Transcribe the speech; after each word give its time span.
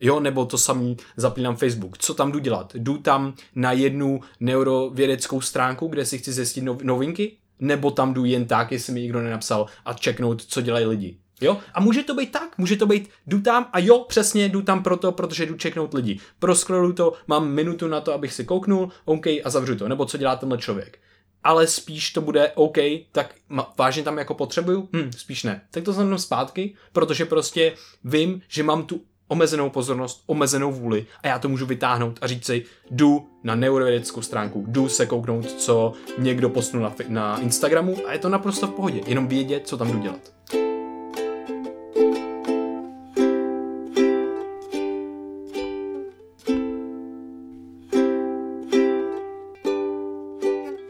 Jo, 0.00 0.20
nebo 0.20 0.46
to 0.46 0.58
samý 0.58 0.96
zapínám 1.16 1.56
Facebook. 1.56 1.98
Co 1.98 2.14
tam 2.14 2.32
jdu 2.32 2.38
dělat? 2.38 2.72
Jdu 2.74 2.98
tam 2.98 3.34
na 3.54 3.72
jednu 3.72 4.20
neurovědeckou 4.40 5.40
stránku, 5.40 5.86
kde 5.86 6.06
si 6.06 6.18
chci 6.18 6.32
zjistit 6.32 6.64
novinky? 6.82 7.36
Nebo 7.60 7.90
tam 7.90 8.14
jdu 8.14 8.24
jen 8.24 8.46
tak, 8.46 8.72
jestli 8.72 8.92
mi 8.92 9.00
nikdo 9.00 9.22
nenapsal 9.22 9.66
a 9.84 9.92
čeknout, 9.92 10.44
co 10.44 10.60
dělají 10.60 10.86
lidi? 10.86 11.18
Jo? 11.40 11.58
A 11.74 11.80
může 11.80 12.02
to 12.02 12.14
být 12.14 12.32
tak, 12.32 12.58
může 12.58 12.76
to 12.76 12.86
být, 12.86 13.10
jdu 13.26 13.40
tam 13.40 13.68
a 13.72 13.78
jo, 13.78 14.04
přesně, 14.08 14.48
jdu 14.48 14.62
tam 14.62 14.82
proto, 14.82 15.12
protože 15.12 15.46
jdu 15.46 15.56
čeknout 15.56 15.94
lidi. 15.94 16.20
Proskroluju 16.38 16.92
to, 16.92 17.12
mám 17.26 17.48
minutu 17.48 17.88
na 17.88 18.00
to, 18.00 18.14
abych 18.14 18.32
si 18.32 18.44
kouknul, 18.44 18.90
OK, 19.04 19.26
a 19.26 19.50
zavřu 19.50 19.76
to. 19.76 19.88
Nebo 19.88 20.06
co 20.06 20.18
dělá 20.18 20.36
tenhle 20.36 20.58
člověk. 20.58 20.98
Ale 21.44 21.66
spíš 21.66 22.10
to 22.12 22.20
bude 22.20 22.52
OK, 22.54 22.76
tak 23.12 23.34
vážně 23.78 24.02
tam 24.02 24.18
jako 24.18 24.34
potřebuju? 24.34 24.88
Hm, 24.96 25.10
spíš 25.16 25.42
ne. 25.42 25.62
Tak 25.70 25.84
to 25.84 25.92
znamená 25.92 26.18
zpátky, 26.18 26.74
protože 26.92 27.24
prostě 27.24 27.74
vím, 28.04 28.42
že 28.48 28.62
mám 28.62 28.82
tu 28.82 29.00
omezenou 29.28 29.70
pozornost, 29.70 30.22
omezenou 30.26 30.72
vůli 30.72 31.06
a 31.22 31.28
já 31.28 31.38
to 31.38 31.48
můžu 31.48 31.66
vytáhnout 31.66 32.18
a 32.20 32.26
říct 32.26 32.46
si, 32.46 32.64
jdu 32.90 33.28
na 33.44 33.54
neurovědeckou 33.54 34.22
stránku, 34.22 34.64
jdu 34.68 34.88
se 34.88 35.06
kouknout, 35.06 35.50
co 35.52 35.92
někdo 36.18 36.48
postnul 36.48 36.82
na, 36.82 36.94
na 37.08 37.40
Instagramu 37.40 37.96
a 38.06 38.12
je 38.12 38.18
to 38.18 38.28
naprosto 38.28 38.66
v 38.66 38.70
pohodě, 38.70 39.00
jenom 39.06 39.28
vědět, 39.28 39.68
co 39.68 39.76
tam 39.76 39.90
jdu 39.90 39.98
dělat. 39.98 40.32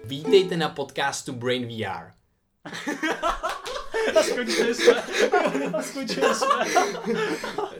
Vítejte 0.04 0.56
na 0.56 0.68
podcastu 0.68 1.32
Brain 1.32 1.66
VR. 1.66 2.12
A 4.16 4.22
skončili 4.22 4.74
jsme. 4.74 5.02
A 5.72 5.82
skončili 5.82 6.34
jsme. 6.34 6.64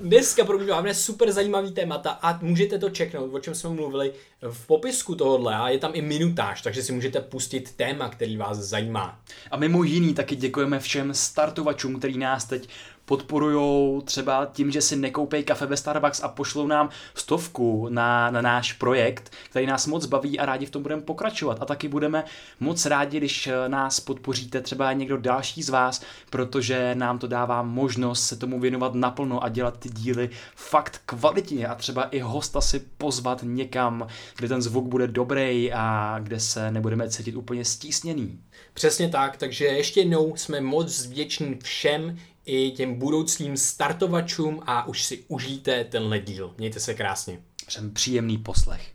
Dneska 0.01 0.45
pro 0.45 0.59
mě 0.59 0.73
máme 0.73 0.95
super 0.95 1.33
zajímavý 1.33 1.73
témata 1.73 2.11
a 2.11 2.39
můžete 2.43 2.79
to 2.79 2.91
čeknout, 2.91 3.35
o 3.35 3.39
čem 3.41 3.55
jsme 3.55 3.71
mluvili 3.71 4.13
v 4.43 4.67
popisku 4.67 5.15
tohohle 5.15 5.57
a 5.57 5.69
je 5.69 5.79
tam 5.79 5.91
i 5.95 6.03
minutáž, 6.03 6.63
takže 6.63 6.83
si 6.83 6.93
můžete 6.93 7.21
pustit 7.21 7.73
téma, 7.77 8.09
který 8.09 8.37
vás 8.37 8.59
zajímá. 8.59 9.21
A 9.51 9.57
mimo 9.57 9.83
jiný 9.83 10.15
taky 10.15 10.37
děkujeme 10.37 10.81
všem 10.81 11.15
startovačům, 11.15 11.99
který 11.99 12.19
nás 12.19 12.45
teď 12.45 12.69
podporují 13.09 14.03
třeba 14.03 14.47
tím, 14.53 14.71
že 14.71 14.81
si 14.81 14.97
nekoupej 14.97 15.45
kafe 15.45 15.67
ve 15.67 15.77
Starbucks 15.77 16.23
a 16.23 16.29
pošlou 16.29 16.67
nám 16.67 16.89
stovku 17.15 17.89
na, 17.91 18.31
na 18.31 18.41
náš 18.41 18.73
projekt, 18.73 19.33
který 19.51 19.67
nás 19.67 19.87
moc 19.87 20.07
baví 20.07 20.39
a 20.39 20.47
rádi 20.47 20.67
v 20.67 20.71
tom 20.71 20.83
budeme 20.83 21.03
pokračovat. 21.03 21.59
A 21.61 21.65
taky 21.65 21.89
budeme 21.89 22.25
moc 22.61 22.87
rádi, 22.87 23.17
když 23.17 23.49
nás 23.69 24.01
podpoříte 24.01 24.61
třeba 24.61 24.93
někdo 24.93 25.17
další 25.17 25.63
z 25.63 25.69
vás, 25.69 26.03
protože 26.31 26.95
nám 26.95 27.19
to 27.19 27.27
dává 27.27 27.63
možnost 27.63 28.27
se 28.27 28.37
tomu 28.37 28.61
věnovat 28.61 28.95
naplno 28.95 29.45
a 29.45 29.49
dělat 29.49 29.79
ty 29.79 29.89
díly 29.89 30.31
fakt 30.55 31.01
kvalitně 31.07 31.67
a 31.67 31.75
třeba 31.75 32.03
i 32.05 32.19
hosta 32.19 32.61
si 32.61 32.81
pozvat 32.99 33.41
někam, 33.43 34.07
kde 34.37 34.49
ten 34.49 34.63
zvuk 34.63 34.87
bude 34.87 35.07
dobrý 35.07 35.73
a 35.73 36.17
kde 36.23 36.41
se 36.41 36.71
nebudeme 36.71 37.11
cítit 37.11 37.37
úplně 37.37 37.65
stísněný. 37.65 38.41
Přesně 38.75 39.09
tak, 39.09 39.37
takže 39.37 39.65
ještě 39.65 40.01
jednou 40.01 40.37
jsme 40.37 40.61
moc 40.61 41.07
vděční 41.07 41.59
všem, 41.63 42.19
i 42.49 42.71
těm 42.71 42.95
budoucím 42.95 43.57
startovačům 43.57 44.63
a 44.67 44.87
už 44.87 45.05
si 45.05 45.25
užijte 45.29 45.85
tenhle 45.85 46.19
díl. 46.19 46.55
Mějte 46.59 46.81
se 46.81 46.95
krásně. 46.95 47.43
Jsem 47.69 47.91
příjemný 47.91 48.39
poslech. 48.39 48.93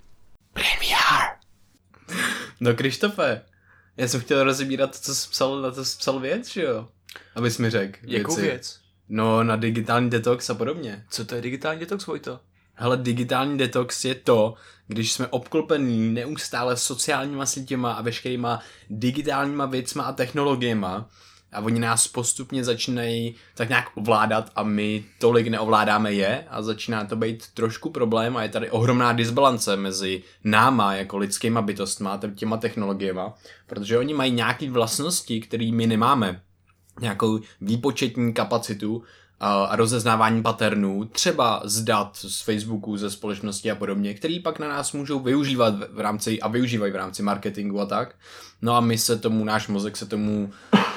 Premiere! 0.54 1.38
No 2.60 2.74
Krištofe, 2.74 3.42
já 3.98 4.08
jsem 4.08 4.22
chtěl 4.22 4.44
rozebírat 4.44 4.92
to, 4.92 4.98
co 5.00 5.16
jsi 5.16 5.30
psal, 5.30 5.62
na 5.62 5.72
to 5.72 5.86
jsi 5.86 5.98
psal 5.98 6.20
věc, 6.20 6.48
že 6.48 6.62
jo? 6.62 6.88
Abys 7.36 7.58
mi 7.58 7.70
řekl. 7.70 8.00
Jakou 8.04 8.36
věc? 8.36 8.80
No, 9.10 9.44
na 9.44 9.56
digitální 9.56 10.10
detox 10.10 10.50
a 10.50 10.54
podobně. 10.54 11.06
Co 11.10 11.26
to 11.26 11.36
je 11.36 11.42
digitální 11.42 11.80
detox, 11.80 12.06
Vojto? 12.06 12.40
Hele, 12.74 12.98
digitální 12.98 13.58
detox 13.58 14.06
je 14.06 14.16
to, 14.16 14.54
když 14.88 15.14
jsme 15.14 15.28
obklopení 15.28 16.14
neustále 16.14 16.78
sociálníma 16.78 17.46
sítěma 17.46 17.94
a 17.94 18.02
veškerýma 18.02 18.60
digitálníma 18.90 19.66
věcma 19.66 20.04
a 20.04 20.14
technologiema, 20.14 21.10
a 21.54 21.62
oni 21.62 21.80
nás 21.80 22.08
postupně 22.08 22.64
začínají 22.64 23.36
tak 23.56 23.70
nějak 23.70 23.86
ovládat 23.96 24.52
a 24.56 24.64
my 24.64 25.06
tolik 25.20 25.48
neovládáme 25.48 26.14
je 26.14 26.46
a 26.50 26.62
začíná 26.62 27.06
to 27.06 27.16
být 27.16 27.48
trošku 27.54 27.90
problém 27.90 28.38
a 28.38 28.44
je 28.44 28.50
tady 28.50 28.72
ohromná 28.72 29.14
disbalance 29.14 29.76
mezi 29.76 30.24
náma 30.44 30.96
jako 30.96 31.18
lidskýma 31.18 31.62
bytostma 31.62 32.14
a 32.14 32.20
těma 32.36 32.58
technologiema, 32.58 33.34
protože 33.68 33.98
oni 33.98 34.14
mají 34.14 34.32
nějaké 34.32 34.70
vlastnosti, 34.70 35.42
které 35.42 35.72
my 35.72 35.88
nemáme. 35.88 36.42
Nějakou 37.02 37.40
výpočetní 37.62 38.34
kapacitu 38.34 39.04
a 39.44 39.76
rozeznávání 39.76 40.42
paternů, 40.42 41.06
třeba 41.06 41.62
z 41.64 41.82
dat 41.82 42.18
z 42.18 42.42
Facebooku, 42.42 42.98
ze 42.98 43.12
společnosti 43.12 43.72
a 43.72 43.76
podobně, 43.76 44.14
který 44.14 44.40
pak 44.40 44.60
na 44.60 44.68
nás 44.68 44.94
můžou 44.94 45.20
využívat 45.20 45.74
v 45.92 46.00
rámci 46.00 46.42
a 46.42 46.48
využívají 46.48 46.92
v 46.92 46.96
rámci 46.96 47.24
marketingu 47.24 47.80
a 47.80 47.86
tak. 47.86 48.16
No 48.62 48.76
a 48.76 48.80
my 48.80 48.98
se 48.98 49.18
tomu, 49.18 49.46
náš 49.46 49.68
mozek 49.68 49.98
se 49.98 50.06
tomu 50.06 50.52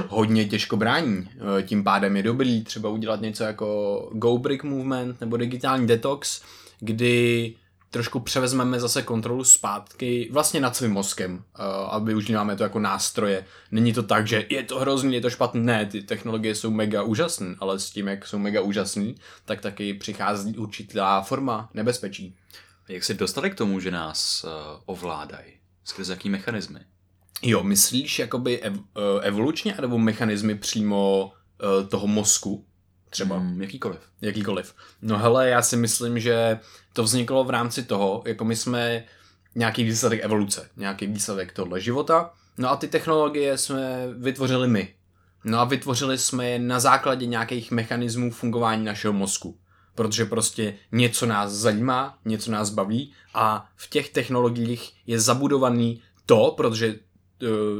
hodně 0.08 0.44
těžko 0.44 0.76
brání. 0.76 1.28
E, 1.58 1.62
tím 1.62 1.84
pádem 1.84 2.16
je 2.16 2.22
dobrý 2.22 2.64
třeba 2.64 2.88
udělat 2.88 3.20
něco 3.20 3.44
jako 3.44 3.98
Go 4.12 4.38
Brick 4.38 4.64
Movement 4.64 5.20
nebo 5.20 5.36
digitální 5.36 5.86
detox, 5.86 6.42
kdy 6.80 7.54
trošku 7.96 8.20
převezmeme 8.20 8.80
zase 8.80 9.02
kontrolu 9.02 9.44
zpátky 9.44 10.28
vlastně 10.32 10.60
nad 10.60 10.76
svým 10.76 10.90
mozkem 10.90 11.34
uh, 11.34 11.64
a 11.94 11.98
využíváme 11.98 12.56
to 12.56 12.62
jako 12.62 12.78
nástroje. 12.78 13.44
Není 13.70 13.92
to 13.92 14.02
tak, 14.02 14.26
že 14.26 14.46
je 14.48 14.62
to 14.62 14.78
hrozný, 14.78 15.14
je 15.14 15.20
to 15.20 15.30
špatné, 15.30 15.60
ne, 15.60 15.86
ty 15.86 16.02
technologie 16.02 16.54
jsou 16.54 16.70
mega 16.70 17.02
úžasné, 17.02 17.54
ale 17.58 17.78
s 17.78 17.90
tím, 17.90 18.08
jak 18.08 18.26
jsou 18.26 18.38
mega 18.38 18.60
úžasné, 18.60 19.12
tak 19.44 19.60
taky 19.60 19.94
přichází 19.94 20.58
určitá 20.58 21.22
forma 21.22 21.70
nebezpečí. 21.74 22.36
Jak 22.88 23.04
se 23.04 23.14
dostali 23.14 23.50
k 23.50 23.54
tomu, 23.54 23.80
že 23.80 23.90
nás 23.90 24.44
uh, 24.44 24.50
ovládají? 24.86 25.52
Skrze 25.84 26.12
jaký 26.12 26.30
mechanismy? 26.30 26.80
Jo, 27.42 27.62
myslíš 27.62 28.18
jakoby 28.18 28.60
ev, 28.60 28.74
uh, 28.74 28.82
evolučně, 29.22 29.76
nebo 29.80 29.98
mechanismy 29.98 30.54
přímo 30.54 31.32
uh, 31.80 31.88
toho 31.88 32.06
mozku? 32.06 32.64
Třeba. 33.10 33.38
Hmm, 33.38 33.62
jakýkoliv. 33.62 34.00
Jakýkoliv. 34.20 34.74
No 35.02 35.18
hele, 35.18 35.48
já 35.48 35.62
si 35.62 35.76
myslím, 35.76 36.18
že 36.18 36.58
to 36.92 37.02
vzniklo 37.02 37.44
v 37.44 37.50
rámci 37.50 37.82
toho, 37.82 38.22
jako 38.26 38.44
my 38.44 38.56
jsme 38.56 39.04
nějaký 39.54 39.84
výsledek 39.84 40.24
evoluce, 40.24 40.70
nějaký 40.76 41.06
výsledek 41.06 41.52
tohle 41.52 41.80
života, 41.80 42.30
no 42.58 42.70
a 42.70 42.76
ty 42.76 42.88
technologie 42.88 43.58
jsme 43.58 44.08
vytvořili 44.18 44.68
my. 44.68 44.94
No 45.44 45.60
a 45.60 45.64
vytvořili 45.64 46.18
jsme 46.18 46.50
je 46.50 46.58
na 46.58 46.80
základě 46.80 47.26
nějakých 47.26 47.70
mechanismů 47.70 48.30
fungování 48.30 48.84
našeho 48.84 49.12
mozku. 49.12 49.58
Protože 49.94 50.24
prostě 50.24 50.74
něco 50.92 51.26
nás 51.26 51.52
zajímá, 51.52 52.18
něco 52.24 52.50
nás 52.50 52.70
baví 52.70 53.12
a 53.34 53.68
v 53.76 53.90
těch 53.90 54.10
technologiích 54.10 54.92
je 55.06 55.20
zabudovaný 55.20 56.02
to, 56.26 56.54
protože 56.56 56.94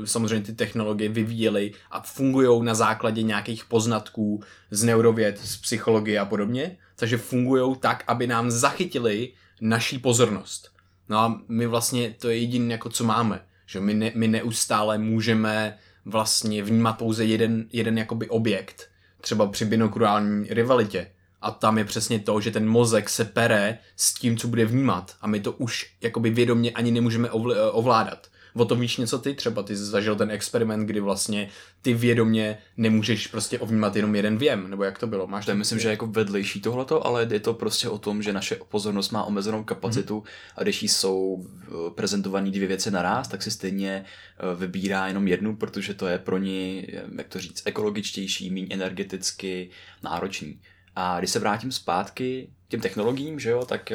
samozřejmě 0.04 0.46
ty 0.46 0.52
technologie 0.52 1.08
vyvíjely 1.08 1.72
a 1.90 2.00
fungují 2.00 2.62
na 2.62 2.74
základě 2.74 3.22
nějakých 3.22 3.64
poznatků 3.64 4.42
z 4.70 4.84
neurověd, 4.84 5.38
z 5.38 5.56
psychologie 5.56 6.20
a 6.20 6.24
podobně, 6.24 6.76
takže 6.96 7.18
fungují 7.18 7.76
tak, 7.80 8.04
aby 8.06 8.26
nám 8.26 8.50
zachytili 8.50 9.32
naší 9.60 9.98
pozornost. 9.98 10.70
No 11.08 11.18
a 11.18 11.40
my 11.48 11.66
vlastně 11.66 12.14
to 12.18 12.28
je 12.28 12.38
jediné, 12.38 12.72
jako 12.72 12.88
co 12.88 13.04
máme, 13.04 13.40
že 13.66 13.80
my, 13.80 13.94
ne, 13.94 14.12
my 14.14 14.28
neustále 14.28 14.98
můžeme 14.98 15.78
vlastně 16.04 16.62
vnímat 16.62 16.92
pouze 16.92 17.24
jeden, 17.24 17.66
jeden 17.72 17.98
jakoby 17.98 18.28
objekt, 18.28 18.88
třeba 19.20 19.46
při 19.46 19.64
binokulární 19.64 20.46
rivalitě. 20.50 21.10
A 21.42 21.50
tam 21.50 21.78
je 21.78 21.84
přesně 21.84 22.18
to, 22.18 22.40
že 22.40 22.50
ten 22.50 22.68
mozek 22.68 23.08
se 23.08 23.24
pere 23.24 23.78
s 23.96 24.14
tím, 24.14 24.36
co 24.36 24.48
bude 24.48 24.64
vnímat 24.64 25.16
a 25.20 25.26
my 25.26 25.40
to 25.40 25.52
už 25.52 25.94
jakoby 26.00 26.30
vědomě 26.30 26.70
ani 26.70 26.90
nemůžeme 26.90 27.30
ovládat 27.70 28.28
o 28.56 28.64
tom 28.64 28.80
víš 28.80 28.96
něco 28.96 29.18
ty, 29.18 29.34
třeba 29.34 29.62
ty 29.62 29.76
jsi 29.76 29.84
zažil 29.84 30.16
ten 30.16 30.30
experiment, 30.30 30.86
kdy 30.86 31.00
vlastně 31.00 31.48
ty 31.82 31.94
vědomě 31.94 32.58
nemůžeš 32.76 33.26
prostě 33.26 33.58
ovnímat 33.58 33.96
jenom 33.96 34.14
jeden 34.14 34.38
věm, 34.38 34.70
nebo 34.70 34.84
jak 34.84 34.98
to 34.98 35.06
bylo? 35.06 35.26
Máš 35.26 35.44
to 35.44 35.50
je, 35.50 35.54
myslím, 35.54 35.78
že 35.78 35.90
jako 35.90 36.06
vedlejší 36.06 36.60
tohleto, 36.60 37.06
ale 37.06 37.28
je 37.30 37.40
to 37.40 37.54
prostě 37.54 37.88
o 37.88 37.98
tom, 37.98 38.22
že 38.22 38.32
naše 38.32 38.56
pozornost 38.68 39.10
má 39.10 39.24
omezenou 39.24 39.64
kapacitu 39.64 40.20
mm-hmm. 40.20 40.52
a 40.56 40.62
když 40.62 40.82
jsou 40.82 41.46
eh, 41.62 41.90
prezentované 41.94 42.50
dvě 42.50 42.68
věci 42.68 42.90
naraz, 42.90 43.28
tak 43.28 43.42
si 43.42 43.50
stejně 43.50 44.04
eh, 44.04 44.56
vybírá 44.56 45.06
jenom 45.06 45.28
jednu, 45.28 45.56
protože 45.56 45.94
to 45.94 46.06
je 46.06 46.18
pro 46.18 46.38
ní, 46.38 46.86
eh, 46.88 47.02
jak 47.18 47.28
to 47.28 47.40
říct, 47.40 47.62
ekologičtější, 47.66 48.50
méně 48.50 48.66
energeticky 48.70 49.70
náročný. 50.02 50.60
A 50.96 51.18
když 51.18 51.30
se 51.30 51.38
vrátím 51.38 51.72
zpátky 51.72 52.50
k 52.66 52.70
těm 52.70 52.80
technologiím, 52.80 53.40
že 53.40 53.50
jo, 53.50 53.64
tak 53.64 53.92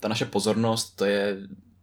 ta 0.00 0.08
naše 0.08 0.24
pozornost, 0.24 0.96
to 0.96 1.04
je 1.04 1.36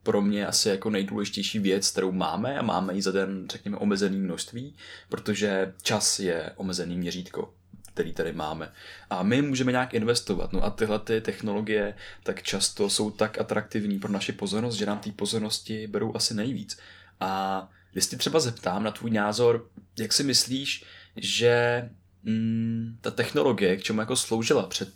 pro 0.07 0.21
mě 0.21 0.47
asi 0.47 0.69
jako 0.69 0.89
nejdůležitější 0.89 1.59
věc, 1.59 1.91
kterou 1.91 2.11
máme 2.11 2.59
a 2.59 2.61
máme 2.61 2.93
ji 2.93 3.01
za 3.01 3.11
den, 3.11 3.47
řekněme, 3.51 3.77
omezený 3.77 4.17
množství, 4.19 4.75
protože 5.09 5.73
čas 5.81 6.19
je 6.19 6.51
omezený 6.55 6.97
měřítko 6.97 7.53
který 7.93 8.13
tady 8.13 8.33
máme. 8.33 8.71
A 9.09 9.23
my 9.23 9.41
můžeme 9.41 9.71
nějak 9.71 9.93
investovat. 9.93 10.53
No 10.53 10.63
a 10.63 10.69
tyhle 10.69 10.99
ty 10.99 11.21
technologie 11.21 11.93
tak 12.23 12.43
často 12.43 12.89
jsou 12.89 13.11
tak 13.11 13.39
atraktivní 13.39 13.99
pro 13.99 14.11
naši 14.11 14.31
pozornost, 14.31 14.75
že 14.75 14.85
nám 14.85 14.99
té 14.99 15.11
pozornosti 15.11 15.87
berou 15.87 16.15
asi 16.15 16.33
nejvíc. 16.33 16.77
A 17.19 17.69
když 17.91 18.07
ti 18.07 18.17
třeba 18.17 18.39
zeptám 18.39 18.83
na 18.83 18.91
tvůj 18.91 19.11
názor, 19.11 19.69
jak 19.99 20.13
si 20.13 20.23
myslíš, 20.23 20.83
že 21.15 21.89
mm, 22.23 22.97
ta 23.01 23.11
technologie, 23.11 23.77
k 23.77 23.83
čemu 23.83 23.99
jako 23.99 24.15
sloužila 24.15 24.65
před 24.65 24.89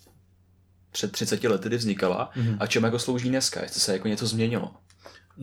před 0.92 1.12
30 1.12 1.44
lety 1.44 1.70
kdy 1.70 1.78
vznikala 1.78 2.32
mm-hmm. 2.36 2.58
a 2.60 2.68
čem 2.68 2.84
jako 2.84 3.00
slouží 3.00 3.30
dneska, 3.30 3.64
jestli 3.64 3.80
se 3.80 3.94
jako 3.94 4.08
něco 4.08 4.28
změnilo. 4.28 4.76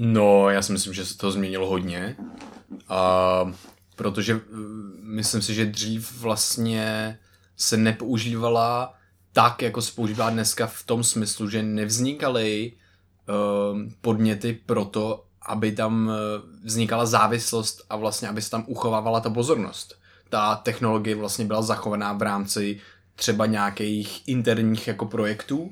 No, 0.00 0.50
já 0.50 0.62
si 0.62 0.72
myslím, 0.72 0.94
že 0.94 1.06
se 1.06 1.16
to 1.16 1.30
změnilo 1.30 1.68
hodně. 1.68 2.16
A 2.88 3.52
protože 3.96 4.40
myslím 5.02 5.42
si, 5.42 5.54
že 5.54 5.66
dřív 5.66 6.20
vlastně 6.20 7.18
se 7.56 7.76
nepoužívala 7.76 8.94
tak, 9.32 9.62
jako 9.62 9.82
se 9.82 9.92
používá 9.94 10.30
dneska 10.30 10.66
v 10.66 10.82
tom 10.82 11.04
smyslu, 11.04 11.50
že 11.50 11.62
nevznikaly 11.62 12.72
uh, 12.72 13.80
podněty 14.00 14.60
pro 14.66 14.84
to, 14.84 15.24
aby 15.42 15.72
tam 15.72 16.06
uh, 16.06 16.14
vznikala 16.64 17.06
závislost 17.06 17.82
a 17.90 17.96
vlastně, 17.96 18.28
aby 18.28 18.42
se 18.42 18.50
tam 18.50 18.64
uchovávala 18.66 19.20
ta 19.20 19.30
pozornost. 19.30 19.94
Ta 20.28 20.56
technologie 20.56 21.16
vlastně 21.16 21.44
byla 21.44 21.62
zachovaná 21.62 22.12
v 22.12 22.22
rámci 22.22 22.80
třeba 23.14 23.46
nějakých 23.46 24.28
interních 24.28 24.88
jako 24.88 25.06
projektů, 25.06 25.60
uh, 25.60 25.70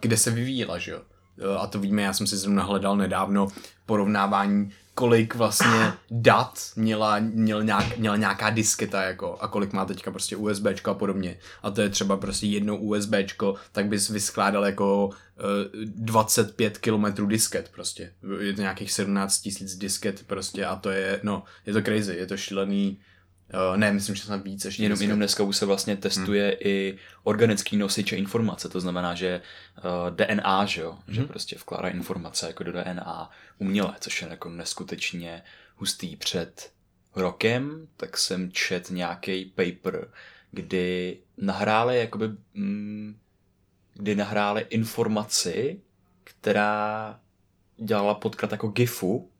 kde 0.00 0.16
se 0.16 0.30
vyvíjela, 0.30 0.78
že 0.78 0.90
jo. 0.90 1.00
Uh, 1.38 1.62
a 1.62 1.66
to 1.66 1.78
víme, 1.78 2.02
já 2.02 2.12
jsem 2.12 2.26
si 2.26 2.36
zrovna 2.36 2.62
hledal 2.62 2.96
nedávno 2.96 3.48
porovnávání 3.86 4.72
kolik 4.94 5.34
vlastně 5.34 5.92
dat 6.10 6.72
měla, 6.76 7.18
měl 7.18 7.62
nějak, 7.62 7.98
měla 7.98 8.16
nějaká 8.16 8.50
disketa 8.50 9.02
jako 9.02 9.36
a 9.40 9.48
kolik 9.48 9.72
má 9.72 9.84
teďka 9.84 10.10
prostě 10.10 10.36
USBčko 10.36 10.90
a 10.90 10.94
podobně. 10.94 11.38
A 11.62 11.70
to 11.70 11.80
je 11.80 11.88
třeba 11.88 12.16
prostě 12.16 12.46
jedno 12.46 12.76
USBčko, 12.76 13.54
tak 13.72 13.86
bys 13.86 14.08
vyskládal 14.08 14.66
jako 14.66 15.06
uh, 15.06 15.12
25 15.84 16.78
km 16.78 17.28
disket 17.28 17.70
prostě. 17.74 18.12
Je 18.40 18.52
to 18.52 18.60
nějakých 18.60 18.92
17 18.92 19.40
tisíc 19.40 19.76
disket 19.76 20.26
prostě 20.26 20.64
a 20.64 20.76
to 20.76 20.90
je, 20.90 21.20
no, 21.22 21.42
je 21.66 21.72
to 21.72 21.82
crazy, 21.82 22.16
je 22.16 22.26
to 22.26 22.36
šílený 22.36 22.98
ne, 23.76 23.92
myslím, 23.92 24.14
že 24.14 24.22
snad 24.22 24.44
víc 24.44 24.64
ještě. 24.64 24.82
Jenom, 24.82 25.02
jenom 25.02 25.18
dneska 25.18 25.42
už 25.42 25.56
se 25.56 25.66
vlastně 25.66 25.96
testuje 25.96 26.46
hmm. 26.46 26.56
i 26.60 26.98
organický 27.22 27.76
nosiče 27.76 28.16
informace, 28.16 28.68
to 28.68 28.80
znamená, 28.80 29.14
že 29.14 29.40
uh, 29.78 30.16
DNA, 30.16 30.64
že 30.64 30.80
jo, 30.80 30.98
hmm. 31.06 31.14
že 31.14 31.24
prostě 31.24 31.56
vkládá 31.56 31.88
informace 31.88 32.46
jako 32.46 32.64
do 32.64 32.72
DNA 32.72 33.30
uměle, 33.58 33.94
což 34.00 34.22
je 34.22 34.28
jako 34.28 34.48
neskutečně 34.48 35.42
hustý. 35.76 36.16
Před 36.16 36.70
rokem 37.16 37.88
tak 37.96 38.18
jsem 38.18 38.52
čet 38.52 38.90
nějaký 38.90 39.44
paper, 39.44 40.08
kdy 40.50 41.18
nahráli 41.38 41.98
jakoby, 41.98 42.28
mm, 42.54 43.16
kdy 43.94 44.14
nahráli 44.14 44.66
informaci, 44.70 45.80
která 46.24 47.20
dělala 47.76 48.14
podklad 48.14 48.52
jako 48.52 48.68
GIFu, 48.68 49.30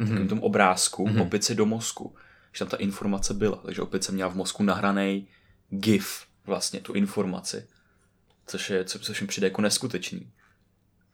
mm-hmm. 0.00 0.28
tom 0.28 0.40
obrázku, 0.40 1.06
mm-hmm. 1.06 1.22
opici 1.22 1.54
do 1.54 1.66
mozku 1.66 2.14
že 2.54 2.58
tam 2.58 2.68
ta 2.68 2.76
informace 2.76 3.34
byla. 3.34 3.56
Takže 3.56 3.82
opět 3.82 4.04
jsem 4.04 4.14
měl 4.14 4.30
v 4.30 4.34
mozku 4.34 4.62
nahraný 4.62 5.28
GIF, 5.70 6.24
vlastně 6.46 6.80
tu 6.80 6.92
informaci, 6.92 7.66
což, 8.46 8.70
je, 8.70 8.84
co, 8.84 8.98
což 8.98 9.20
mi 9.20 9.26
přijde 9.26 9.46
jako 9.46 9.62
neskutečný. 9.62 10.30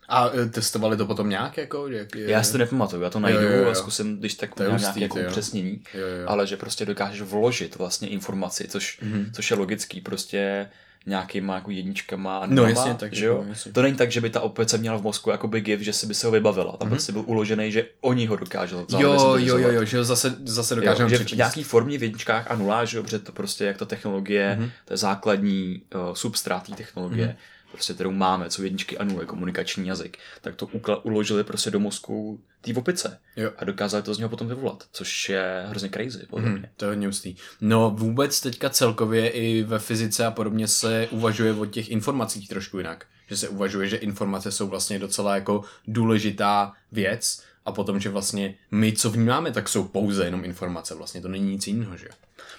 A 0.09 0.31
e, 0.37 0.47
testovali 0.47 0.97
to 0.97 1.07
potom 1.07 1.29
nějak? 1.29 1.57
Jako, 1.57 1.89
jak 1.89 2.15
je... 2.15 2.31
Já 2.31 2.43
si 2.43 2.53
to 2.53 2.59
nepamatuju, 2.59 3.03
já 3.03 3.11
to 3.11 3.21
najdu 3.21 3.43
jo, 3.43 3.51
jo, 3.51 3.63
jo. 3.63 3.71
a 3.71 3.75
zkusím, 3.75 4.19
když 4.19 4.35
tak 4.35 4.55
to 4.55 4.77
nějaké 4.77 5.01
jako 5.01 5.19
upřesnění, 5.21 5.83
ale 6.27 6.47
že 6.47 6.57
prostě 6.57 6.87
dokážeš 6.87 7.21
vložit 7.21 7.77
vlastně 7.77 8.09
informaci, 8.09 8.69
což, 8.69 9.03
mm-hmm. 9.03 9.31
což 9.33 9.51
je 9.51 9.57
logický, 9.57 10.01
prostě 10.01 10.71
nějakýma 11.07 11.55
jako 11.55 11.71
jedničkama 11.71 12.39
a 12.39 12.47
no, 12.47 12.67
jasně, 12.67 12.95
tak, 12.95 13.13
že 13.13 13.27
jo? 13.27 13.45
Jasně. 13.49 13.73
To 13.73 13.83
není 13.83 13.97
tak, 13.97 14.13
že 14.13 14.21
by 14.21 14.31
ta 14.31 14.41
opice 14.41 14.79
měla 14.79 14.97
v 14.97 15.03
mozku 15.03 15.31
jakoby 15.31 15.61
gif, 15.61 15.81
že 15.81 15.93
si 15.93 16.07
by 16.07 16.15
se 16.15 16.27
ho 16.27 16.31
vybavila. 16.31 16.77
Tam 16.77 16.89
mm-hmm. 16.89 16.91
prostě 16.91 17.13
byl 17.13 17.23
uložený, 17.27 17.73
že 17.73 17.87
oni 18.01 18.27
ho 18.27 18.37
dokážou 18.37 18.87
Jo, 18.99 19.37
jo, 19.39 19.59
jo, 19.59 19.71
jo, 19.71 19.85
že 19.85 19.99
ho 19.99 20.05
zase, 20.05 20.37
zase 20.45 20.75
dokážou 20.75 21.09
že 21.09 21.19
v 21.19 21.33
nějaký 21.33 21.63
formě 21.63 21.99
v 21.99 22.03
jedničkách 22.03 22.51
a 22.51 22.55
nulách, 22.55 22.89
že 22.89 22.97
jo, 22.97 23.03
protože 23.03 23.19
to 23.19 23.33
prostě 23.33 23.65
jak 23.65 23.77
ta 23.77 23.85
technologie, 23.85 24.57
mm-hmm. 24.61 24.71
to 24.85 24.93
je 24.93 24.97
základní 24.97 25.83
uh, 25.95 26.15
substrát 26.15 26.77
technologie, 26.77 27.27
mm-hmm 27.27 27.60
prostě, 27.73 27.95
kterou 27.95 28.11
máme, 28.11 28.51
co 28.51 28.63
jedničky 28.63 28.99
a 28.99 29.05
nuly, 29.05 29.27
komunikační 29.27 29.89
jazyk, 29.89 30.19
tak 30.41 30.57
to 30.57 30.67
ukla- 30.67 31.01
uložili 31.03 31.45
prostě 31.45 31.71
do 31.71 31.81
mozku 31.81 32.41
té 32.61 32.75
opice 32.75 33.19
jo. 33.37 33.51
a 33.57 33.65
dokázali 33.65 34.03
to 34.03 34.15
z 34.15 34.19
něho 34.19 34.29
potom 34.29 34.49
vyvolat, 34.49 34.85
což 34.93 35.29
je 35.29 35.65
hrozně 35.69 35.89
crazy, 35.89 36.27
podle 36.31 36.49
mm, 36.49 36.65
To 36.77 36.85
je 36.85 36.89
hodně 36.89 37.09
ústý. 37.09 37.37
No 37.61 37.91
vůbec 37.91 38.41
teďka 38.41 38.71
celkově 38.71 39.29
i 39.29 39.63
ve 39.63 39.79
fyzice 39.79 40.27
a 40.27 40.31
podobně 40.31 40.69
se 40.69 41.09
uvažuje 41.11 41.53
o 41.53 41.67
těch 41.67 41.91
informacích 41.91 42.49
trošku 42.49 42.79
jinak. 42.79 43.07
Že 43.29 43.37
se 43.37 43.49
uvažuje, 43.49 43.89
že 43.89 43.97
informace 43.97 44.53
jsou 44.53 44.69
vlastně 44.69 44.99
docela 44.99 45.35
jako 45.35 45.65
důležitá 45.87 46.73
věc 46.93 47.43
a 47.65 47.73
potom, 47.73 48.01
že 48.01 48.09
vlastně 48.09 48.55
my, 48.71 48.93
co 48.93 49.11
vnímáme, 49.11 49.53
tak 49.53 49.69
jsou 49.69 49.85
pouze 49.85 50.25
jenom 50.25 50.45
informace. 50.45 50.95
Vlastně 50.95 51.21
to 51.21 51.29
není 51.29 51.53
nic 51.53 51.67
jiného, 51.67 51.97
že 51.97 52.09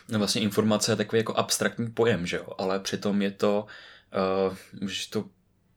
No 0.09 0.19
vlastně 0.19 0.41
informace 0.41 0.91
je 0.91 0.95
takový 0.95 1.19
jako 1.19 1.33
abstraktní 1.33 1.87
pojem, 1.91 2.25
že 2.25 2.37
jo, 2.37 2.47
ale 2.57 2.79
přitom 2.79 3.21
je 3.21 3.31
to 3.31 3.65
uh, 4.49 4.55
můžeš 4.81 5.07
to 5.07 5.25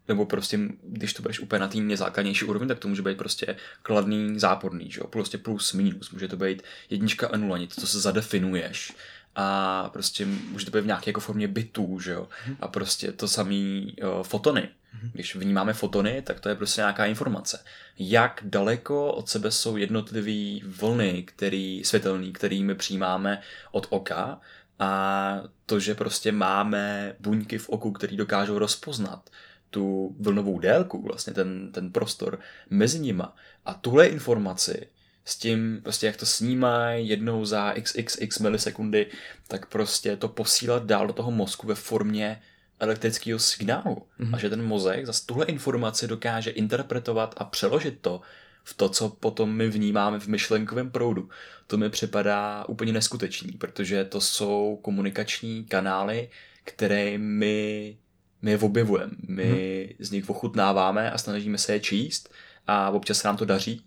nebo 0.09 0.27
prostě, 0.27 0.59
když 0.83 1.13
to 1.13 1.23
budeš 1.23 1.41
úplně 1.41 1.61
na 1.61 1.69
té 1.69 1.79
nejzákladnější 1.79 2.45
úrovni, 2.45 2.69
tak 2.69 2.79
to 2.79 2.89
může 2.89 3.03
být 3.03 3.19
prostě 3.19 3.57
kladný, 3.83 4.39
záporný, 4.39 4.91
že 4.91 5.01
jo? 5.01 5.07
prostě 5.07 5.39
plus, 5.39 5.73
minus, 5.73 6.11
může 6.11 6.29
to 6.29 6.37
být 6.37 6.63
jednička 6.91 7.29
a 7.29 7.37
nula, 7.37 7.59
něco, 7.59 7.81
co 7.81 7.87
se 7.87 8.01
zadefinuješ 8.01 8.93
a 9.37 9.89
prostě 9.93 10.27
může 10.27 10.67
to 10.67 10.71
být 10.71 10.81
v 10.81 10.87
nějaké 10.87 11.11
jako 11.11 11.21
formě 11.21 11.49
bitů, 11.49 12.01
že 12.01 12.13
jo, 12.13 12.29
a 12.61 12.69
prostě 12.69 13.13
to 13.13 13.29
samý 13.29 13.97
uh, 14.03 14.23
fotony. 14.23 14.69
Když 15.13 15.37
vnímáme 15.37 15.73
fotony, 15.73 16.23
tak 16.23 16.41
to 16.41 16.49
je 16.49 16.55
prostě 16.55 16.81
nějaká 16.81 17.07
informace. 17.07 17.65
Jak 17.99 18.41
daleko 18.45 19.13
od 19.13 19.29
sebe 19.29 19.51
jsou 19.51 19.77
jednotlivé 19.77 20.67
vlny, 20.67 21.23
který, 21.23 21.85
světelný, 21.85 22.33
kterými 22.33 22.75
přijímáme 22.75 23.43
od 23.71 23.87
oka 23.91 24.41
a 24.79 25.43
to, 25.67 25.81
že 25.81 25.95
prostě 25.95 26.33
máme 26.33 27.15
buňky 27.21 27.59
v 27.59 27.69
oku, 27.69 27.93
které 27.93 28.17
dokážou 28.17 28.59
rozpoznat 28.59 29.31
tu 29.71 30.17
vlnovou 30.21 30.59
délku, 30.59 31.03
vlastně 31.03 31.33
ten, 31.33 31.73
ten 31.73 31.93
prostor 31.93 32.39
mezi 32.71 32.99
nima 32.99 33.37
a 33.65 33.75
tuhle 33.75 34.07
informaci 34.07 34.89
s 35.25 35.37
tím, 35.37 35.81
prostě 35.83 36.07
jak 36.07 36.17
to 36.17 36.27
snímají 36.27 37.09
jednou 37.09 37.45
za 37.45 37.75
xxx 37.83 38.39
milisekundy, 38.39 39.07
tak 39.49 39.67
prostě 39.67 40.17
to 40.17 40.29
posílat 40.29 40.85
dál 40.85 41.07
do 41.07 41.13
toho 41.13 41.31
mozku 41.31 41.67
ve 41.67 41.75
formě 41.75 42.43
elektrického 42.81 43.39
signálu. 43.39 44.07
Mm-hmm. 44.21 44.35
A 44.35 44.39
že 44.39 44.51
ten 44.51 44.65
mozek 44.65 45.07
za 45.07 45.13
tuhle 45.27 45.47
informaci 45.47 46.09
dokáže 46.09 46.51
interpretovat 46.51 47.35
a 47.37 47.45
přeložit 47.45 47.99
to 48.01 48.21
v 48.65 48.75
to, 48.75 48.89
co 48.89 49.09
potom 49.09 49.53
my 49.53 49.69
vnímáme 49.69 50.21
v 50.21 50.27
myšlenkovém 50.27 50.91
proudu. 50.91 51.29
To 51.67 51.77
mi 51.77 51.91
připadá 51.91 52.65
úplně 52.69 52.93
neskutečný, 52.93 53.53
protože 53.53 54.05
to 54.05 54.21
jsou 54.21 54.79
komunikační 54.83 55.65
kanály, 55.65 56.31
které 56.65 57.19
my, 57.19 57.97
my 58.43 58.51
je 58.51 58.59
objevujeme. 58.59 59.13
My 59.29 59.45
hmm. 59.45 60.07
z 60.07 60.11
nich 60.11 60.31
ochutnáváme 60.31 61.11
a 61.11 61.19
snažíme 61.19 61.59
se 61.59 61.73
je 61.73 61.81
číst 61.81 62.35
a 62.67 62.91
občas 62.91 63.19
se 63.19 63.29
nám 63.29 63.37
to 63.37 63.45
daří. 63.45 63.85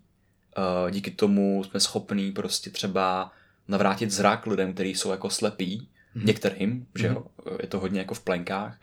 Uh, 0.57 0.91
díky 0.91 1.11
tomu 1.11 1.63
jsme 1.63 1.79
schopní 1.79 2.31
prostě 2.31 2.69
třeba 2.69 3.31
navrátit 3.67 4.11
zrak 4.11 4.47
lidem, 4.47 4.73
kteří 4.73 4.95
jsou 4.95 5.11
jako 5.11 5.29
slepí, 5.29 5.89
hmm. 6.13 6.25
některým, 6.25 6.87
že 6.95 7.07
jo, 7.07 7.25
hmm. 7.45 7.57
je 7.61 7.67
to 7.67 7.79
hodně 7.79 7.99
jako 7.99 8.13
v 8.13 8.23
plenkách, 8.23 8.77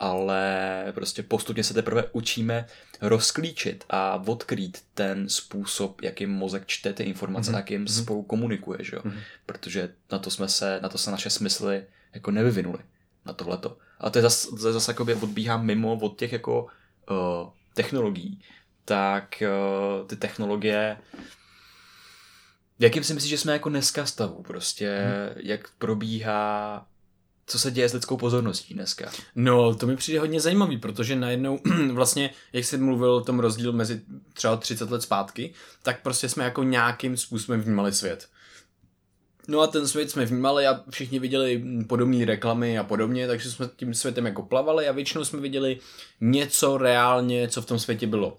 ale 0.00 0.84
prostě 0.94 1.22
postupně 1.22 1.64
se 1.64 1.74
teprve 1.74 2.04
učíme 2.12 2.66
rozklíčit 3.00 3.84
a 3.90 4.22
odkrýt 4.26 4.82
ten 4.94 5.28
způsob, 5.28 6.02
jakým 6.02 6.30
mozek 6.30 6.66
čte 6.66 6.92
ty 6.92 7.02
informace, 7.02 7.50
mm-hmm. 7.50 7.56
jakým 7.56 7.84
mm-hmm. 7.84 8.02
spolu 8.02 8.22
komunikuje, 8.22 8.78
že 8.84 8.96
jo? 8.96 9.02
Mm-hmm. 9.04 9.20
Protože 9.46 9.92
na 10.12 10.18
to 10.18 10.30
jsme 10.30 10.48
se, 10.48 10.80
na 10.82 10.88
to 10.88 10.98
se 10.98 11.10
naše 11.10 11.30
smysly 11.30 11.84
jako 12.14 12.30
nevyvinuli, 12.30 12.78
na 13.24 13.32
tohleto. 13.32 13.76
A 14.00 14.10
to 14.10 14.18
je 14.18 14.22
zase, 14.22 14.48
zas, 14.50 14.72
zas 14.72 14.88
jakoby 14.88 15.14
odbíhá 15.14 15.56
mimo 15.56 15.94
od 15.94 16.18
těch 16.18 16.32
jako 16.32 16.66
uh, 17.10 17.48
technologií, 17.74 18.40
tak 18.84 19.42
uh, 19.42 20.06
ty 20.06 20.16
technologie 20.16 20.96
Jakým 22.78 23.04
si 23.04 23.14
myslíš, 23.14 23.30
že 23.30 23.38
jsme 23.38 23.52
jako 23.52 23.68
dneska 23.68 24.06
stavu? 24.06 24.42
Prostě, 24.42 24.98
hmm. 24.98 25.40
jak 25.44 25.70
probíhá 25.78 26.86
co 27.46 27.58
se 27.58 27.70
děje 27.70 27.88
s 27.88 27.92
lidskou 27.92 28.16
pozorností 28.16 28.74
dneska? 28.74 29.10
No, 29.34 29.74
to 29.74 29.86
mi 29.86 29.96
přijde 29.96 30.20
hodně 30.20 30.40
zajímavý, 30.40 30.78
protože 30.78 31.16
najednou 31.16 31.58
vlastně, 31.92 32.30
jak 32.52 32.64
jsi 32.64 32.76
mluvil 32.78 33.12
o 33.12 33.24
tom 33.24 33.40
rozdíl 33.40 33.72
mezi 33.72 34.00
třeba 34.32 34.56
30 34.56 34.90
let 34.90 35.02
zpátky, 35.02 35.54
tak 35.82 36.02
prostě 36.02 36.28
jsme 36.28 36.44
jako 36.44 36.62
nějakým 36.62 37.16
způsobem 37.16 37.60
vnímali 37.60 37.92
svět. 37.92 38.28
No 39.48 39.60
a 39.60 39.66
ten 39.66 39.88
svět 39.88 40.10
jsme 40.10 40.24
vnímali 40.24 40.66
a 40.66 40.80
všichni 40.90 41.18
viděli 41.18 41.64
podobné 41.86 42.24
reklamy 42.24 42.78
a 42.78 42.84
podobně, 42.84 43.26
takže 43.26 43.50
jsme 43.50 43.70
tím 43.76 43.94
světem 43.94 44.26
jako 44.26 44.42
plavali 44.42 44.88
a 44.88 44.92
většinou 44.92 45.24
jsme 45.24 45.40
viděli 45.40 45.78
něco 46.20 46.78
reálně, 46.78 47.48
co 47.48 47.62
v 47.62 47.66
tom 47.66 47.78
světě 47.78 48.06
bylo. 48.06 48.38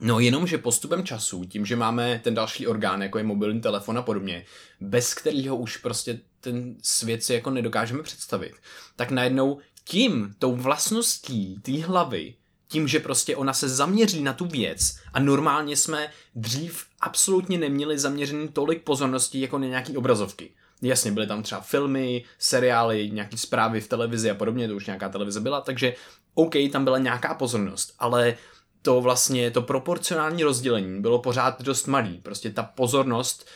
No 0.00 0.20
jenom, 0.20 0.46
že 0.46 0.58
postupem 0.58 1.04
času, 1.04 1.44
tím, 1.44 1.66
že 1.66 1.76
máme 1.76 2.20
ten 2.24 2.34
další 2.34 2.66
orgán, 2.66 3.02
jako 3.02 3.18
je 3.18 3.24
mobilní 3.24 3.60
telefon 3.60 3.98
a 3.98 4.02
podobně, 4.02 4.44
bez 4.80 5.14
kterého 5.14 5.56
už 5.56 5.76
prostě 5.76 6.20
ten 6.40 6.76
svět 6.82 7.24
si 7.24 7.34
jako 7.34 7.50
nedokážeme 7.50 8.02
představit, 8.02 8.52
tak 8.96 9.10
najednou 9.10 9.58
tím, 9.84 10.34
tou 10.38 10.56
vlastností 10.56 11.60
té 11.62 11.82
hlavy, 11.82 12.34
tím, 12.68 12.88
že 12.88 13.00
prostě 13.00 13.36
ona 13.36 13.52
se 13.52 13.68
zaměří 13.68 14.22
na 14.22 14.32
tu 14.32 14.46
věc 14.46 14.96
a 15.12 15.20
normálně 15.20 15.76
jsme 15.76 16.10
dřív 16.34 16.84
absolutně 17.00 17.58
neměli 17.58 17.98
zaměřený 17.98 18.48
tolik 18.48 18.82
pozorností 18.82 19.40
jako 19.40 19.58
na 19.58 19.66
nějaký 19.66 19.96
obrazovky. 19.96 20.50
Jasně, 20.82 21.12
byly 21.12 21.26
tam 21.26 21.42
třeba 21.42 21.60
filmy, 21.60 22.24
seriály, 22.38 23.10
nějaké 23.10 23.36
zprávy 23.36 23.80
v 23.80 23.88
televizi 23.88 24.30
a 24.30 24.34
podobně, 24.34 24.68
to 24.68 24.76
už 24.76 24.86
nějaká 24.86 25.08
televize 25.08 25.40
byla, 25.40 25.60
takže 25.60 25.94
OK, 26.34 26.54
tam 26.72 26.84
byla 26.84 26.98
nějaká 26.98 27.34
pozornost, 27.34 27.94
ale 27.98 28.36
to 28.82 29.00
vlastně, 29.00 29.50
to 29.50 29.62
proporcionální 29.62 30.42
rozdělení 30.44 31.00
bylo 31.00 31.18
pořád 31.18 31.62
dost 31.62 31.86
malý. 31.86 32.18
Prostě 32.18 32.50
ta 32.50 32.62
pozornost, 32.62 33.46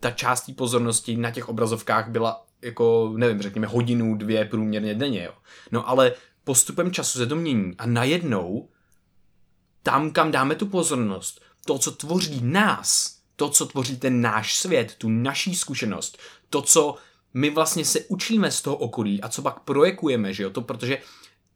ta 0.00 0.10
část 0.10 0.40
té 0.40 0.52
pozornosti 0.52 1.16
na 1.16 1.30
těch 1.30 1.48
obrazovkách 1.48 2.08
byla 2.08 2.46
jako, 2.62 3.12
nevím, 3.16 3.42
řekněme 3.42 3.66
hodinu, 3.66 4.14
dvě 4.14 4.44
průměrně 4.44 4.94
denně, 4.94 5.24
jo. 5.24 5.32
No 5.72 5.88
ale 5.88 6.12
postupem 6.44 6.92
času 6.92 7.18
se 7.18 7.26
to 7.26 7.36
mění 7.36 7.74
a 7.78 7.86
najednou 7.86 8.68
tam, 9.82 10.10
kam 10.10 10.30
dáme 10.30 10.54
tu 10.54 10.66
pozornost, 10.66 11.40
to, 11.64 11.78
co 11.78 11.90
tvoří 11.90 12.40
nás, 12.42 13.18
to, 13.36 13.48
co 13.48 13.66
tvoří 13.66 13.96
ten 13.96 14.20
náš 14.20 14.56
svět, 14.56 14.94
tu 14.98 15.08
naší 15.08 15.54
zkušenost, 15.54 16.18
to, 16.50 16.62
co 16.62 16.94
my 17.34 17.50
vlastně 17.50 17.84
se 17.84 18.00
učíme 18.00 18.50
z 18.50 18.62
toho 18.62 18.76
okolí 18.76 19.22
a 19.22 19.28
co 19.28 19.42
pak 19.42 19.60
projekujeme, 19.60 20.34
že 20.34 20.42
jo, 20.42 20.50
to 20.50 20.62
protože 20.62 20.98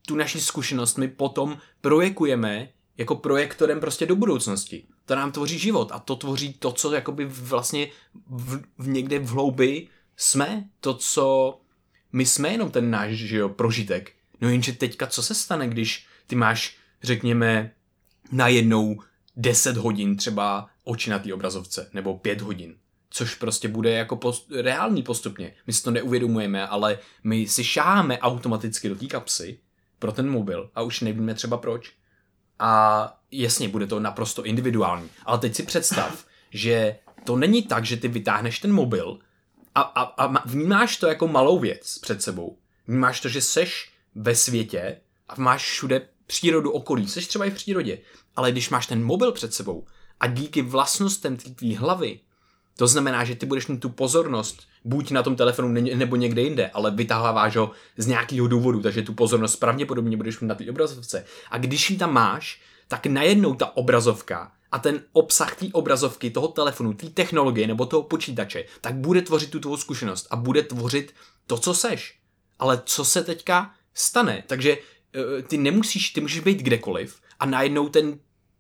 tu 0.07 0.17
naši 0.17 0.41
zkušenost 0.41 0.99
my 0.99 1.09
potom 1.09 1.59
projekujeme 1.81 2.69
jako 2.97 3.15
projektorem 3.15 3.81
prostě 3.81 4.07
do 4.07 4.17
budoucnosti. 4.17 4.87
To 5.07 5.15
nám 5.15 5.33
tvoří 5.33 5.59
život 5.59 5.93
a 5.93 5.99
to 5.99 6.17
tvoří 6.17 6.53
to, 6.53 6.73
co 6.73 6.93
jakoby 6.93 7.25
vlastně 7.25 7.89
v, 8.27 8.63
v 8.79 8.89
někde 8.89 9.19
v 9.19 9.29
hloubi 9.29 9.89
jsme, 10.17 10.65
to, 10.81 10.95
co 10.95 11.61
my 12.13 12.27
jsme 12.27 12.49
jenom 12.49 12.71
ten 12.71 12.91
náš 12.91 13.11
že 13.11 13.37
jo, 13.37 13.49
prožitek. 13.49 14.13
No 14.41 14.49
jenže 14.49 14.73
teďka 14.73 15.07
co 15.07 15.23
se 15.23 15.35
stane, 15.35 15.69
když 15.69 16.07
ty 16.27 16.37
máš, 16.37 16.77
řekněme, 17.03 17.71
najednou 18.33 19.01
10 19.37 19.77
hodin 19.77 20.17
třeba 20.17 20.69
oči 20.85 21.11
na 21.11 21.19
té 21.19 21.35
obrazovce, 21.35 21.91
nebo 21.93 22.19
5 22.19 22.41
hodin. 22.41 22.77
Což 23.11 23.35
prostě 23.35 23.69
bude 23.69 23.91
jako 23.91 24.17
post- 24.17 24.63
reálný 24.63 25.03
postupně. 25.03 25.55
My 25.67 25.73
si 25.73 25.83
to 25.83 25.91
neuvědomujeme, 25.91 26.67
ale 26.67 26.99
my 27.25 27.49
si 27.49 27.65
šáháme 27.65 28.19
automaticky 28.19 28.89
do 28.89 28.97
té 28.97 29.07
kapsy 29.07 29.59
pro 29.99 30.13
ten 30.13 30.31
mobil 30.31 30.71
a 30.75 30.83
už 30.83 31.01
nevíme 31.01 31.35
třeba 31.35 31.57
proč. 31.57 31.93
A 32.59 33.21
jasně, 33.43 33.69
bude 33.69 33.87
to 33.87 34.01
naprosto 34.01 34.45
individuální. 34.45 35.09
Ale 35.27 35.39
teď 35.39 35.55
si 35.55 35.63
představ, 35.63 36.25
že 36.51 36.97
to 37.25 37.37
není 37.37 37.63
tak, 37.63 37.85
že 37.85 37.97
ty 37.97 38.09
vytáhneš 38.09 38.59
ten 38.59 38.73
mobil 38.73 39.19
a, 39.75 39.81
a, 39.81 40.03
a 40.03 40.49
vnímáš 40.49 40.97
to 40.97 41.07
jako 41.07 41.29
malou 41.29 41.59
věc 41.59 41.99
před 41.99 42.23
sebou. 42.23 42.57
Vnímáš 42.87 43.21
to, 43.21 43.29
že 43.29 43.41
seš 43.41 43.93
ve 44.15 44.35
světě 44.35 45.01
a 45.29 45.35
máš 45.37 45.63
všude 45.63 46.09
přírodu 46.27 46.71
okolí, 46.71 47.09
seš 47.09 47.27
třeba 47.27 47.45
i 47.45 47.51
v 47.51 47.55
přírodě, 47.55 47.99
ale 48.37 48.53
když 48.53 48.71
máš 48.71 48.87
ten 48.87 49.05
mobil 49.05 49.33
před 49.33 49.55
sebou 49.55 49.87
a 50.21 50.27
díky 50.27 50.63
vlastnostem 50.63 51.37
tvý 51.37 51.77
hlavy, 51.77 52.21
to 52.77 52.87
znamená, 52.87 53.25
že 53.25 53.35
ty 53.35 53.47
budeš 53.47 53.67
mít 53.67 53.81
tu 53.81 53.89
pozornost 53.89 54.63
buď 54.85 55.11
na 55.11 55.23
tom 55.23 55.37
telefonu 55.37 55.69
nebo 55.73 56.17
někde 56.17 56.43
jinde, 56.43 56.71
ale 56.75 56.91
vytaháváš 56.91 57.57
ho 57.57 57.71
z 57.97 58.07
nějakého 58.07 58.49
důvodu, 58.49 58.83
takže 58.83 59.03
tu 59.03 59.15
pozornost 59.15 59.57
pravděpodobně 59.57 60.17
budeš 60.17 60.41
mít 60.41 60.49
na 60.49 60.55
té 60.55 60.71
obrazovce. 60.71 61.25
A 61.51 61.59
když 61.59 61.91
ji 61.91 61.97
tam 61.97 62.13
máš, 62.13 62.61
tak 62.89 63.07
najednou 63.07 63.55
ta 63.55 63.77
obrazovka 63.77 64.53
a 64.73 64.79
ten 64.79 65.03
obsah 65.13 65.57
té 65.57 65.67
obrazovky, 65.73 66.31
toho 66.31 66.49
telefonu, 66.49 66.93
té 66.93 67.11
technologie 67.11 67.67
nebo 67.67 67.87
toho 67.87 68.03
počítače, 68.03 68.65
tak 68.81 68.95
bude 68.95 69.23
tvořit 69.23 69.51
tu 69.51 69.61
tvou 69.61 69.77
zkušenost 69.77 70.27
a 70.31 70.37
bude 70.37 70.63
tvořit 70.63 71.15
to, 71.47 71.59
co 71.59 71.75
seš. 71.75 72.19
Ale 72.59 72.83
co 72.85 73.05
se 73.05 73.25
teďka 73.25 73.75
stane? 73.95 74.45
Takže 74.47 74.79
eh, 74.79 75.43
ty 75.43 75.57
nemusíš, 75.57 76.11
ty 76.11 76.21
můžeš 76.21 76.41
být 76.41 76.59
kdekoliv 76.59 77.21
a 77.41 77.47
najednou 77.47 77.89
ten, 77.89 78.19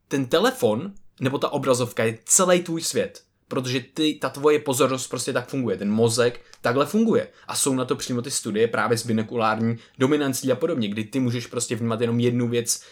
ten 0.08 0.26
telefon 0.26 0.92
nebo 1.20 1.38
ta 1.38 1.48
obrazovka 1.48 2.04
je 2.04 2.18
celý 2.24 2.62
tvůj 2.62 2.82
svět. 2.82 3.22
Protože 3.48 3.80
ty, 3.80 4.14
ta 4.14 4.28
tvoje 4.28 4.58
pozornost 4.58 5.06
prostě 5.06 5.32
tak 5.32 5.48
funguje, 5.48 5.76
ten 5.76 5.90
mozek 5.90 6.40
takhle 6.60 6.86
funguje. 6.86 7.28
A 7.46 7.56
jsou 7.56 7.74
na 7.74 7.84
to 7.84 7.96
přímo 7.96 8.22
ty 8.22 8.30
studie 8.30 8.68
právě 8.68 8.98
s 8.98 9.06
binokulární 9.06 9.76
dominancí 9.98 10.52
a 10.52 10.56
podobně, 10.56 10.88
kdy 10.88 11.04
ty 11.04 11.20
můžeš 11.20 11.46
prostě 11.46 11.76
vnímat 11.76 12.00
jenom 12.00 12.20
jednu 12.20 12.48
věc, 12.48 12.84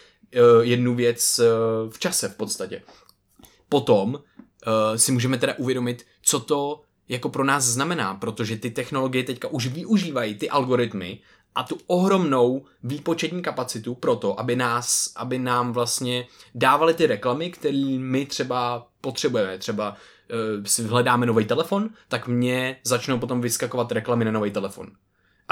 jednu 0.61 0.95
věc 0.95 1.39
eh, 1.39 1.45
v 1.89 1.99
čase 1.99 2.29
v 2.29 2.35
podstatě. 2.35 2.81
Potom 3.69 4.19
eh, 4.67 4.97
si 4.97 5.11
můžeme 5.11 5.37
teda 5.37 5.53
uvědomit, 5.57 6.05
co 6.21 6.39
to 6.39 6.81
jako 7.09 7.29
pro 7.29 7.43
nás 7.43 7.63
znamená, 7.63 8.15
protože 8.15 8.57
ty 8.57 8.69
technologie 8.69 9.23
teďka 9.23 9.47
už 9.47 9.67
využívají 9.67 10.35
ty 10.35 10.49
algoritmy 10.49 11.19
a 11.55 11.63
tu 11.63 11.77
ohromnou 11.87 12.65
výpočetní 12.83 13.41
kapacitu 13.41 13.95
pro 13.95 14.15
to, 14.15 14.39
aby, 14.39 14.55
nás, 14.55 15.11
aby 15.15 15.39
nám 15.39 15.73
vlastně 15.73 16.27
dávali 16.55 16.93
ty 16.93 17.07
reklamy, 17.07 17.51
které 17.51 17.95
my 17.97 18.25
třeba 18.25 18.87
potřebujeme. 19.01 19.57
Třeba 19.57 19.95
si 20.65 20.83
hledáme 20.83 21.25
nový 21.25 21.45
telefon, 21.45 21.89
tak 22.07 22.27
mě 22.27 22.77
začnou 22.83 23.19
potom 23.19 23.41
vyskakovat 23.41 23.91
reklamy 23.91 24.25
na 24.25 24.31
nový 24.31 24.51
telefon. 24.51 24.91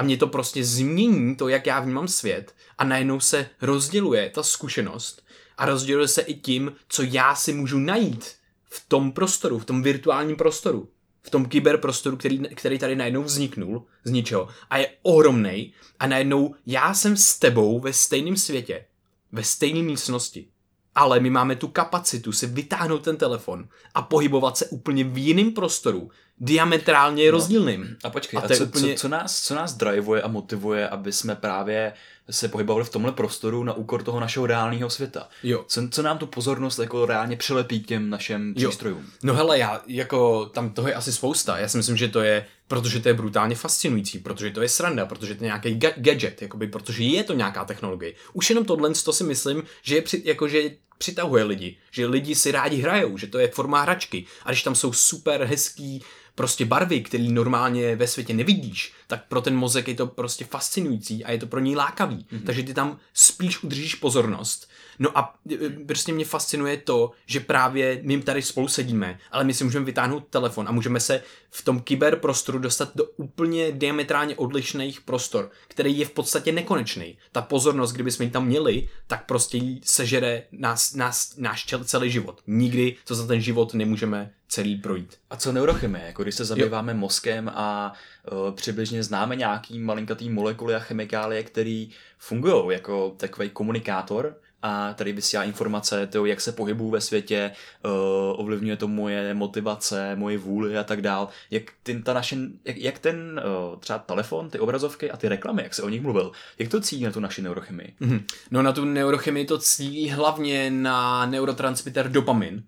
A 0.01 0.03
mě 0.03 0.17
to 0.17 0.27
prostě 0.27 0.63
změní 0.63 1.35
to, 1.35 1.47
jak 1.47 1.67
já 1.67 1.79
vnímám 1.79 2.07
svět. 2.07 2.55
A 2.77 2.83
najednou 2.83 3.19
se 3.19 3.49
rozděluje 3.61 4.29
ta 4.29 4.43
zkušenost 4.43 5.25
a 5.57 5.65
rozděluje 5.65 6.07
se 6.07 6.21
i 6.21 6.33
tím, 6.33 6.75
co 6.87 7.03
já 7.03 7.35
si 7.35 7.53
můžu 7.53 7.79
najít 7.79 8.35
v 8.69 8.85
tom 8.87 9.11
prostoru, 9.11 9.59
v 9.59 9.65
tom 9.65 9.83
virtuálním 9.83 10.35
prostoru 10.35 10.89
v 11.23 11.29
tom 11.29 11.45
kyberprostoru, 11.45 12.17
který, 12.17 12.39
který 12.39 12.79
tady 12.79 12.95
najednou 12.95 13.23
vzniknul 13.23 13.85
z 14.03 14.11
ničeho 14.11 14.47
a 14.69 14.77
je 14.77 14.89
ohromný 15.01 15.73
a 15.99 16.07
najednou 16.07 16.55
já 16.65 16.93
jsem 16.93 17.17
s 17.17 17.39
tebou 17.39 17.79
ve 17.79 17.93
stejném 17.93 18.37
světě, 18.37 18.85
ve 19.31 19.43
stejné 19.43 19.81
místnosti, 19.83 20.47
ale 20.95 21.19
my 21.19 21.29
máme 21.29 21.55
tu 21.55 21.67
kapacitu 21.67 22.31
si 22.31 22.47
vytáhnout 22.47 23.03
ten 23.03 23.17
telefon 23.17 23.67
a 23.93 24.01
pohybovat 24.01 24.57
se 24.57 24.65
úplně 24.65 25.03
v 25.03 25.17
jiném 25.17 25.51
prostoru, 25.51 26.11
diametrálně 26.39 27.25
no. 27.25 27.31
rozdílným. 27.31 27.97
A 28.03 28.09
počkej, 28.09 28.37
a, 28.37 28.41
a 28.41 28.47
co, 28.47 28.63
úplně... 28.63 28.93
co, 28.93 28.99
co, 28.99 29.07
nás, 29.07 29.41
co 29.41 29.55
nás 29.55 29.73
drivuje 29.73 30.21
a 30.21 30.27
motivuje, 30.27 30.89
aby 30.89 31.11
jsme 31.11 31.35
právě 31.35 31.93
se 32.29 32.47
pohybovali 32.47 32.85
v 32.85 32.89
tomhle 32.89 33.11
prostoru 33.11 33.63
na 33.63 33.73
úkor 33.73 34.03
toho 34.03 34.19
našeho 34.19 34.45
reálného 34.45 34.89
světa. 34.89 35.29
Jo. 35.43 35.65
Co, 35.67 35.89
co 35.89 36.01
nám 36.01 36.17
tu 36.17 36.27
pozornost 36.27 36.79
jako 36.79 37.05
reálně 37.05 37.37
přilepí 37.37 37.83
k 37.83 37.87
těm 37.87 38.09
našim 38.09 38.53
přístrojům? 38.53 39.05
No 39.23 39.33
hele, 39.33 39.59
já 39.59 39.81
jako 39.87 40.45
tam 40.45 40.69
toho 40.69 40.87
je 40.87 40.93
asi 40.93 41.11
spousta. 41.13 41.57
Já 41.57 41.67
si 41.67 41.77
myslím, 41.77 41.97
že 41.97 42.07
to 42.07 42.21
je, 42.21 42.45
protože 42.67 42.99
to 42.99 43.07
je 43.09 43.13
brutálně 43.13 43.55
fascinující, 43.55 44.19
protože 44.19 44.51
to 44.51 44.61
je 44.61 44.69
sranda, 44.69 45.05
protože 45.05 45.35
to 45.35 45.43
je 45.43 45.45
nějaký 45.45 45.69
ga- 45.75 45.93
gadget, 45.97 46.41
jakoby, 46.41 46.67
protože 46.67 47.03
je 47.03 47.23
to 47.23 47.33
nějaká 47.33 47.65
technologie. 47.65 48.13
Už 48.33 48.49
jenom 48.49 48.65
tohle 48.65 48.93
to 49.05 49.13
si 49.13 49.23
myslím, 49.23 49.63
že 49.81 49.95
je 49.95 50.01
při, 50.01 50.21
jako, 50.25 50.47
že 50.47 50.71
přitahuje 50.97 51.43
lidi, 51.43 51.77
že 51.91 52.05
lidi 52.05 52.35
si 52.35 52.51
rádi 52.51 52.77
hrajou, 52.77 53.17
že 53.17 53.27
to 53.27 53.39
je 53.39 53.47
forma 53.47 53.81
hračky 53.81 54.25
a 54.45 54.49
když 54.49 54.63
tam 54.63 54.75
jsou 54.75 54.93
super 54.93 55.43
hezký 55.43 56.03
prostě 56.35 56.65
barvy, 56.65 57.01
který 57.01 57.31
normálně 57.31 57.95
ve 57.95 58.07
světě 58.07 58.33
nevidíš, 58.33 58.93
tak 59.07 59.27
pro 59.27 59.41
ten 59.41 59.55
mozek 59.55 59.87
je 59.87 59.95
to 59.95 60.07
prostě 60.07 60.45
fascinující 60.45 61.25
a 61.25 61.31
je 61.31 61.37
to 61.37 61.47
pro 61.47 61.59
něj 61.59 61.75
lákavý. 61.75 62.25
Mm-hmm. 62.31 62.43
Takže 62.45 62.63
ty 62.63 62.73
tam 62.73 62.97
spíš 63.13 63.63
udržíš 63.63 63.95
pozornost. 63.95 64.69
No 64.99 65.17
a 65.17 65.35
e, 65.51 65.69
prostě 65.69 66.13
mě 66.13 66.25
fascinuje 66.25 66.77
to, 66.77 67.11
že 67.25 67.39
právě 67.39 67.99
my 68.03 68.21
tady 68.21 68.41
spolu 68.41 68.67
sedíme, 68.67 69.19
ale 69.31 69.43
my 69.43 69.53
si 69.53 69.63
můžeme 69.63 69.85
vytáhnout 69.85 70.27
telefon 70.29 70.67
a 70.67 70.71
můžeme 70.71 70.99
se 70.99 71.23
v 71.49 71.63
tom 71.63 71.79
kyberprostoru 71.79 72.59
dostat 72.59 72.91
do 72.95 73.05
úplně 73.05 73.71
diametrálně 73.71 74.35
odlišných 74.35 75.01
prostor, 75.01 75.51
který 75.67 75.97
je 75.97 76.05
v 76.05 76.11
podstatě 76.11 76.51
nekonečný. 76.51 77.17
Ta 77.31 77.41
pozornost, 77.41 77.91
kdybychom 77.91 78.25
ji 78.25 78.31
tam 78.31 78.45
měli, 78.45 78.87
tak 79.07 79.25
prostě 79.25 79.59
sežere 79.83 80.43
nás, 80.51 80.93
nás, 80.93 81.37
náš 81.37 81.65
celý 81.83 82.11
život. 82.11 82.41
Nikdy 82.47 82.95
to 83.05 83.15
za 83.15 83.27
ten 83.27 83.41
život 83.41 83.73
nemůžeme 83.73 84.31
celý 84.51 84.75
projít. 84.75 85.17
A 85.29 85.35
co 85.35 85.51
neurochemie? 85.51 86.05
Jako 86.05 86.23
když 86.23 86.35
se 86.35 86.45
zabýváme 86.45 86.91
jo. 86.91 86.97
mozkem 86.97 87.51
a 87.55 87.93
uh, 88.31 88.55
přibližně 88.55 89.03
známe 89.03 89.35
nějaký 89.35 89.79
malinkatý 89.79 90.29
molekuly 90.29 90.75
a 90.75 90.79
chemikálie, 90.79 91.43
které 91.43 91.85
fungují 92.17 92.73
jako 92.73 93.15
takový 93.17 93.49
komunikátor, 93.49 94.35
a 94.63 94.93
tady 94.93 95.13
vysílá 95.13 95.43
informace, 95.43 96.07
to, 96.07 96.25
jak 96.25 96.41
se 96.41 96.51
pohybuju 96.51 96.89
ve 96.89 97.01
světě, 97.01 97.51
uh, 97.85 97.91
ovlivňuje 98.39 98.77
to 98.77 98.87
moje 98.87 99.33
motivace, 99.33 100.15
moje 100.15 100.37
vůli 100.37 100.77
a 100.77 100.83
tak 100.83 101.01
dál. 101.01 101.27
Jak, 101.51 101.63
ten, 101.83 102.03
ta 102.03 102.13
naše, 102.13 102.35
jak, 102.65 102.77
jak 102.77 102.99
ten 102.99 103.41
uh, 103.71 103.79
třeba 103.79 103.99
telefon, 103.99 104.49
ty 104.49 104.59
obrazovky 104.59 105.11
a 105.11 105.17
ty 105.17 105.29
reklamy, 105.29 105.63
jak 105.63 105.73
se 105.73 105.83
o 105.83 105.89
nich 105.89 106.01
mluvil, 106.01 106.31
jak 106.59 106.69
to 106.69 106.81
cílí 106.81 107.03
na 107.03 107.11
tu 107.11 107.19
naši 107.19 107.41
neurochemii? 107.41 107.93
Mm-hmm. 108.01 108.23
No 108.51 108.61
na 108.61 108.71
tu 108.71 108.85
neurochemii 108.85 109.45
to 109.45 109.57
cílí 109.57 110.09
hlavně 110.09 110.71
na 110.71 111.25
neurotransmitter 111.25 112.11
dopamin, 112.11 112.63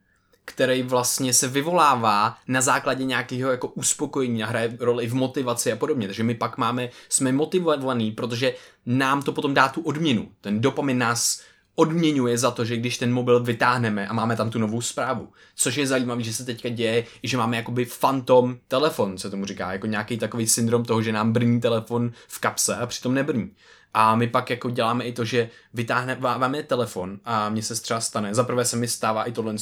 který 0.46 0.84
vlastně 0.84 1.34
se 1.34 1.48
vyvolává 1.48 2.38
na 2.48 2.62
základě 2.62 3.04
nějakého 3.04 3.52
jako 3.52 3.68
uspokojení 3.68 4.44
a 4.44 4.48
hraje 4.48 4.78
roli 4.80 5.08
v 5.08 5.14
motivaci 5.14 5.72
a 5.72 5.76
podobně. 5.76 6.08
Takže 6.08 6.24
my 6.24 6.36
pak 6.36 6.58
máme, 6.58 6.90
jsme 7.10 7.32
motivovaní, 7.32 8.12
protože 8.12 8.54
nám 8.86 9.22
to 9.22 9.32
potom 9.32 9.54
dá 9.54 9.70
tu 9.70 9.82
odměnu. 9.82 10.32
Ten 10.42 10.62
dopamin 10.62 10.98
nás 10.98 11.42
odměňuje 11.76 12.38
za 12.38 12.52
to, 12.52 12.66
že 12.66 12.78
když 12.78 12.98
ten 12.98 13.14
mobil 13.14 13.44
vytáhneme 13.44 14.08
a 14.08 14.14
máme 14.14 14.36
tam 14.36 14.50
tu 14.50 14.60
novou 14.60 14.82
zprávu. 14.82 15.28
Což 15.56 15.76
je 15.76 15.88
zajímavé, 15.88 16.24
že 16.24 16.34
se 16.34 16.46
teďka 16.46 16.70
děje, 16.70 17.06
že 17.24 17.38
máme 17.38 17.58
jakoby 17.58 17.86
fantom 17.86 18.58
telefon, 18.68 19.18
se 19.18 19.30
tomu 19.30 19.46
říká, 19.46 19.74
jako 19.74 19.88
nějaký 19.88 20.18
takový 20.18 20.48
syndrom 20.48 20.86
toho, 20.86 21.02
že 21.02 21.12
nám 21.12 21.34
brní 21.34 21.62
telefon 21.62 22.12
v 22.28 22.40
kapse 22.40 22.76
a 22.76 22.86
přitom 22.86 23.14
nebrní. 23.14 23.52
A 23.94 24.16
my 24.16 24.28
pak 24.28 24.50
jako 24.50 24.70
děláme 24.70 25.04
i 25.04 25.14
to, 25.14 25.26
že 25.26 25.50
vytáhneme 25.74 26.64
telefon 26.64 27.20
a 27.26 27.50
mně 27.50 27.64
se 27.64 27.82
třeba 27.82 28.02
stane, 28.02 28.36
za 28.36 28.44
prvé 28.44 28.66
se 28.66 28.78
mi 28.78 28.88
stává 28.88 29.24
i 29.24 29.32
tohle, 29.32 29.56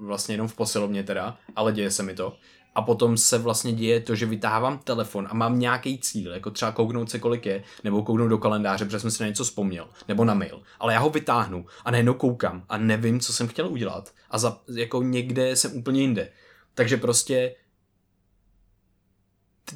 vlastně 0.00 0.34
jenom 0.34 0.48
v 0.48 0.54
posilovně 0.54 1.02
teda, 1.02 1.36
ale 1.56 1.72
děje 1.72 1.90
se 1.90 2.02
mi 2.02 2.14
to. 2.14 2.36
a 2.74 2.82
potom 2.82 3.16
se 3.16 3.38
vlastně 3.38 3.72
děje 3.72 4.00
to, 4.00 4.14
že 4.14 4.26
vytáhám 4.26 4.78
telefon 4.78 5.28
a 5.30 5.34
mám 5.34 5.58
nějaký 5.58 5.98
cíl, 5.98 6.32
jako 6.32 6.50
třeba 6.50 6.72
kouknout 6.72 7.10
se, 7.10 7.18
kolik 7.18 7.46
je, 7.46 7.62
nebo 7.84 8.02
kouknout 8.02 8.30
do 8.30 8.38
kalendáře, 8.38 8.84
protože 8.84 9.00
jsem 9.00 9.10
si 9.10 9.22
na 9.22 9.28
něco 9.28 9.44
vzpomněl, 9.44 9.88
nebo 10.08 10.24
na 10.24 10.34
mail. 10.34 10.62
Ale 10.80 10.92
já 10.92 11.00
ho 11.00 11.10
vytáhnu 11.10 11.66
a 11.84 11.90
najednou 11.90 12.14
koukám 12.14 12.64
a 12.68 12.78
nevím, 12.78 13.20
co 13.20 13.32
jsem 13.32 13.48
chtěl 13.48 13.68
udělat. 13.68 14.12
A 14.30 14.38
za, 14.38 14.58
jako 14.74 15.02
někde 15.02 15.56
jsem 15.56 15.76
úplně 15.76 16.00
jinde. 16.00 16.28
Takže 16.74 16.96
prostě 16.96 17.54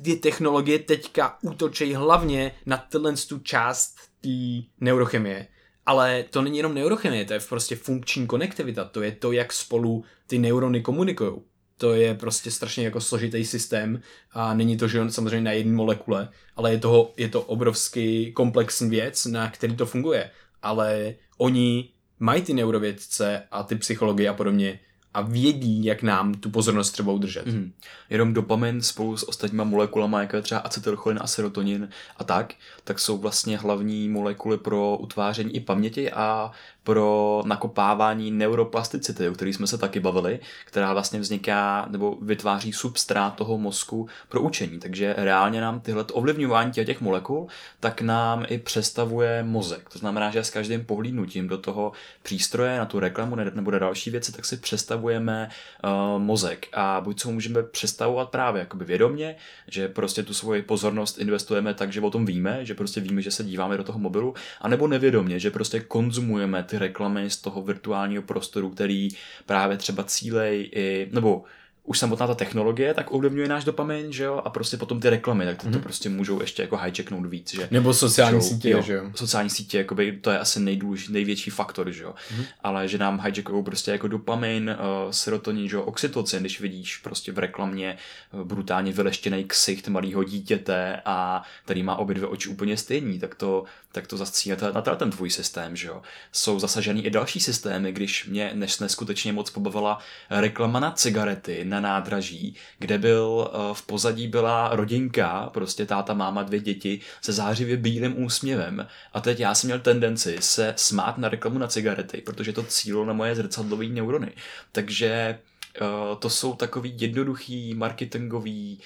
ty 0.03 0.17
technologie 0.17 0.79
teďka 0.79 1.39
útočí 1.43 1.95
hlavně 1.95 2.53
na 2.67 2.77
tenhle 2.77 3.13
tu 3.13 3.39
část 3.39 3.97
té 4.21 4.69
neurochemie. 4.81 5.47
Ale 5.87 6.25
to 6.31 6.43
není 6.43 6.57
jenom 6.57 6.75
neurochemie, 6.75 7.25
to 7.25 7.33
je 7.33 7.41
prostě 7.41 7.77
funkční 7.77 8.27
konektivita, 8.27 8.85
to 8.85 9.03
je 9.03 9.13
to, 9.13 9.33
jak 9.33 9.53
spolu 9.53 10.05
ty 10.27 10.39
neurony 10.39 10.81
komunikují. 10.81 11.33
To 11.77 11.95
je 11.95 12.15
prostě 12.15 12.51
strašně 12.51 12.85
jako 12.85 13.01
složitý 13.01 13.45
systém 13.45 14.03
a 14.33 14.55
není 14.55 14.77
to, 14.77 14.89
že 14.89 15.01
on 15.01 15.11
samozřejmě 15.11 15.41
na 15.41 15.53
jedné 15.53 15.73
molekule, 15.73 16.29
ale 16.57 16.73
je, 16.73 16.79
toho, 16.79 17.13
je 17.17 17.29
to 17.29 17.43
obrovský 17.43 18.33
komplexní 18.33 18.91
věc, 18.91 19.27
na 19.27 19.51
který 19.51 19.77
to 19.77 19.87
funguje. 19.87 20.31
Ale 20.63 21.15
oni 21.39 21.91
mají 22.19 22.43
ty 22.43 22.55
neurovědce 22.55 23.43
a 23.51 23.63
ty 23.63 23.75
psychologie 23.77 24.29
a 24.29 24.35
podobně 24.35 24.81
a 25.19 25.21
vědí, 25.21 25.85
jak 25.85 26.03
nám 26.03 26.35
tu 26.35 26.51
pozornost 26.51 26.91
třeba 26.91 27.13
udržet. 27.13 27.47
Mm. 27.47 27.73
Jenom 28.11 28.35
dopamin 28.35 28.83
spolu 28.83 29.17
s 29.17 29.29
ostatníma 29.29 29.65
molekulama, 29.65 30.21
jako 30.21 30.37
je 30.37 30.43
třeba 30.43 30.61
acetylcholin 30.61 31.19
a 31.23 31.27
serotonin 31.27 31.89
a 32.17 32.25
tak, 32.25 32.55
tak 32.85 32.99
jsou 32.99 33.19
vlastně 33.19 33.59
hlavní 33.59 34.09
molekuly 34.09 34.59
pro 34.59 34.97
utváření 34.97 35.57
i 35.57 35.61
paměti 35.61 36.13
a 36.13 36.51
pro 36.89 37.43
nakopávání 37.47 38.31
neuroplasticity, 38.31 39.29
o 39.29 39.33
který 39.33 39.53
jsme 39.53 39.67
se 39.67 39.79
taky 39.79 40.01
bavili, 40.01 40.41
která 40.65 40.93
vlastně 40.93 41.21
vzniká 41.21 41.87
nebo 41.91 42.17
vytváří 42.23 42.73
substrát 42.73 43.35
toho 43.35 43.59
mozku 43.59 44.09
pro 44.29 44.41
učení. 44.41 44.79
Takže 44.79 45.15
reálně 45.19 45.61
nám 45.61 45.81
tyhle 45.81 46.05
ovlivňování 46.13 46.73
těch 46.73 47.01
molekul, 47.01 47.47
tak 47.81 48.01
nám 48.01 48.45
i 48.49 48.59
přestavuje 48.59 49.43
mozek. 49.43 49.89
To 49.89 49.99
znamená, 49.99 50.31
že 50.31 50.45
s 50.45 50.51
každým 50.51 50.85
pohlídnutím 50.85 51.49
do 51.49 51.59
toho 51.59 51.93
přístroje, 52.23 52.79
na 52.79 52.87
tu 52.87 53.01
reklamu 53.01 53.35
nebo 53.35 53.71
na 53.71 53.79
další 53.79 54.11
věci, 54.11 54.33
tak 54.33 54.45
si 54.45 54.57
přestavujeme 54.57 55.49
uh, 55.85 56.23
mozek. 56.23 56.67
A 56.73 57.01
buď 57.01 57.21
co 57.21 57.31
můžeme 57.31 57.63
přestavovat 57.63 58.31
právě 58.31 58.61
jakoby 58.61 58.85
vědomě, 58.85 59.37
že 59.67 59.89
prostě 59.89 60.23
tu 60.23 60.35
svoji 60.35 60.63
pozornost 60.63 61.19
investujeme 61.19 61.75
tak, 61.75 61.93
že 61.93 62.01
o 62.01 62.11
tom 62.11 62.27
víme, 62.27 62.65
že 62.65 62.75
prostě 62.75 63.01
víme, 63.01 63.23
že 63.23 63.31
se 63.31 63.45
díváme 63.45 63.77
do 63.77 63.85
toho 63.85 63.99
mobilu, 63.99 64.35
anebo 64.61 64.87
nevědomě, 64.87 65.39
že 65.39 65.51
prostě 65.51 65.81
konzumujeme 65.81 66.63
ty 66.63 66.78
reklamy 66.79 67.31
z 67.31 67.37
toho 67.37 67.63
virtuálního 67.63 68.23
prostoru, 68.23 68.71
který 68.71 69.09
právě 69.47 69.77
třeba 69.77 70.05
cílej 70.05 70.71
i, 70.75 71.09
nebo 71.13 71.45
už 71.89 71.99
samotná 71.99 72.27
ta 72.27 72.35
technologie 72.35 72.95
tak 72.95 73.13
ovlivňuje 73.13 73.49
náš 73.49 73.65
dopamin, 73.65 74.13
že 74.13 74.25
jo, 74.25 74.43
a 74.45 74.51
prostě 74.51 74.77
potom 74.77 75.01
ty 75.01 75.11
reklamy, 75.11 75.45
tak 75.45 75.57
to, 75.57 75.63
mm-hmm. 75.63 75.73
to 75.73 75.79
mhm. 75.79 75.83
prostě 75.83 76.09
můžou 76.09 76.41
ještě 76.41 76.63
jako 76.63 76.77
hijacknout 76.77 77.27
víc, 77.27 77.55
že. 77.55 77.69
Nebo 77.71 77.95
sociální 77.95 78.41
že, 78.41 78.47
sítě, 78.47 78.71
jo, 78.71 78.83
že 78.83 78.95
jo. 78.95 79.11
Sociální 79.15 79.51
sítě, 79.51 79.79
jakoby, 79.79 80.19
to 80.21 80.31
je 80.31 80.39
asi 80.39 80.61
nejdůlež, 80.61 81.09
největší 81.09 81.51
faktor, 81.51 81.91
že 81.91 82.03
jo. 82.03 82.15
Mm-hmm. 82.15 82.45
Ale 82.63 82.89
že 82.89 82.99
nám 82.99 83.21
hijackují 83.21 83.65
prostě 83.65 83.91
jako 83.91 84.09
dopamin, 84.09 84.77
uh, 85.05 85.11
serotonin, 85.11 85.69
že 85.69 85.77
jo, 85.77 85.83
oxytocin, 85.83 86.41
když 86.41 86.61
vidíš 86.61 86.97
prostě 86.97 87.33
v 87.33 87.39
reklamě 87.39 87.97
uh, 88.33 88.41
brutálně 88.41 88.93
vyleštěný 88.93 89.45
ksicht 89.45 89.89
malého 89.89 90.25
dítěte 90.25 91.01
a 91.05 91.43
který 91.65 91.83
má 91.83 91.97
obě 91.97 92.15
dvě 92.15 92.29
oči 92.29 92.49
úplně 92.49 92.77
stejný, 92.77 93.19
tak 93.19 93.35
to, 93.35 93.65
tak 93.99 94.07
to 94.07 94.17
zase 94.17 94.57
na 94.75 94.83
ten 94.83 95.11
tvůj 95.11 95.31
systém, 95.31 95.77
že 95.77 95.89
jo. 95.89 96.03
Jsou 96.33 96.59
zasažený 96.59 97.05
i 97.07 97.11
další 97.11 97.41
systémy, 97.41 97.93
když 97.93 98.27
mě 98.27 98.51
než 98.55 98.79
neskutečně 98.79 99.33
moc 99.33 99.51
pobavila 99.51 99.99
reklama 100.31 100.81
na 100.81 100.91
cigarety, 100.91 101.65
na 101.65 101.81
nádraží, 101.81 102.55
kde 102.79 102.99
byl 102.99 103.51
eh, 103.53 103.75
v 103.75 103.83
pozadí 103.83 104.29
byla 104.29 104.69
rodinka, 104.73 105.51
prostě 105.55 105.87
táta, 105.87 106.15
máma, 106.15 106.43
dvě 106.43 106.61
děti 106.61 107.01
se 107.21 107.33
zářivě 107.33 107.77
bílým 107.77 108.25
úsměvem. 108.25 108.87
A 109.13 109.21
teď 109.21 109.41
já 109.41 109.55
jsem 109.55 109.69
měl 109.69 109.81
tendenci 109.81 110.37
se 110.41 110.75
smát 110.77 111.19
na 111.19 111.29
reklamu 111.29 111.59
na 111.59 111.67
cigarety, 111.67 112.21
protože 112.21 112.53
to 112.53 112.63
cílo 112.63 113.05
na 113.05 113.13
moje 113.13 113.35
zrcadlové 113.35 113.87
neurony. 113.87 114.33
Takže 114.73 115.09
eh, 115.09 115.81
to 116.19 116.31
jsou 116.31 116.55
takový 116.55 116.95
jednoduchý 116.99 117.75
marketingový 117.75 118.81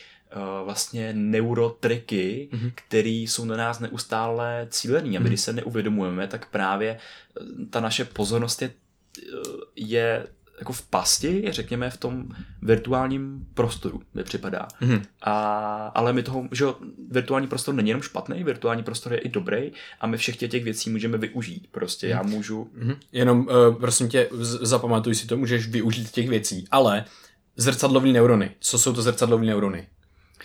vlastně 0.64 1.12
neurotriky, 1.12 2.48
mm-hmm. 2.52 2.72
které 2.74 3.08
jsou 3.08 3.44
na 3.44 3.56
nás 3.56 3.80
neustále 3.80 4.66
cílený. 4.70 5.16
A 5.16 5.20
my, 5.20 5.24
mm-hmm. 5.24 5.28
když 5.28 5.40
se 5.40 5.52
neuvědomujeme, 5.52 6.26
tak 6.26 6.50
právě 6.50 6.98
ta 7.70 7.80
naše 7.80 8.04
pozornost 8.04 8.62
je, 8.62 8.70
je 9.76 10.26
jako 10.58 10.72
v 10.72 10.82
pasti, 10.82 11.44
řekněme, 11.50 11.90
v 11.90 11.96
tom 11.96 12.28
virtuálním 12.62 13.46
prostoru, 13.54 14.02
mi 14.14 14.24
připadá. 14.24 14.68
Mm-hmm. 14.82 15.02
A, 15.22 15.86
ale 15.94 16.12
my 16.12 16.22
toho, 16.22 16.48
že 16.52 16.64
virtuální 17.10 17.46
prostor 17.46 17.74
není 17.74 17.88
jenom 17.88 18.02
špatný, 18.02 18.44
virtuální 18.44 18.82
prostor 18.82 19.12
je 19.12 19.18
i 19.18 19.28
dobrý 19.28 19.72
a 20.00 20.06
my 20.06 20.16
všech 20.16 20.36
těch 20.36 20.64
věcí 20.64 20.90
můžeme 20.90 21.18
využít. 21.18 21.66
Prostě 21.70 22.06
mm-hmm. 22.06 22.10
já 22.10 22.22
můžu... 22.22 22.64
Mm-hmm. 22.64 22.96
Jenom, 23.12 23.40
uh, 23.40 23.80
prosím 23.80 24.08
tě, 24.08 24.28
zapamatuj 24.60 25.14
si 25.14 25.26
to, 25.26 25.36
můžeš 25.36 25.68
využít 25.68 26.10
těch 26.10 26.28
věcí, 26.28 26.64
ale 26.70 27.04
zrcadlovní 27.56 28.12
neurony, 28.12 28.50
co 28.60 28.78
jsou 28.78 28.92
to 28.92 29.02
zrcadlovní 29.02 29.48
neurony? 29.48 29.88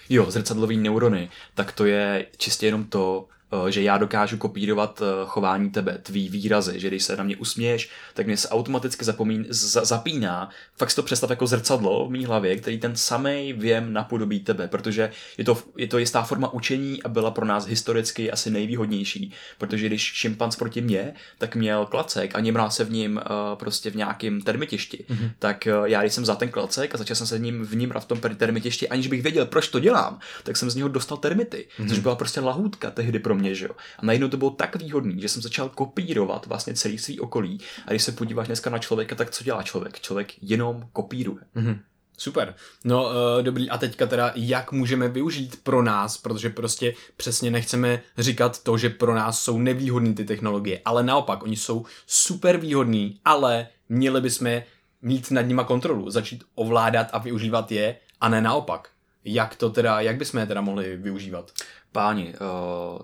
Jo, 0.09 0.31
zrcadlový 0.31 0.77
neurony, 0.77 1.29
tak 1.53 1.71
to 1.71 1.85
je 1.85 2.25
čistě 2.37 2.65
jenom 2.65 2.83
to, 2.83 3.27
že 3.69 3.81
já 3.81 3.97
dokážu 3.97 4.37
kopírovat 4.37 5.01
eh, 5.01 5.25
chování 5.25 5.69
tebe, 5.69 5.97
tvý 6.03 6.29
výrazy, 6.29 6.79
že 6.79 6.87
když 6.87 7.03
se 7.03 7.15
na 7.15 7.23
mě 7.23 7.37
usměješ, 7.37 7.89
tak 8.13 8.25
mě 8.25 8.37
se 8.37 8.49
automaticky 8.49 9.05
zapomín, 9.05 9.45
z, 9.49 9.85
zapíná. 9.85 10.49
Fakt 10.77 10.89
si 10.89 10.95
to 10.95 11.03
představ 11.03 11.29
jako 11.29 11.47
zrcadlo 11.47 12.07
v 12.07 12.11
mý 12.11 12.25
hlavě, 12.25 12.55
který 12.55 12.79
ten 12.79 12.95
samý 12.95 13.53
věm 13.53 13.93
napodobí 13.93 14.39
tebe, 14.39 14.67
protože 14.67 15.11
je 15.37 15.43
to, 15.43 15.57
je 15.77 15.87
to 15.87 15.97
jistá 15.97 16.23
forma 16.23 16.53
učení 16.53 17.03
a 17.03 17.09
byla 17.09 17.31
pro 17.31 17.45
nás 17.45 17.65
historicky 17.65 18.31
asi 18.31 18.49
nejvýhodnější, 18.51 19.33
protože 19.57 19.87
když 19.87 20.01
šimpanz 20.01 20.55
proti 20.55 20.81
mě, 20.81 21.13
tak 21.37 21.55
měl 21.55 21.85
klacek 21.85 22.35
a 22.35 22.39
němral 22.39 22.71
se 22.71 22.83
v 22.83 22.91
ním 22.91 23.17
uh, 23.17 23.57
prostě 23.57 23.89
v 23.89 23.95
nějakém 23.95 24.41
termitišti, 24.41 25.05
mm-hmm. 25.09 25.31
tak 25.39 25.67
já 25.85 26.01
když 26.01 26.13
jsem 26.13 26.25
za 26.25 26.35
ten 26.35 26.49
klacek 26.49 26.95
a 26.95 26.97
začal 26.97 27.15
jsem 27.15 27.27
se 27.27 27.37
v 27.37 27.41
ním 27.41 27.65
vnímat 27.65 27.99
v 27.99 28.05
tom 28.05 28.19
termitišti, 28.19 28.89
aniž 28.89 29.07
bych 29.07 29.21
věděl, 29.21 29.45
proč 29.45 29.67
to 29.67 29.79
dělám, 29.79 30.19
tak 30.43 30.57
jsem 30.57 30.69
z 30.69 30.75
něho 30.75 30.89
dostal 30.89 31.17
termity, 31.17 31.67
mm-hmm. 31.79 31.89
což 31.89 31.99
byla 31.99 32.15
prostě 32.15 32.39
lahůdka 32.39 32.91
tehdy 32.91 33.19
pro 33.19 33.36
mě, 33.37 33.55
že 33.55 33.65
jo. 33.65 33.71
A 33.99 34.05
najednou 34.05 34.27
to 34.27 34.37
bylo 34.37 34.51
tak 34.51 34.75
výhodný, 34.75 35.21
že 35.21 35.29
jsem 35.29 35.41
začal 35.41 35.69
kopírovat 35.69 36.45
vlastně 36.45 36.73
celý 36.73 36.97
svý 36.97 37.19
okolí. 37.19 37.59
A 37.85 37.89
když 37.89 38.03
se 38.03 38.11
podíváš 38.11 38.47
dneska 38.47 38.69
na 38.69 38.79
člověka, 38.79 39.15
tak 39.15 39.31
co 39.31 39.43
dělá 39.43 39.63
člověk? 39.63 39.99
Člověk 39.99 40.33
jenom 40.41 40.87
kopíruje. 40.93 41.43
Mm-hmm. 41.55 41.79
Super. 42.17 42.55
No 42.83 43.05
uh, 43.05 43.11
dobrý, 43.41 43.69
a 43.69 43.77
teďka 43.77 44.07
teda 44.07 44.31
jak 44.35 44.71
můžeme 44.71 45.07
využít 45.07 45.59
pro 45.63 45.83
nás, 45.83 46.17
protože 46.17 46.49
prostě 46.49 46.93
přesně 47.17 47.51
nechceme 47.51 48.01
říkat 48.17 48.63
to, 48.63 48.77
že 48.77 48.89
pro 48.89 49.15
nás 49.15 49.41
jsou 49.41 49.59
nevýhodné 49.59 50.13
ty 50.13 50.25
technologie, 50.25 50.81
ale 50.85 51.03
naopak, 51.03 51.43
oni 51.43 51.55
jsou 51.55 51.85
super 52.07 52.57
výhodní, 52.57 53.19
ale 53.25 53.67
měli 53.89 54.21
bychom 54.21 54.61
mít 55.01 55.31
nad 55.31 55.41
nima 55.41 55.63
kontrolu, 55.63 56.09
začít 56.09 56.43
ovládat 56.55 57.07
a 57.13 57.17
využívat 57.17 57.71
je, 57.71 57.95
a 58.21 58.29
ne 58.29 58.41
naopak. 58.41 58.89
Jak 59.25 59.55
to 59.55 59.69
teda, 59.69 60.01
jak 60.01 60.17
bychom 60.17 60.39
je 60.39 60.45
teda 60.45 60.61
mohli 60.61 60.97
využívat? 60.97 61.51
Páni, 61.91 62.33
uh 62.33 63.01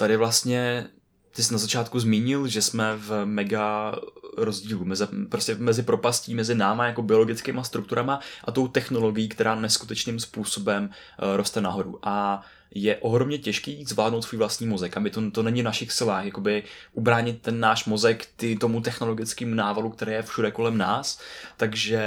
tady 0.00 0.16
vlastně 0.16 0.86
ty 1.34 1.42
jsi 1.42 1.52
na 1.52 1.58
začátku 1.58 2.00
zmínil, 2.00 2.48
že 2.48 2.62
jsme 2.62 2.96
v 2.96 3.24
mega 3.24 3.94
rozdílu, 4.36 4.84
mezi, 4.84 5.04
prostě 5.28 5.54
mezi 5.54 5.82
propastí 5.82 6.34
mezi 6.34 6.54
náma 6.54 6.86
jako 6.86 7.02
biologickými 7.02 7.60
strukturama 7.62 8.20
a 8.44 8.52
tou 8.52 8.68
technologií, 8.68 9.28
která 9.28 9.54
neskutečným 9.54 10.20
způsobem 10.20 10.84
uh, 10.84 11.36
roste 11.36 11.60
nahoru. 11.60 11.98
A 12.02 12.42
je 12.74 12.96
ohromně 12.96 13.38
těžký 13.38 13.84
zvládnout 13.84 14.22
svůj 14.22 14.38
vlastní 14.38 14.66
mozek 14.66 14.96
a 14.96 15.00
my 15.00 15.10
to, 15.10 15.30
to 15.30 15.42
není 15.42 15.60
v 15.60 15.64
našich 15.64 15.92
silách, 15.92 16.24
jakoby 16.24 16.62
ubránit 16.92 17.42
ten 17.42 17.60
náš 17.60 17.84
mozek 17.84 18.26
ty, 18.36 18.56
tomu 18.56 18.80
technologickému 18.80 19.54
návalu, 19.54 19.90
který 19.90 20.12
je 20.12 20.22
všude 20.22 20.50
kolem 20.50 20.78
nás, 20.78 21.20
takže 21.56 22.02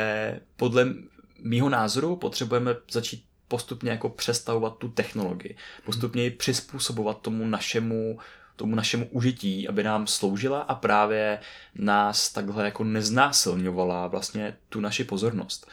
podle 0.55 0.93
mýho 1.43 1.69
názoru 1.69 2.15
potřebujeme 2.15 2.75
začít 2.91 3.25
postupně 3.53 3.91
jako 3.91 4.09
přestavovat 4.09 4.77
tu 4.77 4.89
technologii, 4.89 5.55
postupně 5.85 6.23
ji 6.23 6.29
přizpůsobovat 6.29 7.21
tomu 7.21 7.47
našemu 7.47 8.19
tomu 8.55 8.75
našemu 8.75 9.07
užití, 9.11 9.67
aby 9.67 9.83
nám 9.83 10.07
sloužila 10.07 10.61
a 10.61 10.75
právě 10.75 11.39
nás 11.75 12.31
takhle 12.31 12.65
jako 12.65 12.83
neznásilňovala 12.83 14.07
vlastně 14.07 14.57
tu 14.69 14.79
naši 14.79 15.03
pozornost. 15.03 15.67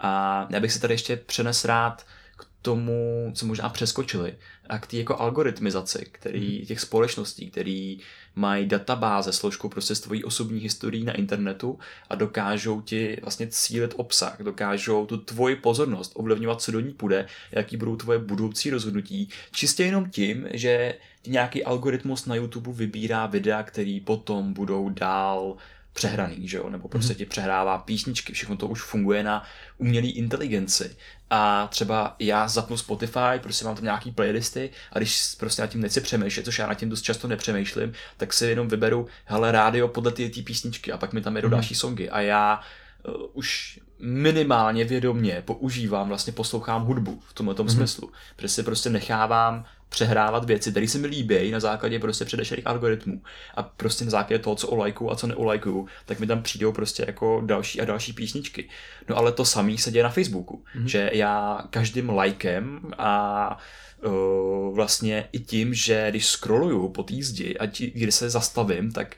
A 0.00 0.46
já 0.50 0.60
bych 0.60 0.72
si 0.72 0.80
tady 0.80 0.94
ještě 0.94 1.16
přenes 1.16 1.64
rád 1.64 2.06
k 2.36 2.46
tomu, 2.62 3.32
co 3.34 3.46
možná 3.46 3.68
přeskočili, 3.68 4.36
a 4.68 4.78
k 4.78 4.86
té 4.86 4.96
jako 4.96 5.20
algoritmizaci 5.20 6.08
který, 6.12 6.58
mhm. 6.58 6.66
těch 6.66 6.80
společností, 6.80 7.50
který 7.50 7.98
mají 8.36 8.66
databáze, 8.66 9.32
složku 9.32 9.68
prostě 9.68 9.94
s 9.94 10.00
tvojí 10.00 10.24
osobní 10.24 10.60
historií 10.60 11.04
na 11.04 11.12
internetu 11.12 11.78
a 12.10 12.14
dokážou 12.14 12.80
ti 12.80 13.18
vlastně 13.22 13.46
cílit 13.46 13.94
obsah, 13.96 14.40
dokážou 14.40 15.06
tu 15.06 15.16
tvoji 15.16 15.56
pozornost 15.56 16.12
ovlivňovat, 16.14 16.62
co 16.62 16.72
do 16.72 16.80
ní 16.80 16.92
půjde, 16.92 17.26
jaký 17.52 17.76
budou 17.76 17.96
tvoje 17.96 18.18
budoucí 18.18 18.70
rozhodnutí, 18.70 19.28
čistě 19.52 19.84
jenom 19.84 20.10
tím, 20.10 20.48
že 20.52 20.94
nějaký 21.26 21.64
algoritmus 21.64 22.26
na 22.26 22.34
YouTube 22.34 22.72
vybírá 22.72 23.26
videa, 23.26 23.62
který 23.62 24.00
potom 24.00 24.52
budou 24.52 24.88
dál 24.88 25.56
přehraný, 25.96 26.48
že 26.48 26.56
jo, 26.56 26.70
nebo 26.70 26.88
prostě 26.88 27.14
ti 27.14 27.26
přehrává 27.26 27.78
písničky, 27.78 28.32
všechno 28.32 28.56
to 28.56 28.66
už 28.66 28.82
funguje 28.82 29.22
na 29.22 29.44
umělé 29.78 30.06
inteligenci. 30.06 30.96
A 31.30 31.66
třeba 31.66 32.16
já 32.18 32.48
zapnu 32.48 32.76
Spotify, 32.76 33.38
prostě 33.42 33.64
mám 33.64 33.74
tam 33.74 33.84
nějaký 33.84 34.10
playlisty 34.10 34.70
a 34.92 34.98
když 34.98 35.34
prostě 35.38 35.62
nad 35.62 35.68
tím 35.68 35.80
nechci 35.80 36.00
přemýšlet, 36.00 36.44
což 36.44 36.58
já 36.58 36.66
nad 36.66 36.74
tím 36.74 36.88
dost 36.88 37.02
často 37.02 37.28
nepřemýšlím, 37.28 37.92
tak 38.16 38.32
si 38.32 38.46
jenom 38.46 38.68
vyberu, 38.68 39.06
hele, 39.24 39.52
rádio 39.52 39.88
podle 39.88 40.12
ty, 40.12 40.30
ty 40.30 40.42
písničky 40.42 40.92
a 40.92 40.98
pak 40.98 41.12
mi 41.12 41.20
tam 41.20 41.36
jedou 41.36 41.48
mm. 41.48 41.52
další 41.52 41.74
songy 41.74 42.10
a 42.10 42.20
já 42.20 42.60
uh, 43.08 43.14
už 43.32 43.80
minimálně 43.98 44.84
vědomně 44.84 45.42
používám, 45.44 46.08
vlastně 46.08 46.32
poslouchám 46.32 46.84
hudbu 46.84 47.22
v 47.28 47.34
tomhle 47.34 47.54
tom 47.54 47.66
mm. 47.66 47.72
smyslu, 47.72 48.10
protože 48.36 48.48
si 48.48 48.62
prostě 48.62 48.90
nechávám 48.90 49.64
přehrávat 49.88 50.44
věci, 50.44 50.70
které 50.70 50.88
se 50.88 50.98
mi 50.98 51.06
líbí 51.06 51.50
na 51.50 51.60
základě 51.60 51.98
prostě 51.98 52.24
předešlých 52.24 52.66
algoritmů 52.66 53.22
a 53.54 53.62
prostě 53.62 54.04
na 54.04 54.10
základě 54.10 54.42
toho, 54.42 54.56
co 54.56 54.68
olajkuju 54.68 55.10
a 55.10 55.16
co 55.16 55.26
neolajkuju, 55.26 55.86
tak 56.06 56.20
mi 56.20 56.26
tam 56.26 56.42
přijdou 56.42 56.72
prostě 56.72 57.04
jako 57.06 57.42
další 57.46 57.80
a 57.80 57.84
další 57.84 58.12
písničky. 58.12 58.68
No 59.08 59.16
ale 59.16 59.32
to 59.32 59.44
samé 59.44 59.78
se 59.78 59.90
děje 59.90 60.02
na 60.02 60.10
Facebooku, 60.10 60.64
mm-hmm. 60.76 60.84
že 60.84 61.10
já 61.12 61.64
každým 61.70 62.10
lajkem 62.10 62.80
a 62.98 63.58
uh, 64.04 64.74
vlastně 64.74 65.28
i 65.32 65.38
tím, 65.38 65.74
že 65.74 66.06
když 66.10 66.26
scrolluju 66.26 66.88
po 66.88 67.02
té 67.02 67.14
zdi 67.20 67.58
a 67.58 67.66
tí, 67.66 67.90
když 67.90 68.14
se 68.14 68.30
zastavím, 68.30 68.92
tak 68.92 69.16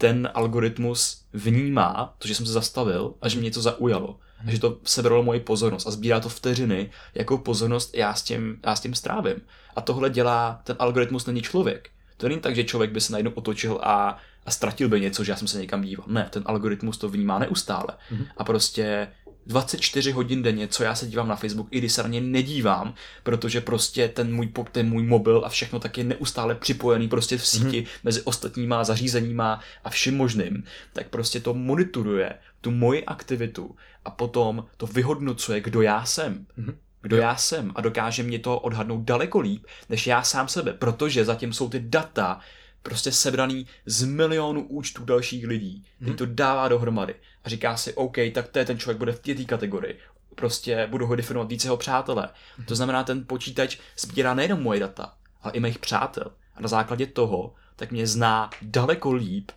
ten 0.00 0.30
algoritmus 0.34 1.24
vnímá 1.32 2.14
to, 2.18 2.28
že 2.28 2.34
jsem 2.34 2.46
se 2.46 2.52
zastavil 2.52 3.14
a 3.22 3.28
že 3.28 3.40
mě 3.40 3.50
to 3.50 3.62
zaujalo 3.62 4.18
že 4.46 4.60
to 4.60 4.78
sebralo 4.84 5.22
moji 5.22 5.40
pozornost 5.40 5.86
a 5.86 5.90
sbírá 5.90 6.20
to 6.20 6.28
vteřiny, 6.28 6.90
jakou 7.14 7.38
pozornost 7.38 7.94
já 7.94 8.14
s 8.14 8.22
tím, 8.22 8.58
já 8.66 8.76
s 8.76 8.80
tím 8.80 8.94
strávím. 8.94 9.36
A 9.76 9.80
tohle 9.80 10.10
dělá, 10.10 10.60
ten 10.64 10.76
algoritmus 10.78 11.26
není 11.26 11.42
člověk. 11.42 11.90
To 12.16 12.28
není 12.28 12.40
tak, 12.40 12.56
že 12.56 12.64
člověk 12.64 12.92
by 12.92 13.00
se 13.00 13.12
najednou 13.12 13.32
otočil 13.34 13.80
a, 13.82 14.18
a 14.46 14.50
ztratil 14.50 14.88
by 14.88 15.00
něco, 15.00 15.24
že 15.24 15.32
já 15.32 15.36
jsem 15.36 15.48
se 15.48 15.60
někam 15.60 15.82
díval. 15.82 16.06
Ne, 16.08 16.28
ten 16.30 16.42
algoritmus 16.46 16.98
to 16.98 17.08
vnímá 17.08 17.38
neustále. 17.38 17.88
Mm-hmm. 18.12 18.26
A 18.36 18.44
prostě 18.44 19.08
24 19.50 20.12
hodin 20.12 20.42
denně, 20.42 20.68
co 20.68 20.82
já 20.84 20.94
se 20.94 21.06
dívám 21.06 21.28
na 21.28 21.36
Facebook, 21.36 21.68
i 21.70 21.78
když 21.78 21.92
se 21.92 22.02
na 22.02 22.08
ně 22.08 22.20
nedívám, 22.20 22.94
protože 23.22 23.60
prostě 23.60 24.08
ten 24.08 24.34
můj, 24.34 24.52
ten 24.72 24.88
můj 24.88 25.02
mobil 25.02 25.42
a 25.44 25.48
všechno 25.48 25.80
tak 25.80 25.98
je 25.98 26.04
neustále 26.04 26.54
připojený 26.54 27.08
prostě 27.08 27.38
v 27.38 27.46
síti 27.46 27.82
mm-hmm. 27.82 28.00
mezi 28.04 28.22
ostatníma 28.22 28.84
zařízeníma 28.84 29.60
a 29.84 29.90
vším 29.90 30.16
možným, 30.16 30.64
tak 30.92 31.08
prostě 31.08 31.40
to 31.40 31.54
monitoruje 31.54 32.32
tu 32.60 32.70
moji 32.70 33.04
aktivitu 33.04 33.76
a 34.04 34.10
potom 34.10 34.64
to 34.76 34.86
vyhodnocuje, 34.86 35.60
kdo 35.60 35.82
já 35.82 36.04
jsem. 36.04 36.46
Mm-hmm. 36.58 36.74
Kdo 37.02 37.16
já 37.16 37.36
jsem 37.36 37.72
a 37.74 37.80
dokáže 37.80 38.22
mě 38.22 38.38
to 38.38 38.58
odhadnout 38.58 39.04
daleko 39.04 39.40
líp, 39.40 39.66
než 39.88 40.06
já 40.06 40.22
sám 40.22 40.48
sebe, 40.48 40.72
protože 40.72 41.24
zatím 41.24 41.52
jsou 41.52 41.68
ty 41.68 41.80
data 41.80 42.40
prostě 42.82 43.12
sebraný 43.12 43.66
z 43.86 44.04
milionů 44.04 44.66
účtů 44.66 45.04
dalších 45.04 45.46
lidí, 45.46 45.84
který 45.96 46.12
mm-hmm. 46.12 46.16
to 46.16 46.26
dává 46.26 46.68
dohromady 46.68 47.14
a 47.44 47.48
říká 47.48 47.76
si, 47.76 47.94
OK, 47.94 48.16
tak 48.34 48.48
to 48.48 48.58
je 48.58 48.64
ten 48.64 48.78
člověk 48.78 48.98
bude 48.98 49.12
v 49.12 49.20
té 49.20 49.44
kategorii, 49.44 49.98
prostě 50.34 50.86
budu 50.86 51.06
ho 51.06 51.16
definovat 51.16 51.48
více 51.48 51.66
jeho 51.66 51.76
přátele. 51.76 52.22
Mm-hmm. 52.22 52.64
To 52.64 52.74
znamená, 52.74 53.04
ten 53.04 53.24
počítač 53.26 53.78
sbírá 53.98 54.34
nejenom 54.34 54.62
moje 54.62 54.80
data, 54.80 55.14
ale 55.42 55.52
i 55.52 55.60
mých 55.60 55.78
přátel. 55.78 56.32
A 56.54 56.60
na 56.60 56.68
základě 56.68 57.06
toho 57.06 57.54
tak 57.76 57.90
mě 57.90 58.06
zná 58.06 58.50
daleko 58.62 59.12
líp, 59.12 59.50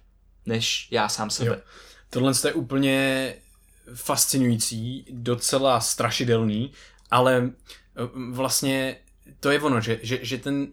než 0.45 0.87
já 0.91 1.09
sám 1.09 1.29
sebe. 1.29 1.49
Jo. 1.49 1.57
Tohle 2.09 2.33
je 2.45 2.53
úplně 2.53 3.35
fascinující, 3.95 5.05
docela 5.09 5.79
strašidelný, 5.79 6.71
ale 7.11 7.51
eh, 7.51 8.09
vlastně 8.31 8.95
to 9.39 9.51
je 9.51 9.61
ono, 9.61 9.81
že, 9.81 9.99
že, 10.01 10.19
že 10.21 10.37
ten, 10.37 10.67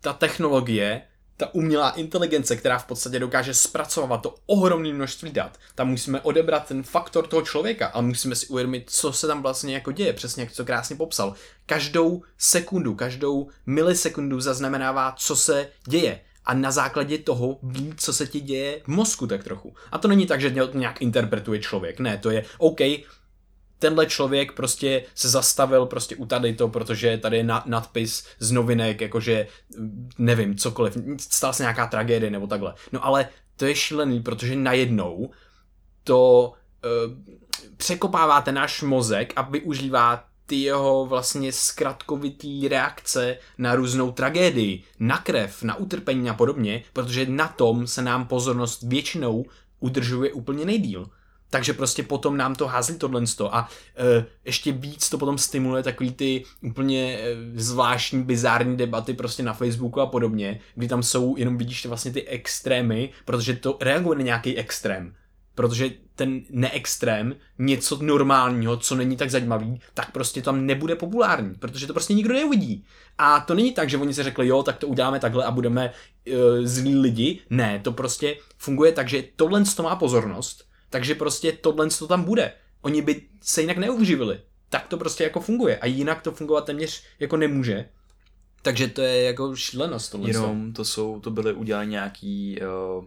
ta 0.00 0.12
technologie, 0.12 1.02
ta 1.36 1.54
umělá 1.54 1.90
inteligence, 1.90 2.56
která 2.56 2.78
v 2.78 2.86
podstatě 2.86 3.18
dokáže 3.18 3.54
zpracovat 3.54 4.18
to 4.18 4.34
ohromné 4.46 4.92
množství 4.92 5.32
dat, 5.32 5.58
tam 5.74 5.88
musíme 5.88 6.20
odebrat 6.20 6.66
ten 6.66 6.82
faktor 6.82 7.26
toho 7.26 7.42
člověka, 7.42 7.86
ale 7.86 8.02
musíme 8.02 8.36
si 8.36 8.46
uvědomit, 8.46 8.84
co 8.90 9.12
se 9.12 9.26
tam 9.26 9.42
vlastně 9.42 9.74
jako 9.74 9.92
děje, 9.92 10.12
přesně 10.12 10.42
jak 10.42 10.56
to 10.56 10.64
krásně 10.64 10.96
popsal. 10.96 11.34
Každou 11.66 12.22
sekundu, 12.38 12.94
každou 12.94 13.48
milisekundu 13.66 14.40
zaznamenává, 14.40 15.14
co 15.18 15.36
se 15.36 15.68
děje 15.88 16.20
a 16.46 16.54
na 16.54 16.70
základě 16.70 17.18
toho 17.18 17.58
ví, 17.62 17.94
co 17.96 18.12
se 18.12 18.26
ti 18.26 18.40
děje 18.40 18.80
v 18.84 18.88
mozku 18.88 19.26
tak 19.26 19.44
trochu. 19.44 19.74
A 19.92 19.98
to 19.98 20.08
není 20.08 20.26
tak, 20.26 20.40
že 20.40 20.50
to 20.50 20.78
nějak 20.78 21.02
interpretuje 21.02 21.60
člověk. 21.60 22.00
Ne, 22.00 22.18
to 22.18 22.30
je 22.30 22.44
OK, 22.58 22.80
tenhle 23.84 24.06
člověk 24.06 24.52
prostě 24.52 25.04
se 25.14 25.28
zastavil 25.28 25.86
prostě 25.86 26.16
u 26.16 26.26
tady 26.26 26.54
to, 26.54 26.68
protože 26.68 27.18
tady 27.18 27.36
je 27.36 27.44
na, 27.44 27.62
nadpis 27.66 28.26
z 28.38 28.50
novinek, 28.52 29.00
jakože 29.00 29.46
nevím, 30.18 30.56
cokoliv, 30.56 30.96
stala 31.18 31.52
se 31.52 31.62
nějaká 31.62 31.86
tragédie 31.86 32.30
nebo 32.30 32.46
takhle. 32.46 32.74
No 32.92 33.04
ale 33.04 33.28
to 33.56 33.66
je 33.66 33.74
šílený, 33.74 34.20
protože 34.20 34.56
najednou 34.56 35.30
to 36.04 36.52
uh, 36.84 37.12
překopává 37.76 38.40
ten 38.40 38.54
náš 38.54 38.82
mozek 38.82 39.32
a 39.36 39.42
využívá 39.42 40.24
ty 40.46 40.56
jeho 40.56 41.06
vlastně 41.06 41.52
zkratkovitý 41.52 42.68
reakce 42.68 43.36
na 43.58 43.74
různou 43.74 44.12
tragédii, 44.12 44.82
na 45.00 45.18
krev, 45.18 45.62
na 45.62 45.76
utrpení 45.76 46.30
a 46.30 46.34
podobně, 46.34 46.82
protože 46.92 47.26
na 47.26 47.48
tom 47.48 47.86
se 47.86 48.02
nám 48.02 48.26
pozornost 48.26 48.82
většinou 48.82 49.44
udržuje 49.80 50.32
úplně 50.32 50.64
nejdíl. 50.64 51.06
Takže 51.54 51.72
prostě 51.72 52.02
potom 52.02 52.36
nám 52.36 52.54
to 52.54 52.66
hází 52.66 52.98
tohle 52.98 53.22
a 53.50 53.68
e, 53.96 54.24
ještě 54.44 54.72
víc 54.72 55.10
to 55.10 55.18
potom 55.18 55.38
stimuluje 55.38 55.82
takový 55.82 56.12
ty 56.12 56.44
úplně 56.62 57.18
e, 57.18 57.36
zvláštní, 57.54 58.22
bizární 58.22 58.76
debaty 58.76 59.14
prostě 59.14 59.42
na 59.42 59.52
Facebooku 59.52 60.00
a 60.00 60.06
podobně, 60.06 60.60
kdy 60.74 60.88
tam 60.88 61.02
jsou, 61.02 61.36
jenom 61.36 61.58
vidíš 61.58 61.86
vlastně 61.86 62.12
ty 62.12 62.28
extrémy, 62.28 63.10
protože 63.24 63.56
to 63.56 63.78
reaguje 63.80 64.18
na 64.18 64.24
nějaký 64.24 64.56
extrém 64.56 65.14
protože 65.54 65.90
ten 66.14 66.42
neextrém, 66.50 67.34
něco 67.58 67.98
normálního, 68.02 68.76
co 68.76 68.94
není 68.94 69.16
tak 69.16 69.30
zajímavý, 69.30 69.80
tak 69.94 70.10
prostě 70.10 70.42
tam 70.42 70.66
nebude 70.66 70.96
populární, 70.96 71.54
protože 71.54 71.86
to 71.86 71.92
prostě 71.92 72.14
nikdo 72.14 72.34
neuvidí. 72.34 72.84
A 73.18 73.40
to 73.40 73.54
není 73.54 73.72
tak, 73.72 73.90
že 73.90 73.96
oni 73.96 74.14
si 74.14 74.22
řekli, 74.22 74.48
jo, 74.48 74.62
tak 74.62 74.76
to 74.76 74.86
uděláme 74.86 75.20
takhle 75.20 75.44
a 75.44 75.50
budeme 75.50 75.90
uh, 75.90 76.34
zlí 76.64 76.94
lidi. 76.94 77.38
Ne, 77.50 77.80
to 77.84 77.92
prostě 77.92 78.36
funguje 78.58 78.92
tak, 78.92 79.08
že 79.08 79.24
tohle 79.36 79.64
to 79.76 79.82
má 79.82 79.96
pozornost, 79.96 80.73
takže 80.94 81.14
prostě 81.14 81.52
tohle 81.52 81.88
to 81.88 82.06
tam 82.06 82.24
bude. 82.24 82.52
Oni 82.82 83.02
by 83.02 83.22
se 83.42 83.60
jinak 83.60 83.76
neuživili. 83.76 84.40
Tak 84.68 84.88
to 84.88 84.96
prostě 84.96 85.24
jako 85.24 85.40
funguje. 85.40 85.78
A 85.78 85.86
jinak 85.86 86.22
to 86.22 86.32
fungovat 86.32 86.64
téměř 86.64 87.02
jako 87.20 87.36
nemůže. 87.36 87.88
Takže 88.62 88.88
to 88.88 89.02
je 89.02 89.22
jako 89.22 89.56
šílenost. 89.56 90.12
Tohle 90.12 90.30
Jenom 90.30 90.72
to 90.72 90.84
jsou, 90.84 91.20
to 91.20 91.30
byly 91.30 91.52
udělané 91.52 91.86
nějaký 91.86 92.58
uh 92.98 93.04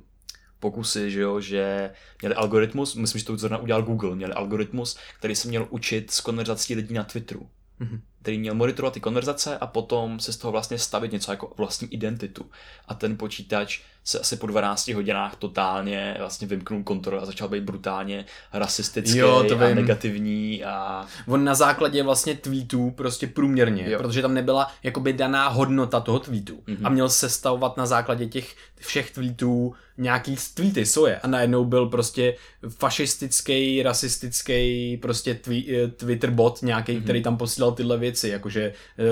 pokusy, 0.60 1.12
že 1.12 1.21
jo, 1.21 1.41
že 1.41 1.91
měli 2.21 2.36
algoritmus, 2.36 2.95
myslím, 2.95 3.19
že 3.19 3.26
to 3.26 3.38
zrovna 3.38 3.58
udělal 3.58 3.84
Google, 3.84 4.15
měli 4.15 4.34
algoritmus, 4.34 4.97
který 5.19 5.36
se 5.36 5.47
měl 5.47 5.67
učit 5.69 6.12
z 6.12 6.21
konverzací 6.21 6.76
lidí 6.76 6.93
na 6.93 7.04
Twitteru. 7.04 7.50
Mm-hmm. 7.82 8.00
který 8.21 8.38
měl 8.38 8.56
monitorovat 8.56 8.93
ty 8.93 9.00
konverzace 9.00 9.58
a 9.58 9.67
potom 9.67 10.19
se 10.19 10.34
z 10.34 10.38
toho 10.38 10.52
vlastně 10.52 10.80
stavit 10.80 11.12
něco 11.12 11.32
jako 11.32 11.54
vlastní 11.58 11.93
identitu. 11.93 12.50
A 12.88 12.93
ten 12.93 13.17
počítač 13.17 13.82
se 14.08 14.20
asi 14.20 14.36
po 14.36 14.48
12 14.48 14.88
hodinách 14.88 15.36
totálně 15.36 16.15
vlastně 16.20 16.48
vymknul 16.48 16.84
kontrol 16.84 17.20
a 17.22 17.26
začal 17.26 17.50
být 17.50 17.63
brutálně 17.63 18.26
rasistický 18.54 19.17
jo, 19.17 19.43
to 19.50 19.60
a 19.60 19.74
negativní. 19.74 20.63
A... 20.63 21.06
On 21.28 21.43
na 21.43 21.56
základě 21.56 22.04
vlastně 22.04 22.36
tweetů 22.36 22.91
prostě 22.91 23.28
průměrně, 23.28 23.89
jo. 23.89 23.98
protože 23.98 24.22
tam 24.22 24.34
nebyla 24.34 24.72
jakoby 24.84 25.13
daná 25.13 25.48
hodnota 25.48 26.00
toho 26.00 26.20
tweetu 26.20 26.56
mm-hmm. 26.56 26.80
a 26.84 26.89
měl 26.89 27.10
se 27.10 27.30
stavovat 27.30 27.78
na 27.78 27.86
základě 27.86 28.26
těch 28.26 28.56
všech 28.80 29.12
tweetů 29.12 29.74
nějaký 29.98 30.36
tweety 30.54 30.86
svoje 30.86 31.20
a 31.20 31.28
najednou 31.28 31.65
byl 31.65 31.86
prostě 31.86 32.36
fašistický, 32.70 33.84
rasistický 33.84 34.98
prostě 34.98 35.34
tví, 35.34 35.76
eh, 35.76 35.88
Twitter 35.88 36.32
bot 36.32 36.62
nějaký, 36.62 36.91
mm-hmm. 36.91 37.04
který 37.04 37.24
tam 37.24 37.38
posílal 37.38 37.72
tyhle 37.72 37.98
věci, 37.98 38.30
jakože 38.30 38.63
eh, 38.63 39.04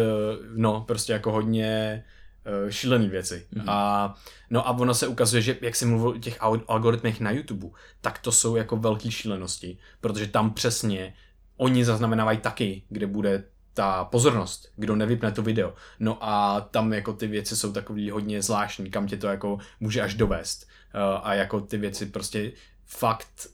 no 0.55 0.83
prostě 0.87 1.13
jako 1.13 1.31
hodně 1.31 2.03
uh, 2.63 2.69
šílený 2.69 3.09
věci. 3.09 3.45
Mm-hmm. 3.53 3.63
A, 3.67 4.15
no 4.49 4.67
a 4.67 4.71
ono 4.71 4.93
se 4.93 5.07
ukazuje, 5.07 5.41
že 5.41 5.57
jak 5.61 5.75
jsi 5.75 5.85
mluvil 5.85 6.09
o 6.09 6.17
těch 6.17 6.37
algoritmech 6.67 7.19
na 7.19 7.31
YouTube, 7.31 7.67
tak 8.01 8.19
to 8.19 8.31
jsou 8.31 8.55
jako 8.55 8.77
velké 8.77 9.11
šílenosti, 9.11 9.77
protože 10.01 10.27
tam 10.27 10.53
přesně 10.53 11.13
oni 11.57 11.85
zaznamenávají 11.85 12.37
taky, 12.37 12.83
kde 12.89 13.07
bude 13.07 13.43
ta 13.73 14.05
pozornost, 14.05 14.71
kdo 14.75 14.95
nevypne 14.95 15.31
to 15.31 15.41
video. 15.41 15.73
No 15.99 16.17
a 16.21 16.61
tam 16.61 16.93
jako 16.93 17.13
ty 17.13 17.27
věci 17.27 17.57
jsou 17.57 17.71
takový 17.71 18.11
hodně 18.11 18.41
zvláštní, 18.41 18.91
kam 18.91 19.07
tě 19.07 19.17
to 19.17 19.27
jako 19.27 19.57
může 19.79 20.01
až 20.01 20.13
dovést. 20.13 20.67
Uh, 20.95 21.01
a 21.23 21.33
jako 21.33 21.61
ty 21.61 21.77
věci 21.77 22.05
prostě 22.05 22.51
fakt 22.85 23.47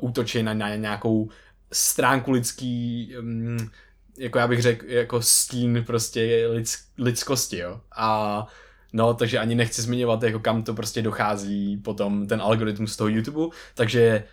uh, 0.00 0.08
útočí 0.08 0.42
na, 0.42 0.54
na 0.54 0.76
nějakou 0.76 1.30
stránku 1.72 2.30
lidský 2.30 3.14
um, 3.18 3.70
jako 4.18 4.38
já 4.38 4.48
bych 4.48 4.62
řekl, 4.62 4.86
jako 4.88 5.22
stín 5.22 5.84
prostě 5.86 6.48
lidsk, 6.50 6.80
lidskosti, 6.98 7.58
jo. 7.58 7.80
A 7.96 8.46
no, 8.92 9.14
takže 9.14 9.38
ani 9.38 9.54
nechci 9.54 9.82
zmiňovat, 9.82 10.22
jako 10.22 10.38
kam 10.38 10.62
to 10.62 10.74
prostě 10.74 11.02
dochází 11.02 11.76
potom 11.76 12.26
ten 12.26 12.40
algoritmus 12.40 12.96
toho 12.96 13.08
YouTube, 13.08 13.56
takže 13.74 14.24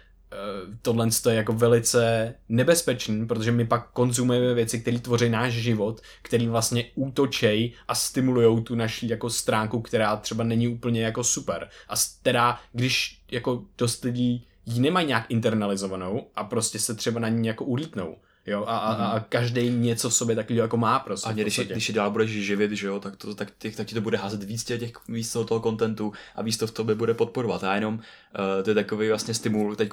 tohle 0.82 1.10
je 1.30 1.36
jako 1.36 1.54
velice 1.54 2.34
nebezpečný, 2.50 3.28
protože 3.28 3.52
my 3.52 3.66
pak 3.66 3.92
konzumujeme 3.92 4.54
věci, 4.54 4.80
které 4.80 5.00
tvoří 5.00 5.30
náš 5.30 5.54
život, 5.54 6.02
který 6.22 6.48
vlastně 6.48 6.86
útočej 6.96 7.74
a 7.88 7.96
stimulují 7.96 8.64
tu 8.64 8.76
naši 8.76 9.08
jako 9.08 9.30
stránku, 9.30 9.82
která 9.82 10.16
třeba 10.16 10.44
není 10.44 10.68
úplně 10.68 11.02
jako 11.02 11.24
super. 11.24 11.70
A 11.90 11.94
teda, 12.24 12.60
když 12.74 13.22
jako 13.32 13.64
dost 13.78 14.04
lidí 14.04 14.48
ji 14.66 14.80
nemají 14.80 15.08
nějak 15.08 15.26
internalizovanou 15.30 16.28
a 16.36 16.44
prostě 16.44 16.80
se 16.80 16.96
třeba 16.96 17.20
na 17.20 17.30
ní 17.30 17.48
jako 17.48 17.66
ulítnou, 17.66 18.16
Jo, 18.48 18.66
a, 18.68 18.78
a, 18.78 18.94
a 18.94 19.16
mhm. 19.16 19.26
každý 19.30 19.70
něco 19.70 20.10
v 20.10 20.14
sobě 20.14 20.36
takový 20.36 20.56
jako 20.56 20.78
má 20.78 21.00
prostě. 21.00 21.30
A 21.30 21.34
když, 21.34 21.60
když 21.60 21.90
dál 21.90 22.12
budeš 22.12 22.32
živit, 22.32 22.72
že 22.72 22.88
jo, 22.88 23.00
tak, 23.00 23.16
to, 23.16 23.36
tak, 23.36 23.52
tak, 23.58 23.76
tak 23.76 23.88
ti 23.88 23.96
to 23.96 24.02
bude 24.02 24.18
házet 24.18 24.44
víc 24.44 24.64
těch, 24.64 24.92
víc 25.08 25.34
toho, 25.34 25.46
toho 25.46 25.60
kontentu 25.60 26.14
a 26.36 26.42
víc 26.42 26.58
to 26.58 26.68
v 26.68 26.72
tobě 26.72 26.96
bude 26.96 27.14
podporovat. 27.14 27.64
A 27.64 27.76
jenom 27.76 27.94
uh, 27.94 28.64
to 28.64 28.70
je 28.70 28.74
takový 28.74 29.10
vlastně 29.10 29.34
stimul 29.34 29.76
teď 29.76 29.90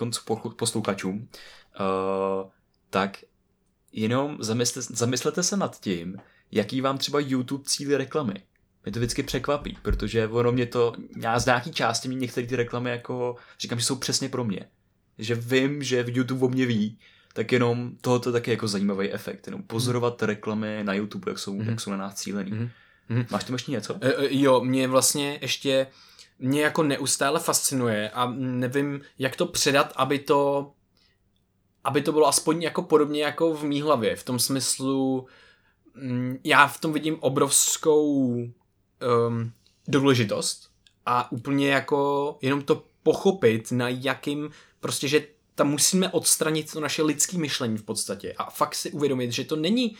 posluchačům. 0.56 1.28
Uh, 1.80 2.50
tak 2.90 3.18
jenom 3.92 4.36
zamyslete, 4.40 4.94
zamyslete 4.94 5.42
se 5.42 5.56
nad 5.56 5.80
tím, 5.80 6.16
jaký 6.50 6.80
vám 6.80 6.98
třeba 6.98 7.20
YouTube 7.20 7.64
cíly 7.66 7.96
reklamy. 7.96 8.34
Mě 8.84 8.92
to 8.92 8.98
vždycky 8.98 9.22
překvapí, 9.22 9.78
protože 9.82 10.28
ono 10.28 10.52
mě 10.52 10.66
to, 10.66 10.92
já 11.22 11.38
z 11.38 11.46
nějaký 11.46 11.72
části 11.72 12.08
mě 12.08 12.16
některé 12.16 12.46
ty 12.46 12.56
reklamy 12.56 12.90
jako, 12.90 13.36
říkám, 13.58 13.78
že 13.78 13.84
jsou 13.84 13.96
přesně 13.96 14.28
pro 14.28 14.44
mě. 14.44 14.68
Že 15.18 15.34
vím, 15.34 15.82
že 15.82 16.02
v 16.02 16.16
YouTube 16.16 16.46
o 16.46 16.48
mě 16.48 16.66
ví, 16.66 16.98
tak 17.32 17.52
jenom 17.52 17.92
tohoto 18.00 18.28
je 18.28 18.32
taky 18.32 18.50
jako 18.50 18.68
zajímavý 18.68 19.12
efekt, 19.12 19.46
jenom 19.46 19.62
pozorovat 19.62 20.22
reklamy 20.22 20.80
na 20.84 20.94
YouTube, 20.94 21.30
jak 21.30 21.38
jsou, 21.38 21.58
mm-hmm. 21.58 21.70
jak 21.70 21.80
jsou 21.80 21.90
na 21.90 21.96
nás 21.96 22.14
cílený. 22.14 22.52
Mm-hmm. 22.52 23.26
Máš 23.30 23.44
tam 23.44 23.52
ještě 23.54 23.72
něco? 23.72 23.98
E, 24.00 24.14
jo, 24.30 24.60
mě 24.60 24.88
vlastně 24.88 25.38
ještě 25.42 25.86
mě 26.38 26.62
jako 26.62 26.82
neustále 26.82 27.40
fascinuje 27.40 28.10
a 28.10 28.30
nevím, 28.36 29.00
jak 29.18 29.36
to 29.36 29.46
předat, 29.46 29.92
aby 29.96 30.18
to 30.18 30.72
aby 31.84 32.02
to 32.02 32.12
bylo 32.12 32.26
aspoň 32.26 32.62
jako 32.62 32.82
podobně 32.82 33.22
jako 33.22 33.54
v 33.54 33.64
mý 33.64 33.82
hlavě, 33.82 34.16
v 34.16 34.24
tom 34.24 34.38
smyslu 34.38 35.26
mm, 35.94 36.38
já 36.44 36.66
v 36.66 36.80
tom 36.80 36.92
vidím 36.92 37.16
obrovskou 37.20 38.36
um, 38.36 39.52
důležitost 39.88 40.70
a 41.06 41.32
úplně 41.32 41.70
jako 41.70 42.38
jenom 42.42 42.62
to 42.62 42.84
pochopit, 43.02 43.72
na 43.72 43.88
jakým 43.88 44.50
prostě, 44.80 45.08
že 45.08 45.26
tam 45.54 45.70
musíme 45.70 46.08
odstranit 46.08 46.72
to 46.72 46.80
naše 46.80 47.02
lidské 47.02 47.38
myšlení 47.38 47.78
v 47.78 47.82
podstatě 47.82 48.34
a 48.38 48.50
fakt 48.50 48.74
si 48.74 48.90
uvědomit, 48.90 49.32
že 49.32 49.44
to 49.44 49.56
není 49.56 49.96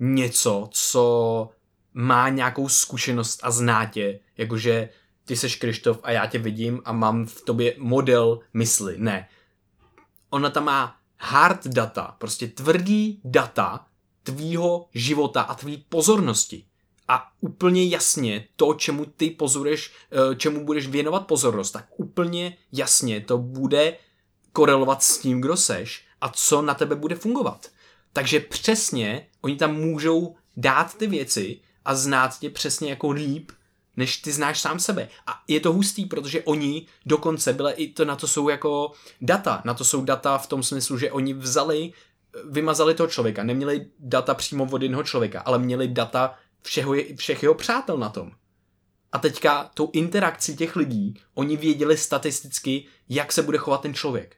něco, 0.00 0.68
co 0.72 1.48
má 1.94 2.28
nějakou 2.28 2.68
zkušenost 2.68 3.40
a 3.42 3.50
znátě, 3.50 4.20
jakože 4.36 4.88
ty 5.24 5.36
seš 5.36 5.56
Krištof 5.56 6.00
a 6.02 6.10
já 6.10 6.26
tě 6.26 6.38
vidím 6.38 6.82
a 6.84 6.92
mám 6.92 7.26
v 7.26 7.42
tobě 7.42 7.74
model 7.78 8.40
mysli. 8.54 8.94
Ne. 8.98 9.28
Ona 10.30 10.50
tam 10.50 10.64
má 10.64 10.96
hard 11.16 11.66
data, 11.66 12.16
prostě 12.18 12.48
tvrdý 12.48 13.20
data 13.24 13.86
tvýho 14.22 14.88
života 14.94 15.42
a 15.42 15.54
tvý 15.54 15.84
pozornosti. 15.88 16.64
A 17.08 17.32
úplně 17.40 17.88
jasně 17.88 18.48
to, 18.56 18.74
čemu 18.74 19.04
ty 19.04 19.30
pozoruješ, 19.30 19.92
eh, 20.12 20.36
čemu 20.36 20.64
budeš 20.64 20.86
věnovat 20.86 21.26
pozornost, 21.26 21.70
tak 21.70 21.86
úplně 21.96 22.56
jasně 22.72 23.20
to 23.20 23.38
bude 23.38 23.96
korelovat 24.58 25.02
s 25.02 25.18
tím, 25.18 25.40
kdo 25.40 25.56
seš 25.56 26.04
a 26.20 26.28
co 26.28 26.62
na 26.62 26.74
tebe 26.74 26.96
bude 26.96 27.14
fungovat. 27.14 27.70
Takže 28.12 28.40
přesně 28.40 29.26
oni 29.40 29.56
tam 29.56 29.74
můžou 29.74 30.36
dát 30.56 30.94
ty 30.94 31.06
věci 31.06 31.60
a 31.84 31.94
znát 31.94 32.38
tě 32.38 32.50
přesně 32.50 32.90
jako 32.90 33.10
líp, 33.10 33.52
než 33.96 34.16
ty 34.16 34.32
znáš 34.32 34.60
sám 34.60 34.80
sebe. 34.80 35.08
A 35.26 35.42
je 35.48 35.60
to 35.60 35.72
hustý, 35.72 36.06
protože 36.06 36.42
oni 36.42 36.86
dokonce 37.06 37.52
byly 37.52 37.72
i 37.72 37.92
to 37.92 38.04
na 38.04 38.16
to 38.16 38.26
jsou 38.26 38.48
jako 38.48 38.92
data. 39.20 39.62
Na 39.64 39.74
to 39.74 39.84
jsou 39.84 40.04
data 40.04 40.38
v 40.38 40.46
tom 40.46 40.62
smyslu, 40.62 40.98
že 40.98 41.12
oni 41.12 41.34
vzali, 41.34 41.92
vymazali 42.50 42.94
toho 42.94 43.06
člověka. 43.06 43.42
Neměli 43.42 43.86
data 43.98 44.34
přímo 44.34 44.68
od 44.70 44.82
jednoho 44.82 45.04
člověka, 45.04 45.40
ale 45.40 45.58
měli 45.58 45.88
data 45.88 46.34
všeho, 46.62 46.94
všech 47.16 47.42
jeho 47.42 47.54
přátel 47.54 47.96
na 47.96 48.08
tom. 48.08 48.32
A 49.12 49.18
teďka 49.18 49.70
tou 49.74 49.90
interakcí 49.92 50.56
těch 50.56 50.76
lidí, 50.76 51.14
oni 51.34 51.56
věděli 51.56 51.96
statisticky, 51.96 52.86
jak 53.08 53.32
se 53.32 53.42
bude 53.42 53.58
chovat 53.58 53.80
ten 53.80 53.94
člověk. 53.94 54.37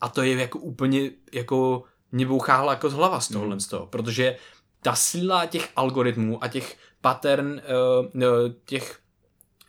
A 0.00 0.08
to 0.08 0.22
je 0.22 0.36
jako 0.36 0.58
úplně, 0.58 1.10
jako 1.32 1.84
mě 2.12 2.26
boucháhla 2.26 2.72
jako 2.72 2.90
z 2.90 2.92
hlava 2.92 3.20
z 3.20 3.28
tohohle 3.28 3.54
mm. 3.54 3.60
z 3.60 3.66
toho, 3.66 3.86
protože 3.86 4.36
ta 4.82 4.94
síla 4.94 5.46
těch 5.46 5.68
algoritmů 5.76 6.44
a 6.44 6.48
těch 6.48 6.76
pattern, 7.00 7.50
uh, 7.50 8.06
těch 8.64 8.98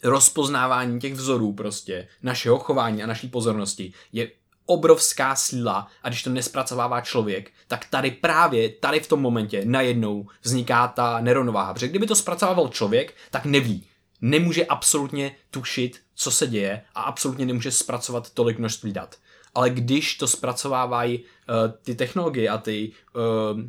rozpoznávání 0.04 1.00
těch 1.00 1.14
vzorů 1.14 1.54
prostě, 1.54 2.08
našeho 2.24 2.60
chování 2.60 3.04
a 3.04 3.08
naší 3.08 3.28
pozornosti 3.28 3.94
je 4.12 4.32
obrovská 4.66 5.36
síla 5.36 5.88
a 6.04 6.10
když 6.10 6.24
to 6.24 6.30
nespracovává 6.30 7.02
člověk, 7.02 7.52
tak 7.68 7.86
tady 7.86 8.12
právě, 8.12 8.70
tady 8.70 9.00
v 9.00 9.08
tom 9.08 9.22
momentě 9.22 9.62
najednou 9.66 10.28
vzniká 10.42 10.88
ta 10.88 11.20
nerovnováha. 11.20 11.74
Protože 11.74 11.88
kdyby 11.88 12.08
to 12.08 12.16
zpracovával 12.16 12.68
člověk, 12.68 13.16
tak 13.32 13.46
neví. 13.46 13.86
Nemůže 14.22 14.66
absolutně 14.66 15.36
tušit, 15.52 16.00
co 16.16 16.32
se 16.32 16.48
děje 16.48 16.82
a 16.96 17.02
absolutně 17.02 17.46
nemůže 17.46 17.72
zpracovat 17.72 18.30
tolik 18.30 18.60
množství 18.60 18.94
dat 18.94 19.16
ale 19.60 19.70
když 19.70 20.16
to 20.16 20.28
zpracovávají 20.28 21.20
uh, 21.20 21.72
ty 21.84 21.96
technologie 21.96 22.50
a 22.50 22.58
ty, 22.58 22.92
uh, 23.16 23.62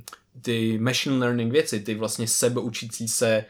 ty 0.42 0.78
machine 0.78 1.18
learning 1.18 1.52
věci, 1.52 1.80
ty 1.80 1.94
vlastně 1.94 2.28
sebeučící 2.28 3.08
se 3.08 3.44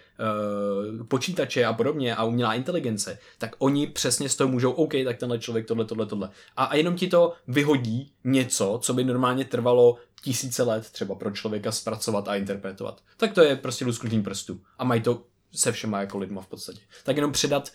uh, 0.99 1.07
počítače 1.07 1.65
a 1.65 1.73
podobně 1.73 2.17
a 2.17 2.25
umělá 2.25 2.55
inteligence, 2.55 3.19
tak 3.39 3.51
oni 3.59 3.87
přesně 3.87 4.29
z 4.29 4.37
toho 4.37 4.49
můžou, 4.49 4.71
OK, 4.71 4.93
tak 5.05 5.17
tenhle 5.19 5.39
člověk 5.39 5.67
tohle, 5.67 5.85
tohle, 5.85 6.07
tohle. 6.07 6.31
A, 6.57 6.65
a 6.65 6.77
jenom 6.77 6.97
ti 6.97 7.09
to 7.09 7.33
vyhodí 7.49 8.13
něco, 8.25 8.79
co 8.83 8.95
by 8.95 9.05
normálně 9.05 9.45
trvalo 9.45 9.97
tisíce 10.23 10.63
let 10.63 10.91
třeba 10.91 11.15
pro 11.15 11.31
člověka 11.31 11.73
zpracovat 11.73 12.29
a 12.29 12.37
interpretovat. 12.37 13.01
Tak 13.17 13.33
to 13.33 13.43
je 13.43 13.57
prostě 13.57 13.85
lusknutím 13.85 14.23
prstů. 14.23 14.61
A 14.79 14.85
mají 14.85 15.03
to 15.03 15.23
se 15.53 15.73
všema 15.73 16.01
jako 16.01 16.19
lidma 16.19 16.41
v 16.41 16.47
podstatě. 16.47 16.81
Tak 17.05 17.17
jenom 17.17 17.33
předat 17.33 17.73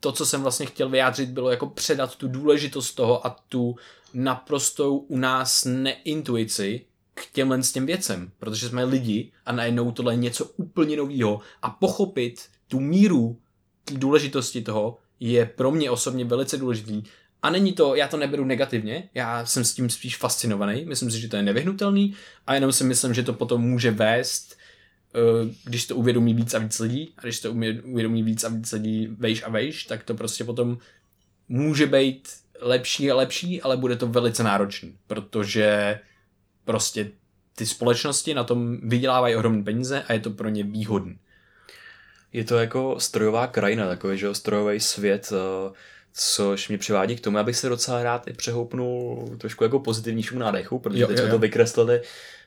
to, 0.00 0.12
co 0.12 0.26
jsem 0.26 0.42
vlastně 0.42 0.66
chtěl 0.66 0.88
vyjádřit, 0.88 1.28
bylo 1.28 1.50
jako 1.50 1.66
předat 1.66 2.16
tu 2.16 2.28
důležitost 2.28 2.92
toho 2.92 3.26
a 3.26 3.36
tu 3.48 3.76
naprostou 4.14 4.96
u 4.96 5.18
nás 5.18 5.64
neintuici 5.64 6.86
k 7.14 7.32
těmhle 7.32 7.62
s 7.62 7.72
těm 7.72 7.86
věcem, 7.86 8.30
protože 8.38 8.68
jsme 8.68 8.84
lidi 8.84 9.32
a 9.46 9.52
najednou 9.52 9.92
tohle 9.92 10.12
je 10.12 10.16
něco 10.16 10.44
úplně 10.44 10.96
nového 10.96 11.40
a 11.62 11.70
pochopit 11.70 12.48
tu 12.68 12.80
míru 12.80 13.38
důležitosti 13.92 14.62
toho 14.62 14.98
je 15.20 15.46
pro 15.46 15.70
mě 15.70 15.90
osobně 15.90 16.24
velice 16.24 16.56
důležitý. 16.56 17.02
A 17.42 17.50
není 17.50 17.72
to, 17.72 17.94
já 17.94 18.08
to 18.08 18.16
neberu 18.16 18.44
negativně, 18.44 19.08
já 19.14 19.46
jsem 19.46 19.64
s 19.64 19.74
tím 19.74 19.90
spíš 19.90 20.16
fascinovaný, 20.16 20.84
myslím 20.84 21.10
si, 21.10 21.20
že 21.20 21.28
to 21.28 21.36
je 21.36 21.42
nevyhnutelný 21.42 22.14
a 22.46 22.54
jenom 22.54 22.72
si 22.72 22.84
myslím, 22.84 23.14
že 23.14 23.22
to 23.22 23.32
potom 23.32 23.60
může 23.60 23.90
vést 23.90 24.55
když 25.64 25.86
to 25.86 25.96
uvědomí 25.96 26.34
víc 26.34 26.54
a 26.54 26.58
víc 26.58 26.78
lidí, 26.78 27.14
a 27.18 27.22
když 27.22 27.40
to 27.40 27.52
uvědomí 27.84 28.22
víc 28.22 28.44
a 28.44 28.48
víc 28.48 28.72
lidí 28.72 29.08
vejš 29.18 29.42
a 29.42 29.50
vejš, 29.50 29.84
tak 29.84 30.02
to 30.02 30.14
prostě 30.14 30.44
potom 30.44 30.78
může 31.48 31.86
být 31.86 32.28
lepší 32.60 33.10
a 33.10 33.16
lepší, 33.16 33.62
ale 33.62 33.76
bude 33.76 33.96
to 33.96 34.06
velice 34.06 34.42
náročný, 34.42 34.96
protože 35.06 36.00
prostě 36.64 37.10
ty 37.56 37.66
společnosti 37.66 38.34
na 38.34 38.44
tom 38.44 38.78
vydělávají 38.82 39.36
ohromné 39.36 39.64
peníze 39.64 40.02
a 40.02 40.12
je 40.12 40.20
to 40.20 40.30
pro 40.30 40.48
ně 40.48 40.64
výhodný. 40.64 41.18
Je 42.32 42.44
to 42.44 42.58
jako 42.58 43.00
strojová 43.00 43.46
krajina, 43.46 43.88
takový, 43.88 44.18
že 44.18 44.34
strojový 44.34 44.80
svět, 44.80 45.32
eh, 45.32 45.72
což 46.18 46.68
mě 46.68 46.78
přivádí 46.78 47.16
k 47.16 47.20
tomu, 47.20 47.38
abych 47.38 47.56
se 47.56 47.68
docela 47.68 48.02
rád 48.02 48.28
i 48.28 48.32
přehoupnul 48.32 49.28
trošku 49.38 49.64
jako 49.64 49.78
pozitivnějšímu 49.78 50.40
nádechu, 50.40 50.78
protože 50.78 51.02
jo, 51.02 51.06
teď 51.06 51.16
jo, 51.16 51.20
jsme 51.20 51.28
jo. 51.28 51.34
to 51.34 51.38
vykreslili 51.38 52.00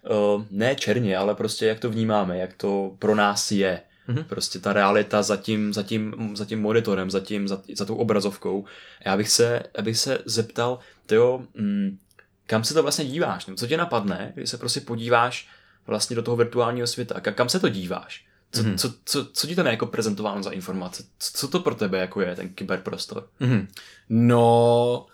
uh, 0.09 0.43
ne 0.51 0.75
černě, 0.75 1.17
ale 1.17 1.35
prostě 1.35 1.65
jak 1.65 1.79
to 1.79 1.89
vnímáme, 1.89 2.37
jak 2.37 2.53
to 2.53 2.95
pro 2.99 3.15
nás 3.15 3.51
je. 3.51 3.81
Mm-hmm. 4.09 4.23
Prostě 4.23 4.59
ta 4.59 4.73
realita 4.73 5.23
za 5.23 5.37
tím, 5.37 5.73
za 5.73 5.83
tím, 5.83 6.31
za 6.33 6.45
tím 6.45 6.61
monitorem, 6.61 7.11
za, 7.11 7.19
tím, 7.19 7.47
za, 7.47 7.61
za 7.75 7.85
tou 7.85 7.95
obrazovkou. 7.95 8.65
Já 9.05 9.17
bych 9.17 9.29
se, 9.29 9.63
abych 9.79 9.97
se 9.97 10.19
zeptal, 10.25 10.79
tyjo, 11.05 11.41
mm, 11.53 11.97
kam 12.45 12.63
se 12.63 12.73
to 12.73 12.81
vlastně 12.83 13.05
díváš? 13.05 13.45
Nebo 13.45 13.57
co 13.57 13.67
tě 13.67 13.77
napadne, 13.77 14.31
když 14.35 14.49
se 14.49 14.57
prostě 14.57 14.81
podíváš 14.81 15.47
vlastně 15.87 16.15
do 16.15 16.21
toho 16.21 16.37
virtuálního 16.37 16.87
světa? 16.87 17.21
Kam 17.21 17.49
se 17.49 17.59
to 17.59 17.69
díváš? 17.69 18.28
Co, 18.51 18.63
mm-hmm. 18.63 18.77
co, 18.77 18.93
co, 19.05 19.25
co 19.33 19.47
ti 19.47 19.55
tam 19.55 19.65
je 19.65 19.71
jako 19.71 19.85
prezentováno 19.85 20.43
za 20.43 20.49
informace? 20.49 21.03
Co, 21.19 21.37
co 21.37 21.47
to 21.47 21.59
pro 21.59 21.75
tebe 21.75 21.97
jako 21.97 22.21
je 22.21 22.35
ten 22.35 22.49
kyberprostor? 22.49 23.27
Mm-hmm. 23.41 23.67
No, 24.09 25.05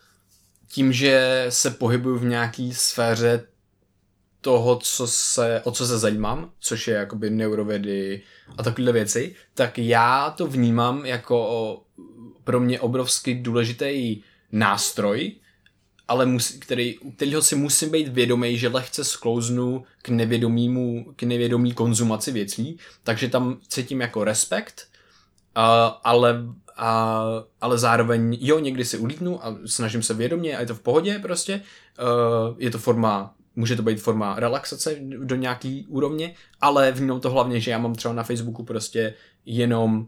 tím, 0.68 0.94
že 0.94 1.46
se 1.50 1.72
pohybuju 1.72 2.18
v 2.18 2.26
nějaký 2.26 2.74
sféře 2.74 3.48
toho, 4.42 4.76
co 4.76 5.08
se, 5.08 5.62
o 5.64 5.72
co 5.72 5.88
se 5.88 5.98
zajímám, 5.98 6.52
což 6.60 6.88
je 6.88 6.94
jakoby 6.94 7.30
neurovědy 7.30 8.22
a 8.58 8.64
takovéhle 8.64 8.92
věci, 8.92 9.36
tak 9.54 9.78
já 9.78 10.30
to 10.30 10.48
vnímám 10.48 11.06
jako 11.06 11.82
pro 12.44 12.60
mě 12.60 12.80
obrovsky 12.80 13.36
důležitý 13.36 14.22
nástroj, 14.52 15.36
ale 16.08 16.26
musí, 16.26 16.60
který, 16.60 16.96
kterýho 17.16 17.42
si 17.42 17.56
musím 17.56 17.90
být 17.90 18.08
vědomý, 18.08 18.58
že 18.58 18.68
lehce 18.68 19.04
sklouznu 19.04 19.84
k 20.02 20.10
nevědomímu, 20.10 21.14
k 21.16 21.24
nevědomí 21.24 21.74
konzumaci 21.74 22.32
věcí, 22.32 22.78
takže 23.04 23.28
tam 23.28 23.60
cítím 23.68 24.02
jako 24.02 24.24
respekt, 24.24 24.88
uh, 25.58 25.64
ale 26.04 26.46
a, 26.78 27.24
ale 27.62 27.78
zároveň, 27.78 28.38
jo, 28.42 28.60
někdy 28.60 28.86
si 28.86 28.98
ulítnu 28.98 29.46
a 29.46 29.58
snažím 29.66 30.04
se 30.04 30.14
vědomě 30.14 30.58
a 30.58 30.60
je 30.60 30.66
to 30.66 30.76
v 30.76 30.80
pohodě 30.80 31.20
prostě. 31.20 31.62
Uh, 32.02 32.56
je 32.58 32.72
to 32.72 32.78
forma, 32.78 33.36
může 33.56 33.76
to 33.76 33.84
být 33.84 34.02
forma 34.02 34.40
relaxace 34.40 34.96
do 35.02 35.36
nějaký 35.36 35.86
úrovně, 35.88 36.36
ale 36.62 36.92
vnímám 36.92 37.20
to 37.20 37.30
hlavně, 37.30 37.60
že 37.60 37.72
já 37.72 37.78
mám 37.78 37.96
třeba 37.96 38.14
na 38.14 38.24
Facebooku 38.24 38.64
prostě 38.64 39.14
jenom 39.46 40.08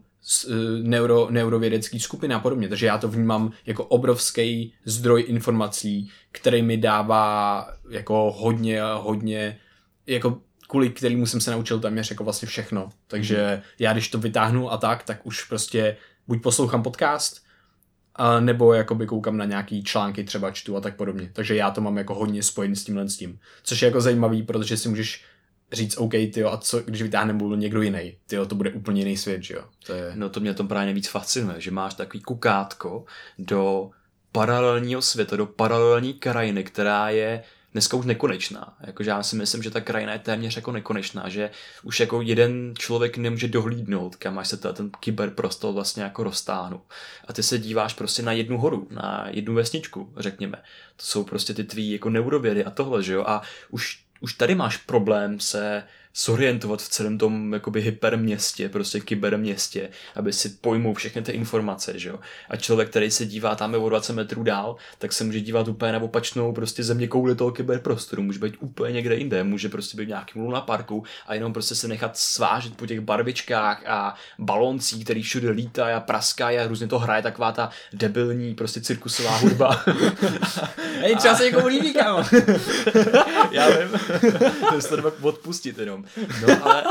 neuro, 0.82 1.28
neurovědecký 1.30 2.00
skupiny 2.00 2.34
a 2.34 2.38
podobně, 2.38 2.68
takže 2.68 2.86
já 2.86 2.98
to 2.98 3.08
vnímám 3.08 3.52
jako 3.66 3.84
obrovský 3.84 4.74
zdroj 4.84 5.24
informací, 5.28 6.10
který 6.32 6.62
mi 6.62 6.76
dává 6.76 7.66
jako 7.90 8.34
hodně, 8.38 8.82
hodně, 8.82 9.58
jako 10.06 10.40
kvůli 10.68 10.90
kterému 10.90 11.26
jsem 11.26 11.40
se 11.40 11.50
naučil 11.50 11.80
téměř 11.80 12.10
jako 12.10 12.24
vlastně 12.24 12.48
všechno. 12.48 12.88
Takže 13.06 13.56
mm. 13.56 13.62
já 13.78 13.92
když 13.92 14.08
to 14.08 14.18
vytáhnu 14.18 14.72
a 14.72 14.76
tak, 14.76 15.02
tak 15.02 15.26
už 15.26 15.44
prostě 15.44 15.96
buď 16.26 16.42
poslouchám 16.42 16.82
podcast, 16.82 17.48
a 18.18 18.40
nebo 18.40 18.74
jakoby 18.74 19.06
koukám 19.06 19.36
na 19.36 19.44
nějaký 19.44 19.84
články, 19.84 20.24
třeba 20.24 20.50
čtu 20.50 20.76
a 20.76 20.80
tak 20.80 20.96
podobně. 20.96 21.30
Takže 21.32 21.56
já 21.56 21.70
to 21.70 21.80
mám 21.80 21.98
jako 21.98 22.14
hodně 22.14 22.42
spojený 22.42 22.76
s 22.76 22.84
tímhle 22.84 23.08
s 23.08 23.16
tím. 23.16 23.38
Což 23.62 23.82
je 23.82 23.86
jako 23.86 24.00
zajímavý, 24.00 24.42
protože 24.42 24.76
si 24.76 24.88
můžeš 24.88 25.24
říct, 25.72 25.96
OK, 25.96 26.10
ty 26.10 26.44
a 26.44 26.56
co, 26.56 26.80
když 26.80 27.02
vytáhneme 27.02 27.56
někdo 27.56 27.82
jiný, 27.82 28.16
ty 28.26 28.36
to 28.48 28.54
bude 28.54 28.70
úplně 28.70 29.00
jiný 29.00 29.16
svět, 29.16 29.42
že 29.42 29.54
jo. 29.54 29.64
To 29.86 29.92
je... 29.92 30.12
No 30.14 30.28
to 30.28 30.40
mě 30.40 30.54
tom 30.54 30.68
právě 30.68 30.84
nejvíc 30.84 31.08
fascinuje, 31.08 31.60
že 31.60 31.70
máš 31.70 31.94
takový 31.94 32.22
kukátko 32.22 33.04
do 33.38 33.90
paralelního 34.32 35.02
světa, 35.02 35.36
do 35.36 35.46
paralelní 35.46 36.14
krajiny, 36.14 36.64
která 36.64 37.10
je 37.10 37.44
dneska 37.72 37.96
už 37.96 38.06
nekonečná. 38.06 38.76
Jakože 38.86 39.10
já 39.10 39.22
si 39.22 39.36
myslím, 39.36 39.62
že 39.62 39.70
ta 39.70 39.80
krajina 39.80 40.12
je 40.12 40.18
téměř 40.18 40.56
jako 40.56 40.72
nekonečná, 40.72 41.28
že 41.28 41.50
už 41.82 42.00
jako 42.00 42.22
jeden 42.22 42.74
člověk 42.78 43.16
nemůže 43.16 43.48
dohlídnout, 43.48 44.16
kam 44.16 44.38
až 44.38 44.48
se 44.48 44.56
ten 44.56 44.90
kyberprostor 45.00 45.74
vlastně 45.74 46.02
jako 46.02 46.24
roztáhnu. 46.24 46.80
A 47.28 47.32
ty 47.32 47.42
se 47.42 47.58
díváš 47.58 47.94
prostě 47.94 48.22
na 48.22 48.32
jednu 48.32 48.58
horu, 48.58 48.88
na 48.90 49.26
jednu 49.30 49.54
vesničku, 49.54 50.12
řekněme. 50.16 50.56
To 50.96 51.04
jsou 51.04 51.24
prostě 51.24 51.54
ty 51.54 51.64
tvý 51.64 51.90
jako 51.90 52.10
neurovědy 52.10 52.64
a 52.64 52.70
tohle, 52.70 53.02
že 53.02 53.12
jo. 53.12 53.24
A 53.26 53.42
už, 53.70 54.04
už 54.20 54.32
tady 54.32 54.54
máš 54.54 54.76
problém 54.76 55.40
se 55.40 55.82
sorientovat 56.18 56.82
v 56.82 56.88
celém 56.88 57.18
tom 57.18 57.52
jakoby 57.52 57.80
hyperměstě, 57.82 58.68
prostě 58.68 59.00
kyberměstě, 59.00 59.88
aby 60.14 60.32
si 60.32 60.48
pojmul 60.48 60.94
všechny 60.94 61.22
ty 61.22 61.32
informace, 61.32 61.98
že 61.98 62.08
jo. 62.08 62.18
A 62.48 62.56
člověk, 62.56 62.90
který 62.90 63.10
se 63.10 63.26
dívá 63.26 63.54
tam 63.54 63.74
o 63.74 63.88
20 63.88 64.12
metrů 64.12 64.42
dál, 64.42 64.76
tak 64.98 65.12
se 65.12 65.24
může 65.24 65.40
dívat 65.40 65.68
úplně 65.68 65.92
na 65.92 65.98
opačnou 65.98 66.52
prostě 66.52 66.82
země 66.82 67.08
kouli 67.08 67.34
toho 67.34 67.50
kyberprostoru, 67.50 68.22
může 68.22 68.38
být 68.38 68.54
úplně 68.60 68.92
někde 68.92 69.14
jinde, 69.14 69.44
může 69.44 69.68
prostě 69.68 69.96
být 69.96 70.04
v 70.04 70.08
nějakým 70.08 70.42
luna 70.42 70.60
parku 70.60 71.04
a 71.26 71.34
jenom 71.34 71.52
prostě 71.52 71.74
se 71.74 71.88
nechat 71.88 72.16
svážet 72.16 72.76
po 72.76 72.86
těch 72.86 73.00
barvičkách 73.00 73.82
a 73.86 74.14
baloncích, 74.38 75.04
který 75.04 75.22
všude 75.22 75.50
lítá 75.50 75.96
a 75.96 76.00
praská 76.00 76.46
a 76.46 76.66
různě 76.66 76.86
to 76.86 76.98
hraje 76.98 77.22
taková 77.22 77.52
ta 77.52 77.70
debilní 77.92 78.54
prostě 78.54 78.80
cirkusová 78.80 79.36
hudba. 79.36 79.84
Hej, 81.00 81.16
třeba 81.16 81.34
se 81.34 81.44
někomu 81.44 81.66
líbí, 81.66 81.92
kámo. 81.92 82.24
Já 83.50 83.68
vím. 83.68 83.88
to 84.70 84.80
se 84.80 84.96
to 84.96 85.12
odpustit 85.22 85.78
jenom. 85.78 86.07
No, 86.16 86.64
ale, 86.64 86.84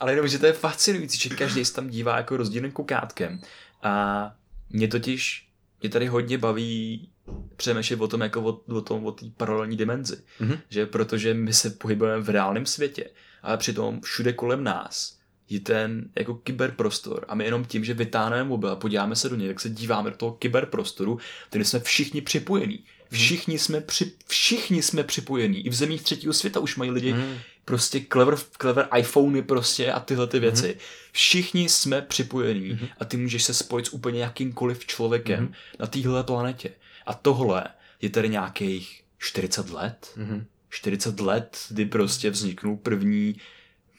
ale 0.00 0.12
jenom, 0.12 0.28
že 0.28 0.38
to 0.38 0.46
je 0.46 0.52
fascinující, 0.52 1.18
že 1.18 1.34
každý 1.34 1.64
se 1.64 1.74
tam 1.74 1.88
dívá 1.88 2.16
jako 2.16 2.36
rozdílným 2.36 2.72
kukátkem. 2.72 3.40
A 3.82 4.34
mě 4.70 4.88
totiž, 4.88 5.48
mě 5.80 5.90
tady 5.90 6.06
hodně 6.06 6.38
baví 6.38 7.08
přemýšlet 7.56 8.00
o 8.00 8.08
tom, 8.08 8.20
jako 8.20 8.42
o, 8.42 8.74
o 8.76 8.80
tom, 8.80 9.06
o 9.06 9.12
té 9.12 9.26
paralelní 9.36 9.76
dimenzi. 9.76 10.16
Mm-hmm. 10.40 10.58
Že 10.68 10.86
protože 10.86 11.34
my 11.34 11.52
se 11.52 11.70
pohybujeme 11.70 12.22
v 12.22 12.28
reálném 12.28 12.66
světě, 12.66 13.10
ale 13.42 13.56
přitom 13.56 14.00
všude 14.00 14.32
kolem 14.32 14.64
nás 14.64 15.18
je 15.48 15.60
ten 15.60 16.10
jako 16.18 16.34
kyberprostor 16.34 17.24
a 17.28 17.34
my 17.34 17.44
jenom 17.44 17.64
tím, 17.64 17.84
že 17.84 17.94
vytáhneme 17.94 18.44
mobil 18.44 18.70
a 18.70 18.76
podíváme 18.76 19.16
se 19.16 19.28
do 19.28 19.36
něj, 19.36 19.48
tak 19.48 19.60
se 19.60 19.68
díváme 19.68 20.10
do 20.10 20.16
toho 20.16 20.32
kyberprostoru, 20.32 21.18
který 21.48 21.64
jsme 21.64 21.80
všichni 21.80 22.20
připojení. 22.20 22.74
Mhm. 22.74 23.20
Všichni 23.20 23.58
jsme, 23.58 23.80
při, 23.80 24.12
všichni 24.26 24.82
jsme 24.82 25.02
připojení. 25.04 25.66
I 25.66 25.70
v 25.70 25.74
zemích 25.74 26.02
třetího 26.02 26.32
světa 26.32 26.60
už 26.60 26.76
mají 26.76 26.90
lidi 26.90 27.12
mm 27.12 27.38
prostě 27.64 28.00
clever, 28.12 28.36
clever 28.60 28.88
iPhony 28.98 29.42
prostě 29.42 29.92
a 29.92 30.00
tyhle 30.00 30.26
ty 30.26 30.38
věci. 30.38 30.66
Mm-hmm. 30.66 31.10
Všichni 31.12 31.68
jsme 31.68 32.02
připojení 32.02 32.72
mm-hmm. 32.72 32.88
a 33.00 33.04
ty 33.04 33.16
můžeš 33.16 33.44
se 33.44 33.54
spojit 33.54 33.86
s 33.86 33.92
úplně 33.92 34.20
jakýmkoliv 34.20 34.86
člověkem 34.86 35.46
mm-hmm. 35.46 35.54
na 35.78 35.86
téhle 35.86 36.24
planetě. 36.24 36.70
A 37.06 37.14
tohle 37.14 37.64
je 38.02 38.10
tady 38.10 38.28
nějakých 38.28 39.02
40 39.18 39.70
let. 39.70 40.10
Mm-hmm. 40.16 40.44
40 40.70 41.20
let, 41.20 41.58
kdy 41.70 41.84
prostě 41.84 42.30
vzniknul 42.30 42.76
první 42.76 43.36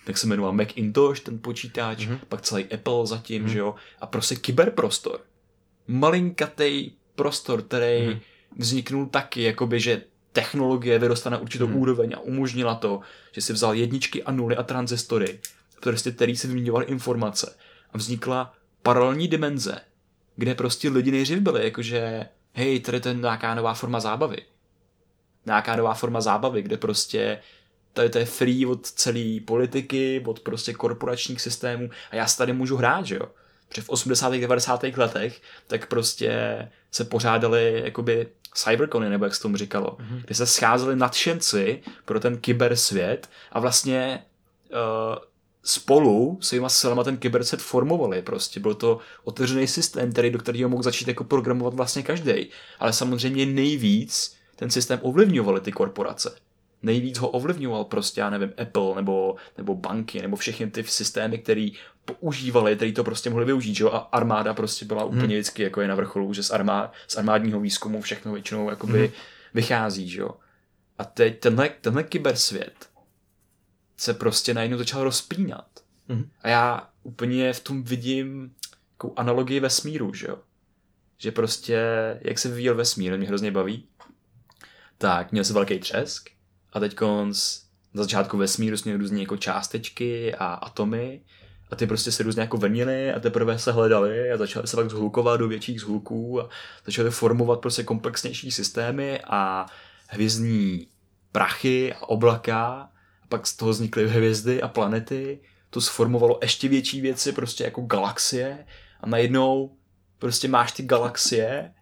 jak 0.08 0.18
se 0.18 0.28
jmenoval 0.28 0.54
Macintosh, 0.54 1.20
ten 1.20 1.40
počítač, 1.40 1.98
mm-hmm. 2.00 2.20
pak 2.30 2.42
celý 2.42 2.66
Apple 2.66 3.08
zatím, 3.08 3.46
mm-hmm. 3.46 3.50
že 3.50 3.60
jo, 3.60 3.76
a 4.00 4.08
prostě 4.08 4.36
kyberprostor. 4.36 5.22
Malinkatej 5.88 6.92
prostor, 7.16 7.62
který 7.62 8.08
mm-hmm. 8.08 8.20
vzniknul 8.58 9.06
taky, 9.06 9.44
jakoby, 9.44 9.80
že 9.80 10.02
technologie 10.36 11.00
vyrostla 11.00 11.32
na 11.32 11.38
určitou 11.38 11.68
hmm. 11.68 11.76
úroveň 11.76 12.14
a 12.16 12.20
umožnila 12.20 12.76
to, 12.76 13.00
že 13.32 13.42
si 13.42 13.54
vzal 13.54 13.76
jedničky 13.76 14.24
a 14.24 14.32
nuly 14.32 14.56
a 14.56 14.64
transistory, 14.64 15.40
prostě, 15.80 16.12
který 16.12 16.36
se 16.36 16.48
vyměňovaly 16.48 16.86
informace 16.86 17.56
a 17.94 17.98
vznikla 17.98 18.54
paralelní 18.84 19.28
dimenze, 19.28 19.82
kde 20.36 20.56
prostě 20.56 20.90
lidi 20.90 21.12
nejdřív 21.12 21.40
byli, 21.40 21.64
jakože 21.64 22.26
hej, 22.54 22.80
tady 22.80 23.00
to 23.00 23.10
je 23.10 23.16
nějaká 23.16 23.56
nová 23.56 23.74
forma 23.74 24.00
zábavy. 24.00 24.38
Nějaká 25.46 25.76
nová 25.76 25.94
forma 25.94 26.22
zábavy, 26.22 26.62
kde 26.62 26.78
prostě 26.78 27.40
tady 27.94 28.10
to 28.10 28.18
je 28.18 28.26
free 28.26 28.66
od 28.66 28.86
celé 28.86 29.40
politiky, 29.46 30.24
od 30.26 30.40
prostě 30.40 30.74
korporačních 30.74 31.42
systémů 31.42 31.90
a 32.12 32.16
já 32.16 32.28
si 32.28 32.38
tady 32.38 32.54
můžu 32.54 32.78
hrát, 32.78 33.06
že 33.06 33.16
jo. 33.16 33.28
Protože 33.76 33.86
v 33.86 33.90
80. 33.90 34.34
90. 34.34 34.84
letech 34.84 35.42
tak 35.68 35.88
prostě 35.88 36.32
se 36.92 37.04
pořádali 37.04 37.82
jakoby 37.86 38.28
cyberkony, 38.54 39.10
nebo 39.10 39.26
jak 39.26 39.36
se 39.36 39.42
tomu 39.42 39.58
říkalo, 39.58 39.88
mm-hmm. 39.88 40.22
kde 40.26 40.36
se 40.36 40.46
scházeli 40.46 40.96
nadšenci 40.96 41.82
pro 42.06 42.20
ten 42.20 42.38
kybersvět 42.38 43.30
a 43.52 43.60
vlastně 43.60 44.24
uh, 44.72 45.16
spolu 45.64 46.38
svýma 46.42 46.70
silama 46.70 47.04
ten 47.04 47.18
kybersvět 47.18 47.62
formovali 47.62 48.22
prostě. 48.22 48.60
Byl 48.60 48.74
to 48.74 49.00
otevřený 49.24 49.68
systém, 49.68 50.12
který, 50.12 50.30
do 50.30 50.40
kterého 50.40 50.70
mohl 50.70 50.84
začít 50.84 51.08
jako 51.08 51.24
programovat 51.24 51.74
vlastně 51.74 52.04
každý. 52.04 52.50
Ale 52.80 52.94
samozřejmě 52.94 53.46
nejvíc 53.46 54.36
ten 54.56 54.70
systém 54.70 55.00
ovlivňovaly 55.04 55.62
ty 55.62 55.72
korporace 55.72 56.36
nejvíc 56.86 57.18
ho 57.18 57.30
ovlivňoval 57.30 57.84
prostě, 57.84 58.22
já 58.22 58.30
nevím, 58.30 58.54
Apple 58.62 58.96
nebo, 58.96 59.36
nebo 59.58 59.76
banky 59.76 60.22
nebo 60.22 60.36
všechny 60.36 60.72
ty 60.72 60.84
systémy, 60.84 61.38
které 61.38 61.70
používali, 62.06 62.76
který 62.76 62.94
to 62.94 63.04
prostě 63.04 63.30
mohli 63.30 63.46
využít, 63.46 63.80
jo? 63.80 63.90
A 63.90 63.98
armáda 63.98 64.54
prostě 64.54 64.86
byla 64.86 65.04
úplně 65.04 65.22
hmm. 65.22 65.30
vždycky 65.30 65.64
jako 65.64 65.82
je 65.82 65.88
na 65.88 65.96
vrcholu, 65.96 66.34
že 66.34 66.44
z, 66.44 66.52
armád, 66.52 66.94
z 67.08 67.18
armádního 67.18 67.60
výzkumu 67.60 68.02
všechno 68.02 68.34
většinou 68.34 68.70
jakoby 68.70 69.00
hmm. 69.00 69.10
vychází, 69.54 70.10
že 70.10 70.22
jo? 70.22 70.30
A 70.98 71.04
teď 71.06 71.40
tenhle, 71.40 71.70
tenhle 71.70 72.04
kybersvět 72.04 72.90
se 73.98 74.14
prostě 74.14 74.54
najednou 74.54 74.78
začal 74.78 75.04
rozpínat. 75.04 75.68
Hmm. 76.10 76.30
A 76.42 76.50
já 76.50 76.90
úplně 77.04 77.54
v 77.54 77.60
tom 77.60 77.84
vidím 77.84 78.56
jako 78.92 79.14
analogii 79.16 79.60
vesmíru, 79.60 80.14
že 80.14 80.28
jo? 80.28 80.40
Že 81.18 81.32
prostě, 81.32 81.80
jak 82.22 82.40
se 82.40 82.50
vyvíjel 82.50 82.76
vesmír, 82.76 83.18
mě 83.18 83.28
hrozně 83.28 83.52
baví, 83.52 83.88
tak 84.98 85.32
měl 85.32 85.44
se 85.44 85.54
velký 85.54 85.80
třesk, 85.80 86.30
a 86.74 86.80
teď 86.80 87.02
na 87.02 88.04
začátku 88.04 88.38
vesmíru 88.38 88.78
jsme 88.78 88.98
různé 88.98 89.20
jako 89.20 89.38
částečky 89.38 90.36
a 90.36 90.54
atomy 90.54 91.22
a 91.72 91.76
ty 91.76 91.88
prostě 91.88 92.12
se 92.12 92.24
různě 92.24 92.42
jako 92.42 92.58
vrnily 92.58 93.14
a 93.14 93.20
teprve 93.20 93.60
se 93.60 93.72
hledali 93.72 94.32
a 94.32 94.38
začaly 94.38 94.68
se 94.68 94.76
pak 94.78 94.90
zhlukovat 94.90 95.40
do 95.40 95.48
větších 95.48 95.82
zhluků 95.82 96.42
a 96.42 96.50
začaly 96.86 97.12
formovat 97.12 97.60
prostě 97.60 97.84
komplexnější 97.84 98.52
systémy 98.52 99.20
a 99.28 99.66
hvězdní 100.08 100.88
prachy 101.32 101.94
a 101.94 102.10
oblaka 102.10 102.90
a 103.24 103.28
pak 103.30 103.48
z 103.48 103.56
toho 103.56 103.72
vznikly 103.72 104.10
hvězdy 104.10 104.62
a 104.62 104.68
planety 104.68 105.40
to 105.70 105.82
sformovalo 105.82 106.40
ještě 106.42 106.68
větší 106.68 107.02
věci, 107.02 107.32
prostě 107.32 107.64
jako 107.64 107.82
galaxie 107.82 108.66
a 109.02 109.08
najednou 109.08 109.76
prostě 110.20 110.48
máš 110.48 110.72
ty 110.72 110.84
galaxie 110.84 111.74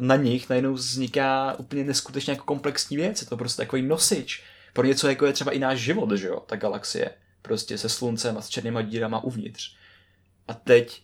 na 0.00 0.16
nich 0.16 0.48
najednou 0.48 0.74
vzniká 0.74 1.54
úplně 1.58 1.84
neskutečně 1.84 2.32
jako 2.32 2.44
komplexní 2.44 2.96
věc. 2.96 3.20
Je 3.20 3.26
to 3.26 3.36
prostě 3.36 3.62
takový 3.62 3.82
nosič 3.82 4.42
pro 4.72 4.86
něco, 4.86 5.08
jako 5.08 5.26
je 5.26 5.32
třeba 5.32 5.52
i 5.52 5.58
náš 5.58 5.78
život, 5.78 6.12
že 6.12 6.26
jo, 6.26 6.40
ta 6.46 6.56
galaxie. 6.56 7.10
Prostě 7.46 7.78
se 7.78 7.88
sluncem 7.88 8.38
a 8.38 8.40
s 8.40 8.48
černýma 8.48 8.82
dírama 8.82 9.24
uvnitř. 9.24 9.76
A 10.48 10.54
teď, 10.54 11.02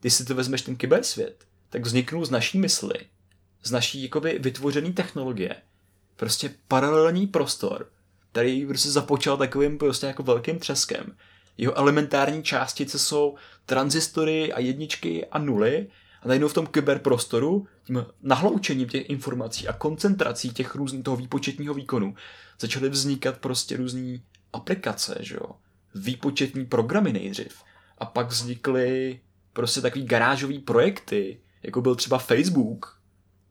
když 0.00 0.14
si 0.14 0.24
to 0.24 0.34
vezmeš 0.34 0.62
ten 0.62 0.76
kybersvět, 0.76 1.44
tak 1.70 1.82
vzniknul 1.82 2.24
z 2.24 2.30
naší 2.30 2.58
mysli, 2.58 2.94
z 3.62 3.70
naší 3.70 4.02
jakoby 4.02 4.38
vytvořený 4.38 4.92
technologie, 4.92 5.56
prostě 6.16 6.54
paralelní 6.68 7.26
prostor, 7.26 7.90
který 8.32 8.66
prostě 8.66 8.90
započal 8.90 9.36
takovým 9.36 9.78
prostě 9.78 10.06
jako 10.06 10.22
velkým 10.22 10.58
třeskem. 10.58 11.16
Jeho 11.58 11.78
elementární 11.78 12.42
částice 12.42 12.98
jsou 12.98 13.36
transistory 13.66 14.52
a 14.52 14.60
jedničky 14.60 15.26
a 15.26 15.38
nuly 15.38 15.86
a 16.22 16.28
najednou 16.28 16.48
v 16.48 16.54
tom 16.54 16.66
kyberprostoru, 16.66 17.66
tím 17.84 18.06
nahloučením 18.22 18.88
těch 18.88 19.10
informací 19.10 19.68
a 19.68 19.72
koncentrací 19.72 20.50
těch 20.50 20.74
různých 20.74 21.04
toho 21.04 21.16
výpočetního 21.16 21.74
výkonu, 21.74 22.14
začaly 22.60 22.88
vznikat 22.88 23.38
prostě 23.38 23.76
různé 23.76 24.18
aplikace, 24.52 25.16
že 25.20 25.34
jo? 25.34 25.56
Výpočetní 25.94 26.66
programy 26.66 27.12
nejdřív. 27.12 27.62
A 27.98 28.04
pak 28.04 28.28
vznikly 28.28 29.20
prostě 29.52 29.80
takový 29.80 30.04
garážový 30.04 30.58
projekty, 30.58 31.40
jako 31.62 31.82
byl 31.82 31.94
třeba 31.94 32.18
Facebook 32.18 33.00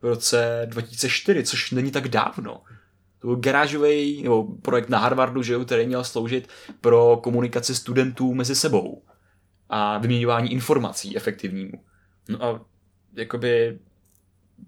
v 0.01 0.05
roce 0.05 0.61
2004, 0.65 1.43
což 1.43 1.71
není 1.71 1.91
tak 1.91 2.07
dávno. 2.07 2.61
To 3.19 3.27
byl 3.27 3.35
garážový 3.35 4.23
nebo 4.23 4.43
projekt 4.43 4.89
na 4.89 4.99
Harvardu, 4.99 5.43
že 5.43 5.53
jo, 5.53 5.65
který 5.65 5.87
měl 5.87 6.03
sloužit 6.03 6.49
pro 6.81 7.17
komunikaci 7.17 7.75
studentů 7.75 8.33
mezi 8.33 8.55
sebou 8.55 9.03
a 9.69 9.97
vyměňování 9.97 10.51
informací 10.51 11.17
efektivnímu. 11.17 11.83
No 12.29 12.43
a 12.43 12.65
jakoby 13.13 13.79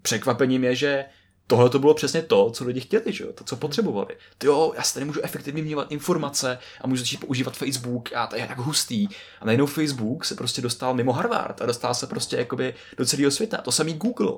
překvapením 0.02 0.64
je, 0.64 0.74
že 0.74 1.04
tohle 1.50 1.70
to 1.70 1.78
bylo 1.78 1.94
přesně 1.94 2.22
to, 2.22 2.50
co 2.50 2.64
lidi 2.64 2.80
chtěli, 2.80 3.12
že 3.12 3.24
jo? 3.24 3.32
to, 3.32 3.44
co 3.44 3.56
potřebovali. 3.56 4.16
Ty 4.38 4.46
jo, 4.46 4.72
já 4.76 4.82
si 4.82 4.94
tady 4.94 5.06
můžu 5.06 5.20
efektivně 5.22 5.62
měvat 5.62 5.92
informace 5.92 6.58
a 6.80 6.86
můžu 6.86 7.00
začít 7.00 7.20
používat 7.20 7.56
Facebook 7.56 8.12
a 8.12 8.26
to 8.26 8.36
je 8.36 8.40
jak 8.40 8.58
hustý. 8.58 9.08
A 9.40 9.44
najednou 9.44 9.66
Facebook 9.66 10.24
se 10.24 10.34
prostě 10.34 10.62
dostal 10.62 10.94
mimo 10.94 11.12
Harvard 11.12 11.62
a 11.62 11.66
dostal 11.66 11.94
se 11.94 12.06
prostě 12.06 12.36
jakoby 12.36 12.74
do 12.96 13.06
celého 13.06 13.30
světa. 13.30 13.56
To 13.56 13.72
samý 13.72 13.94
Google. 13.94 14.32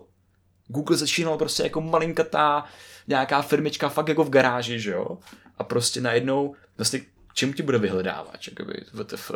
Google 0.66 0.96
začínal 0.96 1.38
prostě 1.38 1.62
jako 1.62 1.80
malinkatá 1.80 2.64
nějaká 3.08 3.42
firmička 3.42 3.88
fakt 3.88 4.08
jako 4.08 4.24
v 4.24 4.30
garáži, 4.30 4.80
že 4.80 4.90
jo? 4.90 5.18
A 5.58 5.64
prostě 5.64 6.00
najednou, 6.00 6.54
vlastně 6.78 7.00
čím 7.34 7.52
ti 7.52 7.62
bude 7.62 7.78
vyhledávat, 7.78 8.36
jakoby, 8.48 8.84
WTF. 8.92 9.30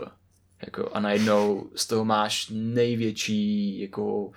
Jako, 0.62 0.91
a 0.93 1.01
najednou 1.01 1.70
z 1.75 1.87
toho 1.87 2.05
máš 2.05 2.47
největší 2.51 3.81
jako 3.81 4.31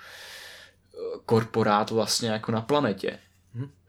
korporát 1.25 1.91
vlastně 1.91 2.29
jako 2.29 2.51
na 2.51 2.61
planetě. 2.61 3.19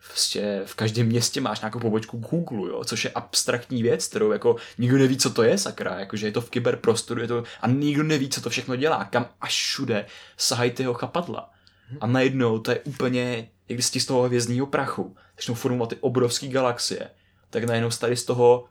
Prostě 0.09 0.63
v 0.65 0.75
každém 0.75 1.07
městě 1.07 1.41
máš 1.41 1.61
nějakou 1.61 1.79
pobočku 1.79 2.19
Google, 2.19 2.71
jo, 2.71 2.85
což 2.85 3.05
je 3.05 3.11
abstraktní 3.11 3.83
věc, 3.83 4.07
kterou 4.07 4.33
jako 4.33 4.57
nikdo 4.79 4.99
neví, 4.99 5.17
co 5.17 5.31
to 5.31 5.43
je, 5.43 5.59
sakra, 5.59 6.01
jakože 6.01 6.27
je 6.27 6.33
to 6.33 6.41
v 6.41 6.51
kyberprostoru, 6.51 7.21
je 7.21 7.29
to, 7.29 7.45
a 7.61 7.69
nikdo 7.69 8.03
neví, 8.03 8.29
co 8.29 8.41
to 8.41 8.51
všechno 8.51 8.77
dělá, 8.77 9.05
kam 9.05 9.29
až 9.41 9.53
všude 9.53 10.07
sahají 10.37 10.71
ty 10.71 10.83
jeho 10.83 10.95
chapadla. 10.95 11.51
A 12.01 12.07
najednou 12.07 12.59
to 12.59 12.71
je 12.71 12.81
úplně, 12.81 13.51
jak 13.69 13.77
když 13.77 14.03
z 14.03 14.07
toho 14.07 14.23
hvězdního 14.23 14.67
prachu 14.67 15.17
začnou 15.37 15.55
formovat 15.55 15.89
ty 15.89 15.97
obrovské 15.97 16.49
galaxie, 16.49 17.11
tak 17.51 17.65
najednou 17.65 17.91
tady 17.91 18.17
z 18.17 18.25
toho 18.25 18.65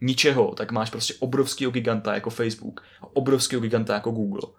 ničeho, 0.00 0.54
tak 0.54 0.72
máš 0.72 0.90
prostě 0.90 1.14
obrovského 1.18 1.70
giganta 1.70 2.14
jako 2.14 2.30
Facebook 2.30 2.84
a 3.02 3.06
obrovského 3.12 3.62
giganta 3.62 3.94
jako 3.94 4.10
Google. 4.10 4.50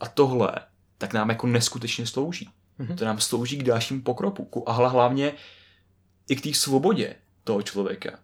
A 0.00 0.08
tohle 0.08 0.52
tak 0.98 1.12
nám 1.12 1.28
jako 1.28 1.46
neskutečně 1.46 2.06
slouží. 2.06 2.48
Mm-hmm. 2.80 2.94
To 2.94 3.04
nám 3.04 3.20
slouží 3.20 3.58
k 3.58 3.62
dalšímu 3.62 4.02
pokroku 4.02 4.68
a 4.68 4.72
hlavně 4.72 5.32
i 6.28 6.36
k 6.36 6.40
té 6.40 6.54
svobodě 6.54 7.14
toho 7.44 7.62
člověka. 7.62 8.18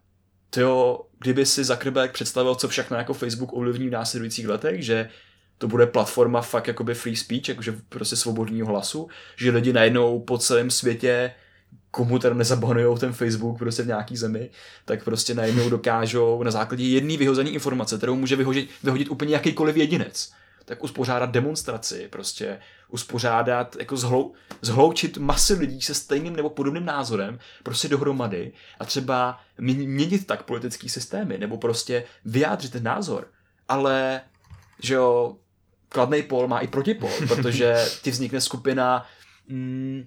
To 0.51 0.61
jo, 0.61 1.01
kdyby 1.19 1.47
si 1.47 1.65
Zuckerberg 1.65 2.13
představil, 2.13 2.55
co 2.55 2.69
všechno 2.69 2.97
jako 2.97 3.15
Facebook 3.15 3.53
ovlivní 3.53 3.89
v 3.89 3.93
následujících 3.93 4.49
letech, 4.49 4.85
že 4.85 5.09
to 5.59 5.69
bude 5.69 5.87
platforma 5.87 6.41
fakt 6.41 6.69
jakoby 6.69 6.95
free 6.95 7.17
speech, 7.17 7.49
jakože 7.49 7.75
prostě 7.89 8.17
svobodního 8.17 8.69
hlasu, 8.69 9.09
že 9.37 9.51
lidi 9.51 9.73
najednou 9.73 10.21
po 10.21 10.39
celém 10.39 10.71
světě 10.71 11.33
komu 11.91 12.19
teda 12.19 12.35
nezabanujou 12.35 12.99
ten 12.99 13.13
Facebook 13.13 13.59
prostě 13.59 13.83
v 13.83 13.87
nějaký 13.87 14.17
zemi, 14.17 14.51
tak 14.85 15.05
prostě 15.05 15.35
najednou 15.35 15.71
dokážou 15.71 16.43
na 16.43 16.51
základě 16.51 16.85
jedné 16.85 17.17
vyhozené 17.17 17.51
informace, 17.51 17.97
kterou 17.97 18.17
může 18.17 18.37
vyhodit, 18.37 18.71
vyhodit 18.83 19.11
úplně 19.11 19.35
jakýkoliv 19.35 19.77
jedinec, 19.77 20.33
tak 20.71 20.85
uspořádat 20.85 21.31
demonstraci, 21.31 22.09
prostě 22.11 22.59
uspořádat, 22.89 23.77
jako 23.79 23.97
zhlou, 23.97 24.35
zhloučit 24.63 25.19
masy 25.19 25.55
lidí 25.55 25.83
se 25.83 25.95
stejným 25.95 26.37
nebo 26.37 26.51
podobným 26.51 26.85
názorem 26.85 27.39
prostě 27.63 27.89
dohromady 27.89 28.53
a 28.79 28.85
třeba 28.85 29.41
měnit 29.59 30.27
tak 30.27 30.43
politický 30.43 30.89
systémy, 30.89 31.39
nebo 31.39 31.59
prostě 31.59 32.05
vyjádřit 32.25 32.73
ten 32.73 32.83
názor. 32.83 33.27
Ale, 33.69 34.21
že 34.83 34.95
jo, 34.95 35.37
kladný 35.89 36.23
pol 36.23 36.49
má 36.49 36.59
i 36.59 36.69
protipol, 36.69 37.11
protože 37.29 37.87
ti 38.03 38.11
vznikne 38.11 38.41
skupina 38.41 39.07
mm, 39.49 40.05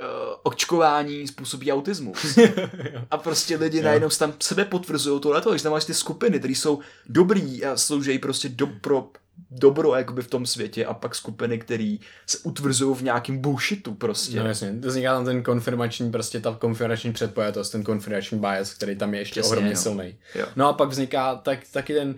uh, 0.00 0.06
očkování 0.42 1.28
způsobí 1.28 1.72
autismus. 1.72 2.38
a 3.10 3.16
prostě 3.16 3.56
lidi 3.56 3.78
jo. 3.78 3.84
najednou 3.84 4.08
tam 4.08 4.34
sebe 4.42 4.64
potvrzují 4.64 5.20
tohleto, 5.20 5.56
že 5.56 5.62
tam 5.62 5.72
máš 5.72 5.84
ty 5.84 5.94
skupiny, 5.94 6.38
které 6.38 6.54
jsou 6.54 6.80
dobrý 7.06 7.64
a 7.64 7.76
slouží 7.76 8.18
prostě 8.18 8.48
do, 8.48 8.66
pro 8.66 9.10
dobro 9.50 9.96
jakoby 9.96 10.22
v 10.22 10.28
tom 10.28 10.46
světě 10.46 10.86
a 10.86 10.94
pak 10.94 11.14
skupiny, 11.14 11.58
které 11.58 11.96
se 12.26 12.38
utvrzují 12.42 12.96
v 12.96 13.02
nějakém 13.02 13.38
bullshitu 13.38 13.94
prostě. 13.94 14.40
No 14.40 14.46
jasně, 14.46 14.78
to 14.82 14.88
vzniká 14.88 15.14
tam 15.14 15.24
ten 15.24 15.42
konfirmační, 15.42 16.10
prostě 16.10 16.40
ta 16.40 16.56
konfirmační 16.60 17.12
předpojatost, 17.12 17.72
ten 17.72 17.82
konfirmační 17.82 18.38
bias, 18.38 18.74
který 18.74 18.96
tam 18.96 19.14
je 19.14 19.20
ještě 19.20 19.40
Jasně, 19.40 19.50
ohromně 19.50 19.70
no. 19.70 19.80
silný. 19.80 20.14
No 20.56 20.68
a 20.68 20.72
pak 20.72 20.88
vzniká 20.88 21.34
tak, 21.34 21.58
taky 21.72 21.94
ten 21.94 22.14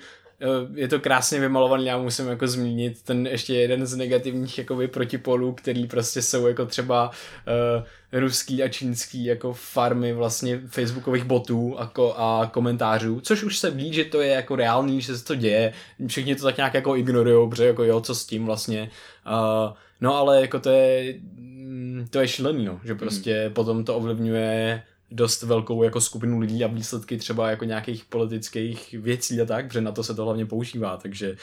je 0.74 0.89
to 0.89 1.01
krásně 1.01 1.41
vymalovaný, 1.41 1.87
já 1.87 1.99
musím 1.99 2.28
jako 2.28 2.49
zmínit 2.49 3.03
ten 3.03 3.26
ještě 3.26 3.55
jeden 3.55 3.87
z 3.87 3.97
negativních 3.97 4.59
jakoby 4.59 4.89
protipolů, 4.89 5.53
který 5.53 5.87
prostě 5.87 6.22
jsou 6.22 6.47
jako 6.47 6.66
třeba 6.66 7.11
uh, 7.11 8.20
ruský 8.20 8.62
a 8.62 8.68
čínský 8.68 9.24
jako 9.24 9.53
farmy 9.53 10.12
vlastně 10.12 10.61
facebookových 10.66 11.24
botů 11.24 11.78
a, 11.78 11.93
ko- 11.95 12.14
a 12.16 12.51
komentářů, 12.53 13.20
což 13.20 13.43
už 13.43 13.59
se 13.59 13.70
ví, 13.70 13.93
že 13.93 14.05
to 14.05 14.20
je 14.20 14.30
jako 14.30 14.57
reálný, 14.57 15.01
že 15.01 15.18
se 15.18 15.24
to 15.24 15.35
děje, 15.35 15.72
všichni 16.07 16.35
to 16.35 16.45
tak 16.45 16.57
nějak 16.57 16.74
jako 16.74 16.97
ignorujou, 16.97 17.51
protože 17.51 17.66
jako 17.66 17.85
jo, 17.85 18.01
co 18.01 18.14
s 18.14 18.26
tím 18.26 18.47
vlastně, 18.47 18.91
uh, 19.26 19.72
no 20.01 20.16
ale 20.16 20.41
jako 20.41 20.61
to 20.61 20.70
je 20.70 21.14
mm, 21.37 22.07
to 22.11 22.20
je 22.20 22.28
šílený, 22.28 22.64
no, 22.64 22.80
že 22.85 22.95
prostě 22.95 23.45
hmm. 23.45 23.55
potom 23.55 23.85
to 23.85 23.97
ovlivňuje 23.97 24.82
dost 25.11 25.43
velkou 25.43 25.83
jako 25.83 26.01
skupinu 26.01 26.41
lidí 26.41 26.65
a 26.65 26.67
výsledky 26.67 27.17
třeba 27.17 27.51
jako 27.51 27.65
nějakých 27.65 28.05
politických 28.05 28.93
věcí 28.93 29.41
a 29.41 29.45
tak, 29.45 29.67
protože 29.67 29.81
na 29.81 29.93
to 29.93 30.05
se 30.05 30.15
to 30.15 30.25
hlavně 30.25 30.47
používá, 30.47 30.97
takže 30.97 31.37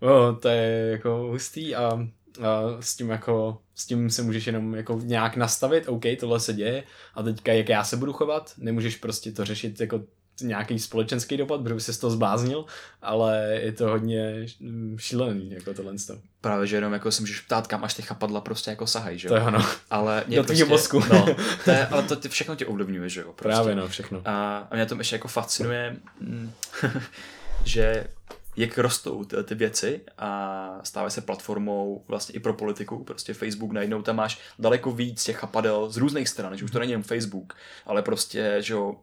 oh, 0.00 0.38
to 0.38 0.48
je 0.48 0.88
jako 0.90 1.28
hustý 1.30 1.74
a, 1.74 2.08
a 2.40 2.62
s 2.80 2.96
tím 2.96 3.10
jako 3.10 3.58
s 3.74 3.86
tím 3.86 4.10
se 4.10 4.22
můžeš 4.22 4.46
jenom 4.46 4.74
jako 4.74 5.00
nějak 5.02 5.36
nastavit, 5.36 5.88
OK, 5.88 6.02
tohle 6.20 6.40
se 6.40 6.52
děje 6.52 6.82
a 7.14 7.22
teďka 7.22 7.52
jak 7.52 7.68
já 7.68 7.84
se 7.84 7.96
budu 7.96 8.12
chovat, 8.12 8.52
nemůžeš 8.58 8.96
prostě 8.96 9.32
to 9.32 9.44
řešit 9.44 9.80
jako 9.80 10.02
nějaký 10.42 10.78
společenský 10.78 11.36
dopad, 11.36 11.62
protože 11.62 11.74
by 11.74 11.80
se 11.80 11.92
z 11.92 11.98
toho 11.98 12.10
zbláznil, 12.10 12.64
ale 13.02 13.58
je 13.62 13.72
to 13.72 13.88
hodně 13.88 14.46
šílený, 14.96 15.50
jako 15.50 15.74
tohle. 15.74 15.92
Právě, 16.40 16.66
že 16.66 16.76
jenom 16.76 16.92
jako 16.92 17.12
si 17.12 17.22
můžeš 17.22 17.40
ptát, 17.40 17.66
kam 17.66 17.84
až 17.84 17.94
ty 17.94 18.02
chapadla 18.02 18.40
prostě 18.40 18.70
jako 18.70 18.86
sahají, 18.86 19.18
že 19.18 19.28
jo? 19.28 19.30
To 19.30 19.36
je 19.36 19.42
ano. 19.42 19.66
Ale 19.90 20.24
Do 20.28 20.44
prostě, 20.44 20.64
mozku. 20.64 21.00
No, 21.12 21.26
to 21.64 21.70
je, 21.70 21.86
ale 21.86 22.02
to 22.02 22.16
ty 22.16 22.28
všechno 22.28 22.56
tě 22.56 22.66
ovlivňuje, 22.66 23.08
že 23.08 23.20
jo? 23.20 23.32
Prostě. 23.32 23.42
Právě 23.42 23.74
no, 23.74 23.88
všechno. 23.88 24.22
A, 24.24 24.58
a 24.70 24.74
mě 24.74 24.86
to 24.86 24.98
ještě 24.98 25.14
jako 25.14 25.28
fascinuje, 25.28 25.96
mm, 26.20 26.52
že 27.64 28.06
jak 28.56 28.78
rostou 28.78 29.24
ty, 29.24 29.36
ty 29.44 29.54
věci 29.54 30.00
a 30.18 30.80
stávají 30.82 31.10
se 31.10 31.20
platformou 31.20 32.04
vlastně 32.08 32.34
i 32.34 32.38
pro 32.38 32.54
politiku. 32.54 33.04
Prostě 33.04 33.34
Facebook 33.34 33.72
najednou 33.72 34.02
tam 34.02 34.16
máš 34.16 34.38
daleko 34.58 34.92
víc 34.92 35.24
těch 35.24 35.36
chapadel 35.36 35.90
z 35.90 35.96
různých 35.96 36.28
stran, 36.28 36.56
že 36.56 36.64
už 36.64 36.70
to 36.70 36.78
není 36.78 36.92
jen 36.92 37.02
Facebook, 37.02 37.56
ale 37.86 38.02
prostě, 38.02 38.56
že 38.60 38.74
jo, 38.74 38.96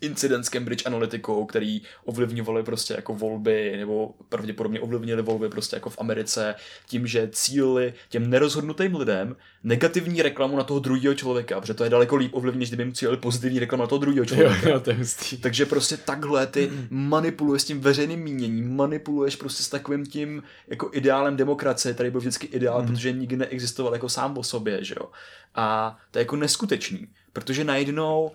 incident 0.00 0.46
s 0.46 0.48
Cambridge 0.48 0.86
Analyticou, 0.86 1.46
který 1.46 1.82
ovlivňovali 2.04 2.62
prostě 2.62 2.94
jako 2.94 3.14
volby, 3.14 3.74
nebo 3.76 4.14
pravděpodobně 4.28 4.80
ovlivnili 4.80 5.22
volby 5.22 5.48
prostě 5.48 5.76
jako 5.76 5.90
v 5.90 5.98
Americe, 5.98 6.54
tím, 6.86 7.06
že 7.06 7.28
cílili 7.32 7.94
těm 8.08 8.30
nerozhodnutým 8.30 8.94
lidem 8.94 9.36
negativní 9.64 10.22
reklamu 10.22 10.56
na 10.56 10.64
toho 10.64 10.80
druhého 10.80 11.14
člověka, 11.14 11.60
protože 11.60 11.74
to 11.74 11.84
je 11.84 11.90
daleko 11.90 12.16
líp 12.16 12.34
ovlivnit, 12.34 12.68
kdyby 12.68 12.82
jim 12.82 12.92
cílili 12.92 13.16
pozitivní 13.16 13.58
reklamu 13.58 13.82
na 13.82 13.86
toho 13.86 13.98
druhého 13.98 14.26
člověka. 14.26 14.68
Jo, 14.68 14.74
jo, 14.74 14.80
to 14.80 14.90
je 14.90 14.96
hustý. 14.96 15.36
Takže 15.36 15.66
prostě 15.66 15.96
takhle 15.96 16.46
ty 16.46 16.70
manipuluješ 16.90 17.62
s 17.62 17.64
tím 17.64 17.80
veřejným 17.80 18.20
míněním, 18.20 18.76
manipuluješ 18.76 19.36
prostě 19.36 19.62
s 19.62 19.68
takovým 19.68 20.06
tím 20.06 20.42
jako 20.68 20.90
ideálem 20.92 21.36
demokracie, 21.36 21.94
tady 21.94 22.10
byl 22.10 22.20
vždycky 22.20 22.46
ideál, 22.46 22.82
mm. 22.82 22.88
protože 22.88 23.12
nikdy 23.12 23.36
neexistoval 23.36 23.92
jako 23.92 24.08
sám 24.08 24.38
o 24.38 24.42
sobě, 24.42 24.84
že 24.84 24.94
jo. 25.00 25.08
A 25.54 25.96
to 26.10 26.18
je 26.18 26.20
jako 26.20 26.36
neskutečný, 26.36 27.08
protože 27.32 27.64
najednou 27.64 28.32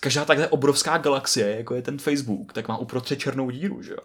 každá 0.00 0.24
takhle 0.24 0.48
obrovská 0.48 0.98
galaxie, 0.98 1.56
jako 1.56 1.74
je 1.74 1.82
ten 1.82 1.98
Facebook, 1.98 2.52
tak 2.52 2.68
má 2.68 2.76
uprostřed 2.76 3.16
černou 3.16 3.50
díru, 3.50 3.82
že 3.82 3.92
jo? 3.92 3.98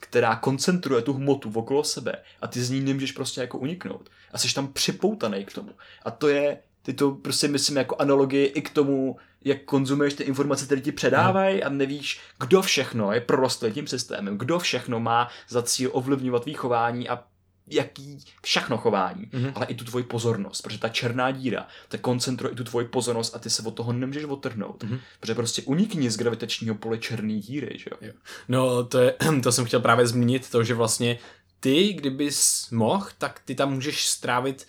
která 0.00 0.36
koncentruje 0.36 1.02
tu 1.02 1.12
hmotu 1.12 1.52
okolo 1.54 1.84
sebe 1.84 2.12
a 2.40 2.46
ty 2.46 2.60
z 2.62 2.70
ní 2.70 2.80
nemůžeš 2.80 3.12
prostě 3.12 3.40
jako 3.40 3.58
uniknout. 3.58 4.10
A 4.32 4.38
jsi 4.38 4.54
tam 4.54 4.72
připoutaný 4.72 5.44
k 5.44 5.52
tomu. 5.52 5.70
A 6.04 6.10
to 6.10 6.28
je, 6.28 6.58
ty 6.82 6.92
to 6.92 7.10
prostě 7.10 7.48
myslím 7.48 7.76
jako 7.76 7.96
analogii 7.98 8.46
i 8.46 8.62
k 8.62 8.70
tomu, 8.70 9.16
jak 9.44 9.64
konzumuješ 9.64 10.14
ty 10.14 10.22
informace, 10.22 10.64
které 10.64 10.80
ti 10.80 10.92
předávají 10.92 11.62
a 11.62 11.68
nevíš, 11.68 12.20
kdo 12.40 12.62
všechno 12.62 13.12
je 13.12 13.20
prorostlý 13.20 13.72
tím 13.72 13.86
systémem, 13.86 14.38
kdo 14.38 14.58
všechno 14.58 15.00
má 15.00 15.28
za 15.48 15.62
cíl 15.62 15.90
ovlivňovat 15.92 16.44
výchování 16.44 17.08
a 17.08 17.24
jaký 17.70 18.24
všechno 18.42 18.78
chování, 18.78 19.26
mm-hmm. 19.26 19.52
ale 19.54 19.66
i 19.66 19.74
tu 19.74 19.84
tvoji 19.84 20.04
pozornost, 20.04 20.60
protože 20.60 20.78
ta 20.78 20.88
černá 20.88 21.30
díra, 21.30 21.66
ta 21.88 21.98
koncentruje 21.98 22.52
i 22.52 22.56
tu 22.56 22.64
tvoji 22.64 22.86
pozornost 22.86 23.36
a 23.36 23.38
ty 23.38 23.50
se 23.50 23.62
od 23.62 23.74
toho 23.74 23.92
nemůžeš 23.92 24.24
otrhnout, 24.24 24.84
mm-hmm. 24.84 25.00
protože 25.20 25.34
prostě 25.34 25.62
unikni 25.62 26.10
z 26.10 26.16
gravitačního 26.16 26.74
pole 26.74 26.98
černé 26.98 27.34
díry, 27.34 27.78
že 27.78 27.90
jo? 28.00 28.12
No, 28.48 28.84
to, 28.84 28.98
je, 28.98 29.14
to 29.42 29.52
jsem 29.52 29.64
chtěl 29.64 29.80
právě 29.80 30.06
zmínit, 30.06 30.50
to, 30.50 30.64
že 30.64 30.74
vlastně 30.74 31.18
ty, 31.60 31.92
kdybys 31.92 32.70
mohl, 32.70 33.08
tak 33.18 33.40
ty 33.44 33.54
tam 33.54 33.74
můžeš 33.74 34.06
strávit 34.06 34.66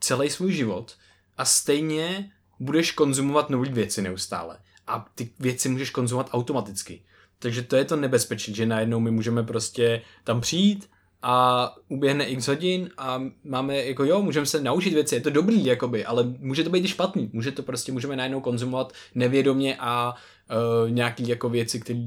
celý 0.00 0.30
svůj 0.30 0.52
život 0.52 0.96
a 1.38 1.44
stejně 1.44 2.30
budeš 2.60 2.92
konzumovat 2.92 3.50
nové 3.50 3.70
věci 3.70 4.02
neustále. 4.02 4.58
A 4.86 5.06
ty 5.14 5.30
věci 5.38 5.68
můžeš 5.68 5.90
konzumovat 5.90 6.30
automaticky. 6.32 7.02
Takže 7.38 7.62
to 7.62 7.76
je 7.76 7.84
to 7.84 7.96
nebezpečí, 7.96 8.54
že 8.54 8.66
najednou 8.66 9.00
my 9.00 9.10
můžeme 9.10 9.42
prostě 9.42 10.02
tam 10.24 10.40
přijít 10.40 10.90
a 11.28 11.74
uběhne 11.88 12.24
x 12.24 12.48
hodin 12.48 12.90
a 12.98 13.22
máme 13.44 13.84
jako 13.84 14.04
jo, 14.04 14.22
můžeme 14.22 14.46
se 14.46 14.60
naučit 14.60 14.94
věci, 14.94 15.14
je 15.14 15.20
to 15.20 15.30
dobrý 15.30 15.64
jakoby, 15.64 16.04
ale 16.04 16.24
může 16.38 16.64
to 16.64 16.70
být 16.70 16.84
i 16.84 16.88
špatný, 16.88 17.30
může 17.32 17.52
to 17.52 17.62
prostě, 17.62 17.92
můžeme 17.92 18.16
najednou 18.16 18.40
konzumovat 18.40 18.92
nevědomě 19.14 19.76
a 19.80 20.14
uh, 20.14 20.90
nějaký 20.90 21.28
jako 21.28 21.48
věci, 21.48 21.80
které 21.80 21.98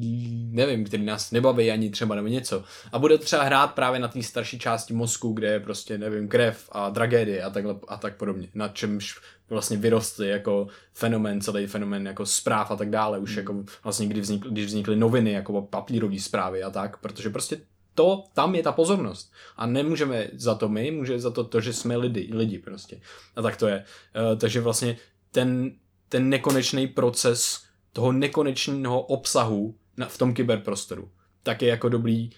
nevím, 0.51 0.85
které 0.85 1.03
nás 1.03 1.31
nebaví 1.31 1.71
ani 1.71 1.89
třeba 1.89 2.15
nebo 2.15 2.27
něco. 2.27 2.63
A 2.91 2.99
bude 2.99 3.17
to 3.17 3.23
třeba 3.23 3.43
hrát 3.43 3.73
právě 3.73 3.99
na 3.99 4.07
té 4.07 4.23
starší 4.23 4.59
části 4.59 4.93
mozku, 4.93 5.33
kde 5.33 5.47
je 5.47 5.59
prostě, 5.59 5.97
nevím, 5.97 6.27
krev 6.27 6.69
a 6.71 6.89
tragédie 6.89 7.43
a, 7.43 7.49
takhle, 7.49 7.75
a 7.87 7.97
tak 7.97 8.17
podobně, 8.17 8.47
na 8.53 8.67
čemž 8.67 9.19
vlastně 9.49 9.77
vyrostly 9.77 10.29
jako 10.29 10.67
fenomen, 10.93 11.41
celý 11.41 11.67
fenomen 11.67 12.07
jako 12.07 12.25
zpráv 12.25 12.71
a 12.71 12.75
tak 12.75 12.89
dále, 12.89 13.19
už 13.19 13.31
mm. 13.31 13.37
jako 13.37 13.63
vlastně 13.83 14.07
kdy 14.07 14.21
vznikly, 14.21 14.51
když 14.51 14.65
vznikly 14.65 14.95
noviny 14.95 15.31
jako 15.31 15.61
papírové 15.61 16.19
zprávy 16.19 16.63
a 16.63 16.69
tak, 16.69 16.97
protože 16.97 17.29
prostě 17.29 17.57
to, 17.99 18.23
tam 18.33 18.55
je 18.55 18.63
ta 18.63 18.71
pozornost. 18.71 19.31
A 19.57 19.65
nemůžeme 19.65 20.27
za 20.33 20.55
to 20.55 20.69
my, 20.69 20.91
může 20.91 21.19
za 21.19 21.31
to 21.31 21.43
to, 21.43 21.61
že 21.61 21.73
jsme 21.73 21.97
lidi, 21.97 22.29
lidi 22.31 22.59
prostě. 22.59 23.01
A 23.35 23.41
tak 23.41 23.57
to 23.57 23.67
je. 23.67 23.83
Uh, 24.31 24.39
takže 24.39 24.61
vlastně 24.61 24.97
ten, 25.31 25.71
ten 26.09 26.29
nekonečný 26.29 26.87
proces 26.87 27.63
toho 27.93 28.11
nekonečného 28.11 29.01
obsahu 29.01 29.75
na, 29.97 30.07
v 30.07 30.17
tom 30.17 30.33
kyberprostoru, 30.33 31.11
tak 31.43 31.61
je 31.61 31.69
jako 31.69 31.89
dobrý 31.89 32.29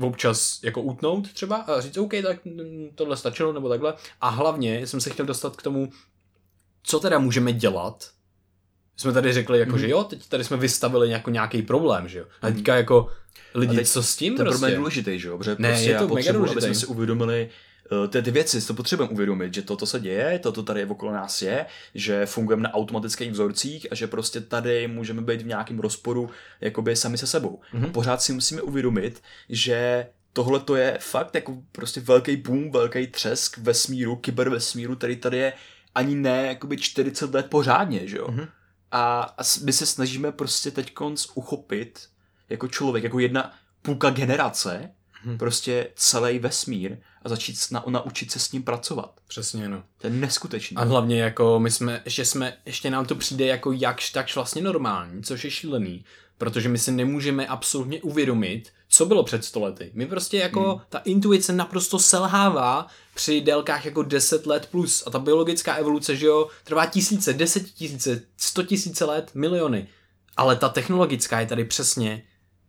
občas 0.00 0.60
jako 0.62 0.82
utnout 0.82 1.32
třeba 1.32 1.56
a 1.56 1.80
říct, 1.80 1.98
OK, 1.98 2.12
tak 2.22 2.38
tohle 2.94 3.16
stačilo, 3.16 3.52
nebo 3.52 3.68
takhle. 3.68 3.94
A 4.20 4.28
hlavně 4.28 4.86
jsem 4.86 5.00
se 5.00 5.10
chtěl 5.10 5.26
dostat 5.26 5.56
k 5.56 5.62
tomu, 5.62 5.90
co 6.82 7.00
teda 7.00 7.18
můžeme 7.18 7.52
dělat. 7.52 8.10
Jsme 8.96 9.12
tady 9.12 9.32
řekli, 9.32 9.58
jako, 9.58 9.72
mm. 9.72 9.78
že 9.78 9.88
jo, 9.88 10.04
teď 10.04 10.28
tady 10.28 10.44
jsme 10.44 10.56
vystavili 10.56 11.10
jako 11.10 11.30
nějaký 11.30 11.62
problém, 11.62 12.08
že 12.08 12.18
jo. 12.18 12.26
A 12.42 12.46
teďka 12.50 12.76
jako 12.76 13.08
lidi, 13.54 13.84
co 13.84 14.02
s 14.02 14.16
tím 14.16 14.36
ten 14.36 14.44
prostě? 14.44 14.52
problém 14.52 14.70
je 14.70 14.76
důležitý, 14.76 15.18
že 15.18 15.28
jo? 15.28 15.38
Protože 15.38 15.56
Ne, 15.58 15.68
prostě 15.68 15.90
je 15.90 15.98
to 15.98 16.08
mega 16.08 16.14
potřebuji, 16.14 16.50
aby 16.50 16.60
jsme 16.62 16.74
si 16.74 16.86
uvědomili 16.86 17.48
eh, 18.04 18.08
ty, 18.08 18.22
ty 18.22 18.30
věci, 18.30 18.66
to 18.66 18.74
potřebujeme 18.74 19.12
uvědomit, 19.12 19.54
že 19.54 19.62
toto 19.62 19.86
se 19.86 20.00
děje, 20.00 20.38
toto 20.38 20.62
tady 20.62 20.84
okolo 20.84 21.12
nás 21.12 21.42
je, 21.42 21.66
že 21.94 22.26
fungujeme 22.26 22.62
na 22.62 22.74
automatických 22.74 23.30
vzorcích 23.30 23.86
a 23.90 23.94
že 23.94 24.06
prostě 24.06 24.40
tady 24.40 24.88
můžeme 24.88 25.22
být 25.22 25.42
v 25.42 25.46
nějakém 25.46 25.78
rozporu 25.78 26.30
jakoby 26.60 26.96
sami 26.96 27.18
se 27.18 27.26
sebou. 27.26 27.60
Mhm. 27.72 27.84
Mm-hmm. 27.84 27.90
Pořád 27.92 28.22
si 28.22 28.32
musíme 28.32 28.62
uvědomit, 28.62 29.22
že 29.48 30.06
tohle 30.32 30.60
to 30.60 30.76
je 30.76 30.98
fakt 31.00 31.34
jako 31.34 31.56
prostě 31.72 32.00
velký 32.00 32.36
boom, 32.36 32.70
velký 32.70 33.06
třesk 33.06 33.58
vesmíru, 33.58 34.16
kybervesmíru, 34.16 34.96
který 34.96 35.16
tady 35.16 35.38
je 35.38 35.52
ani 35.94 36.14
ne 36.14 36.46
jakoby 36.46 36.76
40 36.76 37.34
let 37.34 37.46
pořádně, 37.46 38.06
že 38.08 38.16
jo? 38.16 38.26
Mhm. 38.30 38.40
Mm-hmm. 38.40 38.48
A, 38.92 39.20
a 39.38 39.42
my 39.64 39.72
se 39.72 39.86
snažíme 39.86 40.32
prostě 40.32 40.70
teď 40.70 40.92
uchopit 41.34 42.08
jako 42.48 42.68
člověk, 42.68 43.04
jako 43.04 43.18
jedna 43.18 43.52
půlka 43.82 44.10
generace, 44.10 44.90
Mhm. 45.24 45.38
prostě 45.38 45.88
celý 45.96 46.38
vesmír 46.38 46.96
a 47.22 47.28
začít 47.28 47.58
na, 47.70 47.84
naučit 47.88 48.30
se 48.30 48.38
s 48.38 48.52
ním 48.52 48.62
pracovat. 48.62 49.10
Přesně, 49.28 49.68
no. 49.68 49.82
To 49.98 50.06
je 50.06 50.12
neskutečný. 50.12 50.76
A 50.76 50.84
hlavně 50.84 51.20
jako 51.22 51.60
my 51.60 51.70
jsme, 51.70 52.02
ještě 52.04 52.24
jsme, 52.24 52.56
ještě 52.66 52.90
nám 52.90 53.06
to 53.06 53.14
přijde 53.14 53.46
jako 53.46 53.72
jakž 53.72 54.10
takž 54.10 54.34
vlastně 54.34 54.62
normální, 54.62 55.22
což 55.22 55.44
je 55.44 55.50
šílený, 55.50 56.04
protože 56.38 56.68
my 56.68 56.78
si 56.78 56.92
nemůžeme 56.92 57.46
absolutně 57.46 58.02
uvědomit, 58.02 58.72
co 58.88 59.06
bylo 59.06 59.24
před 59.24 59.44
stolety. 59.44 59.90
My 59.94 60.06
prostě 60.06 60.38
jako, 60.38 60.70
hmm. 60.72 60.80
ta 60.88 60.98
intuice 60.98 61.52
naprosto 61.52 61.98
selhává 61.98 62.86
při 63.14 63.40
délkách 63.40 63.84
jako 63.84 64.02
10 64.02 64.46
let 64.46 64.68
plus 64.70 65.02
a 65.06 65.10
ta 65.10 65.18
biologická 65.18 65.74
evoluce, 65.74 66.16
že 66.16 66.26
jo, 66.26 66.48
trvá 66.64 66.86
tisíce, 66.86 67.32
deset 67.32 67.70
tisíce, 67.70 68.22
sto 68.36 68.62
tisíce 68.62 69.04
let, 69.04 69.30
miliony. 69.34 69.88
Ale 70.36 70.56
ta 70.56 70.68
technologická 70.68 71.40
je 71.40 71.46
tady 71.46 71.64
přesně 71.64 72.22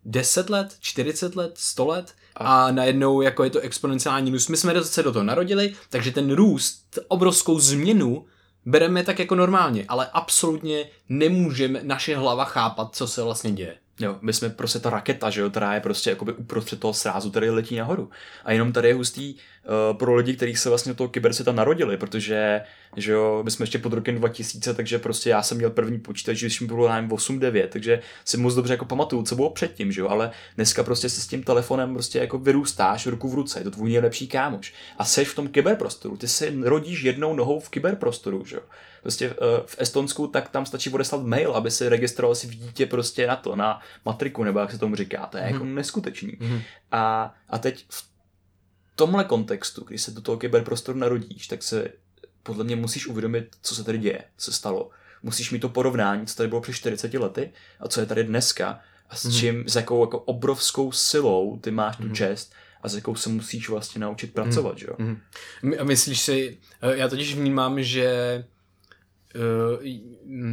10 0.07 0.49
let, 0.49 0.75
40 0.79 1.35
let, 1.35 1.51
100 1.55 1.85
let 1.85 2.13
a 2.35 2.71
najednou 2.71 3.21
jako 3.21 3.43
je 3.43 3.49
to 3.49 3.59
exponenciální 3.59 4.31
růst. 4.31 4.47
My 4.47 4.57
jsme 4.57 4.83
se 4.83 5.03
do 5.03 5.13
toho 5.13 5.23
narodili, 5.23 5.75
takže 5.89 6.11
ten 6.11 6.35
růst, 6.35 6.99
obrovskou 7.07 7.59
změnu 7.59 8.25
bereme 8.65 9.03
tak 9.03 9.19
jako 9.19 9.35
normálně, 9.35 9.85
ale 9.87 10.09
absolutně 10.13 10.89
nemůžeme 11.09 11.79
naše 11.83 12.17
hlava 12.17 12.45
chápat, 12.45 12.95
co 12.95 13.07
se 13.07 13.23
vlastně 13.23 13.51
děje. 13.51 13.77
Jo, 13.99 14.17
my 14.21 14.33
jsme 14.33 14.49
prostě 14.49 14.79
ta 14.79 14.89
raketa, 14.89 15.29
že 15.29 15.41
jo, 15.41 15.49
která 15.49 15.73
je 15.73 15.79
prostě 15.79 16.09
jakoby 16.09 16.33
uprostřed 16.33 16.79
toho 16.79 16.93
srázu, 16.93 17.31
který 17.31 17.49
letí 17.49 17.75
nahoru. 17.75 18.09
A 18.45 18.51
jenom 18.51 18.71
tady 18.73 18.87
je 18.87 18.93
hustý 18.93 19.35
uh, 19.35 19.97
pro 19.97 20.15
lidi, 20.15 20.35
kteří 20.35 20.55
se 20.55 20.69
vlastně 20.69 20.91
do 20.91 20.95
toho 20.95 21.09
kybersvěta 21.09 21.51
narodili, 21.51 21.97
protože, 21.97 22.61
že 22.95 23.11
jo, 23.11 23.41
my 23.43 23.51
jsme 23.51 23.63
ještě 23.63 23.79
pod 23.79 23.93
rokem 23.93 24.15
2000, 24.15 24.73
takže 24.73 24.99
prostě 24.99 25.29
já 25.29 25.43
jsem 25.43 25.57
měl 25.57 25.69
první 25.69 25.99
počítač, 25.99 26.39
když 26.39 26.61
mi 26.61 26.67
bylo 26.67 26.93
nevím, 26.93 27.09
8-9, 27.09 27.67
takže 27.67 27.99
si 28.25 28.37
moc 28.37 28.55
dobře 28.55 28.73
jako 28.73 28.85
pamatuju, 28.85 29.23
co 29.23 29.35
bylo 29.35 29.49
předtím, 29.49 29.91
že 29.91 30.01
jo, 30.01 30.07
ale 30.07 30.31
dneska 30.55 30.83
prostě 30.83 31.09
se 31.09 31.21
s 31.21 31.27
tím 31.27 31.43
telefonem 31.43 31.93
prostě 31.93 32.19
jako 32.19 32.37
vyrůstáš 32.37 33.07
ruku 33.07 33.29
v 33.29 33.33
ruce, 33.33 33.59
je 33.59 33.63
to 33.63 33.71
tvůj 33.71 33.89
nejlepší 33.89 34.27
kámoš. 34.27 34.73
A 34.97 35.05
seš 35.05 35.27
v 35.27 35.35
tom 35.35 35.47
kyberprostoru, 35.47 36.17
ty 36.17 36.27
se 36.27 36.51
rodíš 36.61 37.01
jednou 37.01 37.35
nohou 37.35 37.59
v 37.59 37.69
kyberprostoru, 37.69 38.45
že 38.45 38.55
jo. 38.55 38.61
Prostě 39.07 39.29
uh, 39.29 39.35
v 39.65 39.75
Estonsku, 39.79 40.27
tak 40.27 40.49
tam 40.49 40.65
stačí 40.65 40.89
odeslat 40.89 41.23
mail, 41.23 41.51
aby 41.55 41.71
si 41.71 41.89
registroval 41.89 42.35
si 42.35 42.47
v 42.47 42.55
dítě 42.55 42.85
prostě 42.85 43.27
na 43.27 43.35
to, 43.35 43.55
na 43.55 43.81
matriku, 44.05 44.43
nebo 44.43 44.59
jak 44.59 44.71
se 44.71 44.77
tomu 44.77 44.95
říká, 44.95 45.25
to 45.25 45.37
je 45.37 45.43
jako 45.43 45.63
neskutečný. 45.63 46.37
Mhm. 46.39 46.61
A, 46.91 47.35
a 47.49 47.57
teď 47.57 47.85
v 47.89 48.09
tomhle 48.95 49.23
kontextu, 49.23 49.83
když 49.83 50.01
se 50.01 50.11
do 50.11 50.21
toho 50.21 50.37
kyberprostoru 50.37 50.99
narodíš, 50.99 51.47
tak 51.47 51.63
se 51.63 51.87
podle 52.43 52.63
mě 52.63 52.75
musíš 52.75 53.07
uvědomit, 53.07 53.55
co 53.61 53.75
se 53.75 53.83
tady 53.83 53.97
děje, 53.97 54.23
co 54.37 54.51
se 54.51 54.57
stalo. 54.57 54.89
Musíš 55.23 55.51
mít 55.51 55.59
to 55.59 55.69
porovnání, 55.69 56.25
co 56.27 56.35
tady 56.35 56.49
bylo 56.49 56.61
před 56.61 56.73
40 56.73 57.13
lety 57.13 57.51
a 57.79 57.87
co 57.87 57.99
je 57.99 58.05
tady 58.05 58.23
dneska 58.23 58.79
a 59.09 59.15
s 59.15 59.37
čím, 59.39 59.63
s 59.67 59.75
jakou 59.75 60.03
jako 60.03 60.19
obrovskou 60.19 60.91
silou 60.91 61.57
ty 61.57 61.71
máš 61.71 61.97
tu 61.97 62.09
čest 62.09 62.53
a 62.81 62.89
s 62.89 62.95
jakou 62.95 63.15
se 63.15 63.29
musíš 63.29 63.69
vlastně 63.69 64.01
naučit 64.01 64.33
pracovat, 64.33 64.77
že 64.77 64.85
jo? 64.89 64.95
Mhm. 64.97 65.19
My- 65.63 65.77
A 65.77 65.83
myslíš 65.83 66.21
si, 66.21 66.57
eh, 66.81 66.97
já 66.97 67.07
totiž 67.07 67.35
vnímám, 67.35 67.83
že 67.83 68.45
uh, 69.37 69.83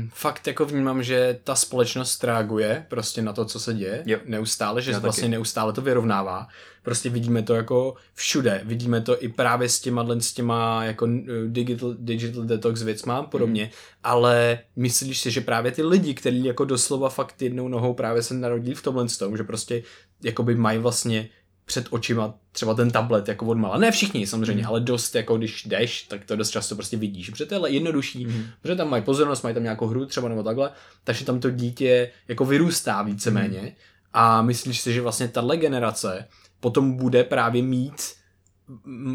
fakt 0.09 0.47
jako 0.47 0.65
vnímám, 0.65 1.03
že 1.03 1.39
ta 1.45 1.55
společnost 1.55 2.25
reaguje 2.25 2.87
prostě 2.89 3.23
na 3.23 3.33
to, 3.33 3.45
co 3.45 3.61
se 3.61 3.75
děje 3.75 4.03
Jo. 4.07 4.19
neustále, 4.25 4.83
že 4.83 4.91
Já 4.91 4.99
vlastně 4.99 5.23
taky. 5.23 5.31
neustále 5.31 5.73
to 5.73 5.81
vyrovnává. 5.83 6.47
Prostě 6.83 7.11
vidíme 7.11 7.43
to 7.43 7.55
jako 7.55 7.95
všude. 8.15 8.61
Vidíme 8.65 9.01
to 9.01 9.23
i 9.25 9.29
právě 9.29 9.69
s 9.69 9.81
těma, 9.81 10.07
s 10.19 10.33
těma 10.33 10.85
jako 10.85 11.07
eh, 11.07 11.23
digital, 11.47 11.95
digital 11.99 12.45
detox 12.45 12.83
věcma 12.83 13.17
a 13.17 13.23
podobně. 13.23 13.65
Mm. 13.65 13.71
Ale 14.05 14.59
myslíš 14.77 15.21
si, 15.21 15.31
že 15.31 15.41
právě 15.41 15.73
ty 15.73 15.83
lidi, 15.83 16.15
kteří 16.15 16.45
jako 16.45 16.65
doslova 16.65 17.09
fakt 17.09 17.43
jednou 17.43 17.69
nohou 17.69 17.95
právě 17.95 18.23
se 18.23 18.35
narodili 18.35 18.75
v 18.75 18.83
tomhle 18.83 19.07
tom, 19.19 19.37
že 19.37 19.45
prostě 19.45 19.83
jakoby 20.23 20.55
mají 20.55 20.79
vlastně 20.79 21.29
před 21.65 21.87
očima 21.91 22.35
třeba 22.53 22.75
ten 22.75 22.91
tablet 22.91 23.29
jako 23.29 23.47
od 23.47 23.59
mala. 23.59 23.79
Ne 23.79 23.91
všichni 23.91 24.27
samozřejmě, 24.27 24.63
mm. 24.63 24.69
ale 24.69 24.81
dost 24.81 25.15
jako 25.15 25.37
když 25.37 25.65
jdeš, 25.65 26.03
tak 26.03 26.25
to 26.25 26.37
dost 26.37 26.51
často 26.51 26.75
prostě 26.75 26.97
vidíš, 26.97 27.31
protože 27.31 27.47
to 27.47 27.67
je 27.67 27.73
jednodušší, 27.73 28.27
mm. 28.27 28.45
protože 28.63 28.77
tam 28.77 28.91
mají 28.91 29.03
pozornost, 29.03 29.43
mají 29.43 29.55
tam 29.55 29.63
nějakou 29.63 29.87
hru 29.87 30.07
třeba 30.07 30.29
nebo 30.29 30.43
takhle, 30.43 30.71
takže 31.05 31.25
tam 31.25 31.41
to 31.41 31.51
dítě 31.51 32.11
jako 32.29 32.45
vyrůstá 32.45 33.03
víceméně 33.03 33.61
mm. 33.61 33.69
a 34.13 34.43
myslíš 34.43 34.81
si, 34.81 34.93
že 34.93 35.01
vlastně 35.01 35.29
tahle 35.29 35.57
generace 35.57 36.29
potom 36.61 36.97
bude 36.97 37.25
právě 37.25 37.63
mít 37.63 38.15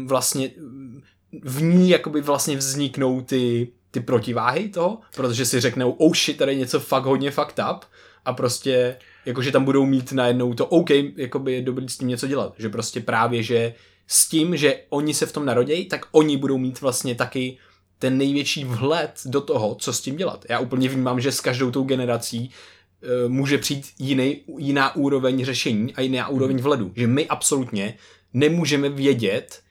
vlastně 0.06 0.50
v 1.42 1.62
ní 1.62 1.90
jakoby 1.90 2.20
vlastně 2.20 2.56
vzniknou 2.56 3.20
ty, 3.20 3.68
ty 3.90 4.00
protiváhy 4.00 4.68
toho, 4.68 4.98
protože 5.16 5.44
si 5.46 5.60
řeknou, 5.60 5.90
oh 5.90 6.14
shit, 6.14 6.36
tady 6.36 6.52
je 6.52 6.58
něco 6.58 6.80
fakt 6.80 7.04
hodně 7.04 7.30
fucked 7.30 7.64
up 7.72 7.84
a 8.24 8.32
prostě 8.32 8.96
jakože 9.26 9.52
tam 9.52 9.64
budou 9.64 9.86
mít 9.86 10.12
najednou 10.12 10.54
to 10.54 10.66
OK, 10.66 10.90
jakoby 11.16 11.52
je 11.52 11.62
dobrý 11.62 11.88
s 11.88 11.98
tím 11.98 12.08
něco 12.08 12.26
dělat, 12.26 12.54
že 12.58 12.68
prostě 12.68 13.00
právě, 13.00 13.42
že 13.42 13.74
s 14.06 14.28
tím, 14.28 14.56
že 14.56 14.80
oni 14.88 15.14
se 15.14 15.26
v 15.26 15.32
tom 15.32 15.44
narodějí, 15.44 15.84
tak 15.84 16.06
oni 16.12 16.36
budou 16.36 16.58
mít 16.58 16.80
vlastně 16.80 17.14
taky 17.14 17.58
ten 17.98 18.18
největší 18.18 18.64
vhled 18.64 19.20
do 19.24 19.40
toho, 19.40 19.74
co 19.74 19.92
s 19.92 20.00
tím 20.00 20.16
dělat. 20.16 20.44
Já 20.48 20.58
úplně 20.58 20.88
vnímám, 20.88 21.20
že 21.20 21.32
s 21.32 21.40
každou 21.40 21.70
tou 21.70 21.84
generací 21.84 22.50
e, 23.02 23.28
může 23.28 23.58
přijít 23.58 23.86
jiný, 23.98 24.40
jiná 24.58 24.96
úroveň 24.96 25.44
řešení 25.44 25.94
a 25.94 26.00
jiná 26.00 26.28
úroveň 26.28 26.56
vhledu. 26.56 26.92
Že 26.96 27.06
my 27.06 27.28
absolutně 27.28 27.94
nemůžeme 28.34 28.88
vědět, 28.88 29.62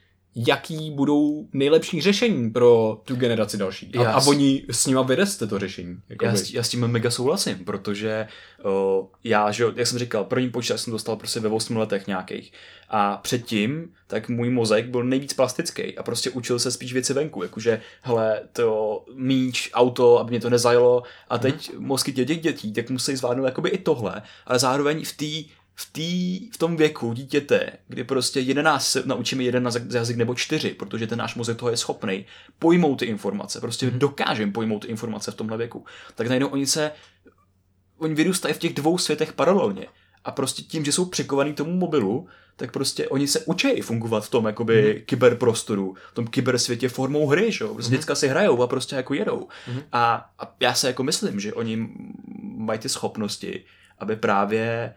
jaký 0.48 0.92
budou 0.92 1.48
nejlepší 1.54 2.02
řešení 2.02 2.50
pro 2.50 3.02
tu 3.06 3.16
generaci 3.16 3.58
další. 3.58 3.92
A, 3.98 4.04
Já 4.04 4.12
a 4.12 4.28
oni 4.28 4.66
s 4.72 4.86
nima 4.86 5.02
vyreste 5.02 5.48
to 5.48 5.60
řešení. 5.60 5.98
Já, 6.22 6.36
s- 6.36 6.54
já 6.54 6.64
s 6.64 6.70
tím 6.70 6.88
mega 6.88 7.12
souhlasím, 7.12 7.66
protože 7.66 8.28
o, 8.64 9.08
já, 9.24 9.52
že 9.52 9.64
jak 9.76 9.88
jsem 9.88 10.00
říkal, 10.00 10.24
první 10.24 10.50
počítač 10.50 10.80
jsem 10.80 10.94
dostal 10.94 11.16
prostě 11.16 11.40
ve 11.40 11.50
8 11.50 11.78
letech 11.78 12.08
nějakých. 12.08 12.52
A 12.90 13.18
předtím, 13.18 13.94
tak 14.08 14.30
můj 14.30 14.50
mozek 14.50 14.86
byl 14.88 15.04
nejvíc 15.04 15.34
plastický 15.34 15.98
a 15.98 16.04
prostě 16.04 16.30
učil 16.30 16.60
se 16.60 16.72
spíš 16.72 16.94
věci 16.94 17.14
venku, 17.14 17.44
jakože, 17.44 17.82
hele, 18.02 18.42
to 18.54 19.06
míč, 19.16 19.70
auto, 19.74 20.20
aby 20.20 20.30
mě 20.30 20.40
to 20.40 20.50
nezajelo. 20.50 21.04
A 21.30 21.38
teď 21.38 21.74
mm. 21.74 21.86
mozky 21.86 22.14
těch 22.14 22.42
dětí, 22.42 22.74
tak 22.74 22.90
musí 22.90 23.16
zvládnout 23.16 23.46
jakoby 23.46 23.70
i 23.70 23.78
tohle, 23.78 24.22
ale 24.46 24.60
zároveň 24.60 25.06
v 25.06 25.14
té 25.14 25.52
v, 25.80 25.94
tý, 25.94 26.50
v 26.50 26.58
tom 26.58 26.78
věku 26.78 27.14
dítěte, 27.14 27.70
kdy 27.88 28.04
prostě 28.04 28.40
11 28.40 28.88
se 28.88 29.04
naučíme 29.06 29.44
jeden 29.44 29.64
na 29.64 29.72
jazyk 29.92 30.18
nebo 30.18 30.36
čtyři, 30.36 30.70
protože 30.70 31.08
ten 31.08 31.20
náš 31.20 31.36
mozek 31.36 31.58
toho 31.58 31.72
je 31.72 31.78
schopný 31.78 32.26
pojmout 32.60 32.96
ty 32.96 33.06
informace, 33.06 33.60
prostě 33.60 33.86
mm. 33.86 34.00
dokážeme 34.00 34.52
pojmout 34.52 34.80
ty 34.80 34.88
informace 34.88 35.32
v 35.32 35.36
tomhle 35.36 35.58
věku, 35.58 35.86
tak 36.16 36.28
najednou 36.28 36.48
oni 36.48 36.68
se, 36.68 36.92
oni 37.98 38.14
vyrůstají 38.14 38.54
v 38.54 38.58
těch 38.58 38.74
dvou 38.74 38.98
světech 38.98 39.34
paralelně 39.34 39.88
a 40.26 40.32
prostě 40.32 40.62
tím, 40.62 40.86
že 40.86 40.92
jsou 40.92 41.06
přikovaný 41.06 41.54
tomu 41.54 41.72
mobilu, 41.72 42.28
tak 42.56 42.72
prostě 42.72 43.08
oni 43.08 43.28
se 43.28 43.40
učí 43.40 43.82
fungovat 43.82 44.26
v 44.26 44.30
tom 44.30 44.46
jakoby 44.46 44.94
mm. 44.96 45.06
kyberprostoru, 45.06 45.96
v 46.12 46.14
tom 46.14 46.28
kybersvětě 46.28 46.90
formou 46.90 47.28
hry, 47.28 47.52
že 47.52 47.64
jo. 47.64 47.74
Prostě 47.74 47.96
mm. 47.96 48.16
si 48.16 48.28
hrajou 48.28 48.64
a 48.64 48.68
prostě 48.68 48.96
jako 48.96 49.14
jedou. 49.14 49.48
Mm. 49.68 49.82
A, 49.92 50.32
a 50.40 50.56
já 50.60 50.74
se 50.74 50.88
jako 50.88 51.04
myslím, 51.04 51.40
že 51.40 51.54
oni 51.54 51.90
mají 52.42 52.80
ty 52.80 52.90
schopnosti, 52.90 53.66
aby 54.00 54.16
právě 54.16 54.94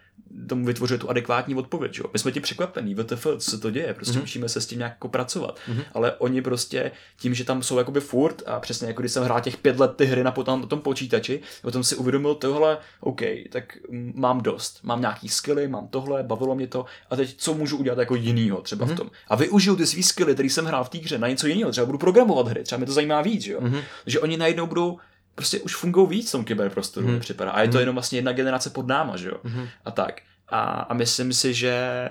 tomu 0.49 0.65
vytvořit 0.65 1.01
tu 1.01 1.11
adekvátní 1.11 1.55
odpověď. 1.55 1.99
Jo? 1.99 2.05
My 2.13 2.19
jsme 2.19 2.33
ti 2.33 2.41
překvapení, 2.41 2.95
VTF, 2.95 3.27
co 3.39 3.51
se 3.51 3.59
to 3.59 3.71
děje, 3.71 3.95
prostě 3.95 4.19
mm-hmm. 4.19 4.21
musíme 4.21 4.49
se 4.49 4.61
s 4.61 4.67
tím 4.67 4.79
nějak 4.79 4.93
jako 4.93 5.09
pracovat. 5.09 5.59
Mm-hmm. 5.69 5.85
Ale 5.95 6.13
oni 6.13 6.43
prostě 6.43 6.91
tím, 7.17 7.35
že 7.35 7.45
tam 7.45 7.63
jsou 7.63 7.79
jakoby 7.79 8.01
furt 8.01 8.43
a 8.47 8.61
přesně 8.61 8.89
jako 8.89 9.03
když 9.03 9.13
jsem 9.13 9.25
hrál 9.25 9.41
těch 9.41 9.57
pět 9.57 9.81
let 9.81 9.93
ty 9.97 10.05
hry 10.05 10.25
na, 10.25 10.31
potom, 10.31 10.61
na 10.61 10.67
tom 10.67 10.81
počítači, 10.81 11.41
potom 11.63 11.85
si 11.85 11.97
uvědomil 11.97 12.35
tohle, 12.35 12.79
OK, 13.01 13.21
tak 13.51 13.79
mám 14.15 14.41
dost, 14.41 14.81
mám 14.83 15.01
nějaký 15.01 15.29
skilly, 15.29 15.69
mám 15.69 15.89
tohle, 15.89 16.23
bavilo 16.23 16.55
mě 16.55 16.67
to 16.67 16.85
a 17.11 17.17
teď 17.17 17.35
co 17.37 17.55
můžu 17.55 17.77
udělat 17.77 17.99
jako 17.99 18.15
jinýho 18.15 18.61
třeba 18.61 18.87
mm-hmm. 18.87 18.89
v 18.89 18.91
mhm. 18.91 18.99
tom. 18.99 19.11
A 19.29 19.37
využiju 19.37 19.77
ty 19.77 19.87
svý 19.87 20.03
skilly, 20.03 20.35
který 20.35 20.51
jsem 20.51 20.65
hrál 20.65 20.85
v 20.85 20.89
té 20.89 20.99
hře 20.99 21.19
na 21.19 21.29
něco 21.29 21.47
jiného, 21.47 21.71
třeba 21.71 21.87
budu 21.87 21.99
programovat 21.99 22.49
hry, 22.49 22.63
třeba 22.63 22.77
mě 22.77 22.87
to 22.87 22.93
zajímá 22.93 23.23
víc, 23.23 23.47
jo? 23.47 23.61
Mm-hmm. 23.61 23.83
že 24.07 24.21
oni 24.21 24.37
najednou 24.37 24.67
budou 24.67 24.99
prostě 25.35 25.61
už 25.61 25.77
fungují 25.77 26.09
víc 26.09 26.29
v 26.29 26.33
tom 26.33 26.45
kyberprostoru, 26.45 27.07
hmm. 27.07 27.21
připadá. 27.21 27.51
A 27.51 27.63
je 27.63 27.69
to 27.69 27.73
hmm. 27.73 27.81
jenom 27.81 27.95
vlastně 27.95 28.19
jedna 28.19 28.33
generace 28.33 28.71
pod 28.71 28.87
náma, 28.87 29.17
že 29.17 29.29
jo? 29.29 29.37
Hmm. 29.45 29.69
A 29.85 29.91
tak. 29.91 30.21
A, 30.49 30.63
a 30.63 30.95
myslím 30.95 31.33
si, 31.33 31.55
že 31.55 32.09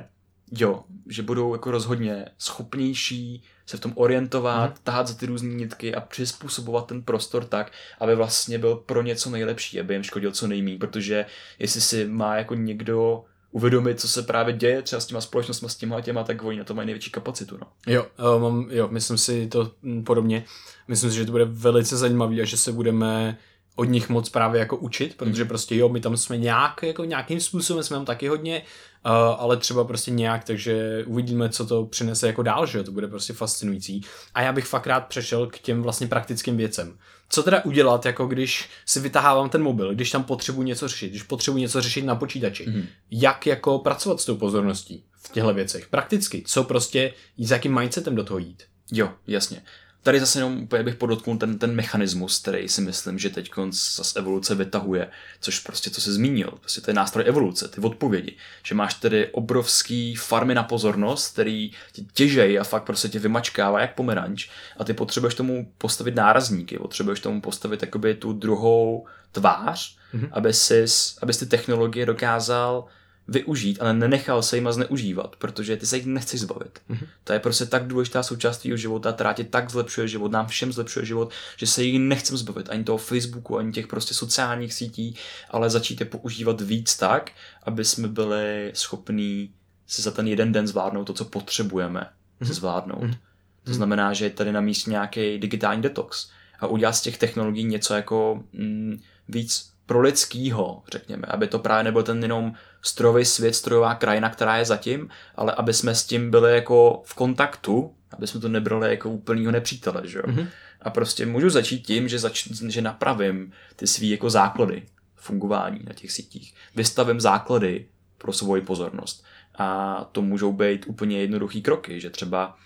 jo, 0.52 0.84
že 1.10 1.24
budou 1.24 1.54
jako 1.54 1.72
rozhodně 1.72 2.26
schopnější 2.38 3.44
se 3.66 3.78
v 3.78 3.80
tom 3.80 3.94
orientovat, 3.96 4.70
hmm. 4.70 4.78
tahat 4.84 5.08
za 5.08 5.14
ty 5.14 5.26
různé 5.26 5.54
nitky 5.54 5.96
a 5.96 6.02
přizpůsobovat 6.02 6.88
ten 6.88 7.04
prostor 7.04 7.46
tak, 7.46 7.72
aby 8.00 8.16
vlastně 8.16 8.60
byl 8.60 8.76
pro 8.76 9.02
něco 9.02 9.30
nejlepší, 9.30 9.80
aby 9.80 9.94
jim 9.94 10.04
škodil 10.04 10.32
co 10.32 10.48
nejméně, 10.48 10.78
protože 10.78 11.26
jestli 11.60 11.82
si 11.82 12.08
má 12.08 12.36
jako 12.36 12.56
někdo 12.56 13.24
uvědomit, 13.52 14.00
co 14.00 14.08
se 14.08 14.22
právě 14.22 14.54
děje 14.54 14.82
třeba 14.82 15.00
s 15.00 15.06
těma 15.06 15.22
společnostmi, 15.22 15.70
s 15.70 15.76
těma 15.76 16.02
těma, 16.02 16.24
tak 16.24 16.44
oni 16.44 16.58
na 16.58 16.64
to 16.64 16.74
mají 16.74 16.86
největší 16.86 17.12
kapacitu. 17.12 17.58
No. 17.62 17.68
Jo, 17.94 18.08
mám, 18.40 18.68
jo, 18.70 18.88
myslím 18.92 19.18
si 19.18 19.48
to 19.48 19.72
podobně. 20.06 20.46
Myslím 20.88 21.12
si, 21.12 21.18
že 21.18 21.26
to 21.26 21.32
bude 21.32 21.46
velice 21.46 21.98
zajímavé 21.98 22.42
a 22.42 22.46
že 22.46 22.58
se 22.58 22.72
budeme 22.72 23.38
od 23.76 23.84
nich 23.84 24.10
moc 24.10 24.30
právě 24.30 24.60
jako 24.60 24.78
učit, 24.78 25.18
protože 25.18 25.44
hmm. 25.44 25.48
prostě 25.48 25.76
jo, 25.76 25.90
my 25.90 26.00
tam 26.00 26.18
jsme 26.18 26.38
nějak, 26.38 26.84
jako 26.84 27.06
nějakým 27.06 27.40
způsobem 27.40 27.84
jsme 27.84 27.98
tam 27.98 28.06
taky 28.06 28.28
hodně, 28.28 28.62
uh, 29.06 29.12
ale 29.12 29.58
třeba 29.58 29.84
prostě 29.84 30.12
nějak, 30.12 30.44
takže 30.44 31.04
uvidíme, 31.08 31.50
co 31.50 31.66
to 31.66 31.86
přinese 31.86 32.28
jako 32.28 32.44
dál, 32.44 32.66
že 32.66 32.78
jo, 32.78 32.84
to 32.84 32.92
bude 32.92 33.08
prostě 33.08 33.34
fascinující. 33.34 34.02
A 34.34 34.42
já 34.42 34.54
bych 34.54 34.66
fakt 34.66 34.88
rád 34.88 35.08
přešel 35.08 35.48
k 35.48 35.60
těm 35.60 35.82
vlastně 35.82 36.08
praktickým 36.08 36.58
věcem. 36.58 36.98
Co 37.30 37.44
teda 37.44 37.66
udělat, 37.66 38.06
jako 38.06 38.26
když 38.26 38.70
si 38.86 39.00
vytahávám 39.00 39.50
ten 39.50 39.64
mobil, 39.64 39.96
když 39.96 40.12
tam 40.12 40.24
potřebuji 40.24 40.62
něco 40.62 40.88
řešit, 40.88 41.10
když 41.10 41.24
potřebuji 41.24 41.58
něco 41.58 41.82
řešit 41.82 42.06
na 42.06 42.16
počítači, 42.16 42.70
mm. 42.70 42.86
jak 43.12 43.48
jako 43.48 43.80
pracovat 43.80 44.22
s 44.22 44.26
tou 44.26 44.36
pozorností 44.36 45.06
v 45.24 45.32
těchto 45.32 45.54
věcech, 45.54 45.88
prakticky, 45.88 46.44
co 46.46 46.64
prostě, 46.64 47.14
s 47.38 47.52
jakým 47.52 47.80
mindsetem 47.80 48.16
do 48.16 48.24
toho 48.24 48.38
jít. 48.38 48.64
Jo, 48.92 49.10
jasně. 49.28 49.64
Tady 50.04 50.20
zase 50.20 50.40
jenom 50.40 50.64
úplně 50.64 50.84
bych 50.84 50.96
podotknul 50.96 51.38
ten, 51.38 51.60
ten 51.60 51.76
mechanismus, 51.76 52.40
který 52.40 52.70
si 52.70 52.82
myslím, 52.82 53.20
že 53.20 53.30
teď 53.30 53.52
z 53.72 54.16
evoluce 54.16 54.56
vytahuje, 54.56 55.10
což 55.42 55.60
prostě, 55.60 55.90
co 55.90 56.02
se 56.02 56.14
zmínil, 56.14 56.52
prostě 56.60 56.82
to 56.82 56.90
je 56.90 56.96
nástroj 56.96 57.26
evoluce, 57.28 57.68
ty 57.68 57.82
odpovědi, 57.82 58.38
že 58.64 58.76
máš 58.76 58.94
tedy 58.94 59.28
obrovský 59.28 60.16
farmy 60.16 60.56
na 60.56 60.64
pozornost, 60.64 61.34
který 61.34 61.72
ti 61.92 62.06
těžej 62.14 62.60
a 62.60 62.64
fakt 62.64 62.84
prostě 62.84 63.10
tě 63.10 63.20
vymačkává 63.20 63.82
jak 63.82 63.96
pomeranč 63.96 64.50
a 64.78 64.84
ty 64.84 64.94
potřebuješ 64.94 65.36
tomu 65.36 65.72
postavit 65.78 66.16
nárazníky, 66.16 66.78
potřebuješ 66.78 67.20
tomu 67.20 67.42
postavit 67.42 67.82
jakoby 67.82 68.16
tu 68.16 68.34
druhou 68.34 69.08
tvář, 69.32 69.98
mm-hmm. 70.14 70.30
aby 70.32 70.54
jsi, 70.54 70.86
abys 71.22 71.38
ty 71.38 71.46
technologie 71.46 72.06
dokázal 72.06 72.88
využít, 73.32 73.78
ale 73.82 73.94
nenechal 73.94 74.42
se 74.42 74.58
jima 74.58 74.72
zneužívat, 74.72 75.36
protože 75.36 75.78
ty 75.78 75.86
se 75.86 75.98
jich 75.98 76.06
nechceš 76.06 76.40
zbavit. 76.40 76.80
Mm-hmm. 76.90 77.08
To 77.24 77.34
je 77.34 77.40
prostě 77.40 77.66
tak 77.66 77.88
důležitá 77.88 78.24
součást 78.24 78.58
tvého 78.58 78.78
života, 78.78 79.14
která 79.14 79.34
ti 79.34 79.44
tak 79.44 79.70
zlepšuje 79.70 80.08
život, 80.08 80.32
nám 80.32 80.48
všem 80.48 80.74
zlepšuje 80.74 81.06
život, 81.06 81.32
že 81.58 81.68
se 81.68 81.84
jich 81.84 82.00
nechcem 82.00 82.38
zbavit, 82.38 82.70
ani 82.70 82.84
toho 82.84 82.98
Facebooku, 82.98 83.58
ani 83.58 83.72
těch 83.72 83.88
prostě 83.88 84.14
sociálních 84.14 84.74
sítí, 84.74 85.16
ale 85.50 85.70
začít 85.70 86.00
je 86.00 86.06
používat 86.06 86.62
víc 86.62 86.98
tak, 86.98 87.32
aby 87.64 87.86
jsme 87.86 88.08
byli 88.08 88.72
schopní 88.74 89.54
si 89.88 90.02
za 90.02 90.12
ten 90.12 90.28
jeden 90.28 90.52
den 90.52 90.68
zvládnout 90.68 91.06
to, 91.06 91.14
co 91.14 91.26
potřebujeme 91.26 92.10
mm-hmm. 92.42 92.54
zvládnout. 92.54 93.04
Mm-hmm. 93.04 93.18
To 93.64 93.74
znamená, 93.74 94.14
že 94.14 94.26
je 94.26 94.30
tady 94.30 94.52
na 94.52 94.62
místě 94.62 94.92
nějaký 94.92 95.38
digitální 95.38 95.82
detox 95.82 96.30
a 96.60 96.68
udělat 96.68 96.94
z 96.94 97.02
těch 97.02 97.18
technologií 97.18 97.64
něco 97.64 97.94
jako 97.94 98.44
mm, 98.54 99.02
víc 99.28 99.72
pro 99.86 100.02
lidskýho, 100.02 100.84
řekněme, 100.92 101.28
aby 101.28 101.48
to 101.48 101.60
právě 101.60 101.84
nebyl 101.84 102.04
ten 102.04 102.24
jenom 102.24 102.54
strojový 102.82 103.26
svět, 103.26 103.56
strojová 103.56 103.96
krajina, 103.96 104.30
která 104.30 104.58
je 104.58 104.66
zatím, 104.66 105.10
ale 105.36 105.54
aby 105.54 105.74
jsme 105.74 105.96
s 105.96 106.06
tím 106.06 106.32
byli 106.32 106.56
jako 106.56 107.02
v 107.06 107.14
kontaktu, 107.14 107.96
aby 108.12 108.28
jsme 108.28 108.40
to 108.40 108.48
nebrali 108.48 108.90
jako 108.90 109.10
úplnýho 109.10 109.52
nepřítele, 109.52 110.02
že 110.06 110.18
jo. 110.18 110.24
Mm-hmm. 110.28 110.48
A 110.82 110.90
prostě 110.90 111.26
můžu 111.26 111.50
začít 111.50 111.80
tím, 111.80 112.08
že, 112.08 112.20
zač- 112.20 112.48
že 112.68 112.82
napravím 112.82 113.52
ty 113.76 113.88
svý 113.88 114.10
jako 114.10 114.30
základy 114.30 114.84
fungování 115.16 115.80
na 115.84 115.94
těch 115.94 116.12
sítích. 116.12 116.54
Vystavím 116.76 117.22
základy 117.22 117.88
pro 118.18 118.34
svoji 118.34 118.62
pozornost. 118.62 119.26
A 119.58 120.10
to 120.12 120.22
můžou 120.22 120.54
být 120.54 120.86
úplně 120.88 121.20
jednoduchý 121.20 121.62
kroky, 121.62 122.00
že 122.00 122.10
třeba 122.10 122.58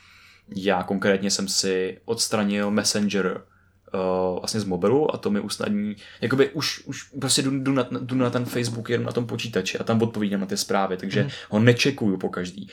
já 0.55 0.84
konkrétně 0.84 1.32
jsem 1.32 1.47
si 1.47 2.01
odstranil 2.05 2.72
Messenger 2.72 3.41
uh, 3.95 4.39
vlastně 4.39 4.59
z 4.59 4.63
mobilu 4.63 5.15
a 5.15 5.17
to 5.17 5.31
mi 5.31 5.39
usnadní, 5.39 5.95
jakoby 6.21 6.49
už, 6.49 6.83
už 6.85 7.03
prostě 7.03 7.41
jdu, 7.41 7.51
jdu, 7.59 7.73
na, 7.73 7.87
jdu 7.91 8.15
na 8.15 8.29
ten 8.29 8.45
Facebook 8.45 8.89
jenom 8.89 9.05
na 9.05 9.11
tom 9.11 9.27
počítači 9.27 9.77
a 9.77 9.83
tam 9.83 10.01
odpovídám 10.01 10.39
na 10.39 10.45
ty 10.45 10.57
zprávy, 10.57 10.97
takže 10.97 11.23
mm. 11.23 11.29
ho 11.49 11.59
nečekuju 11.59 12.17
po 12.17 12.29
každý. 12.29 12.67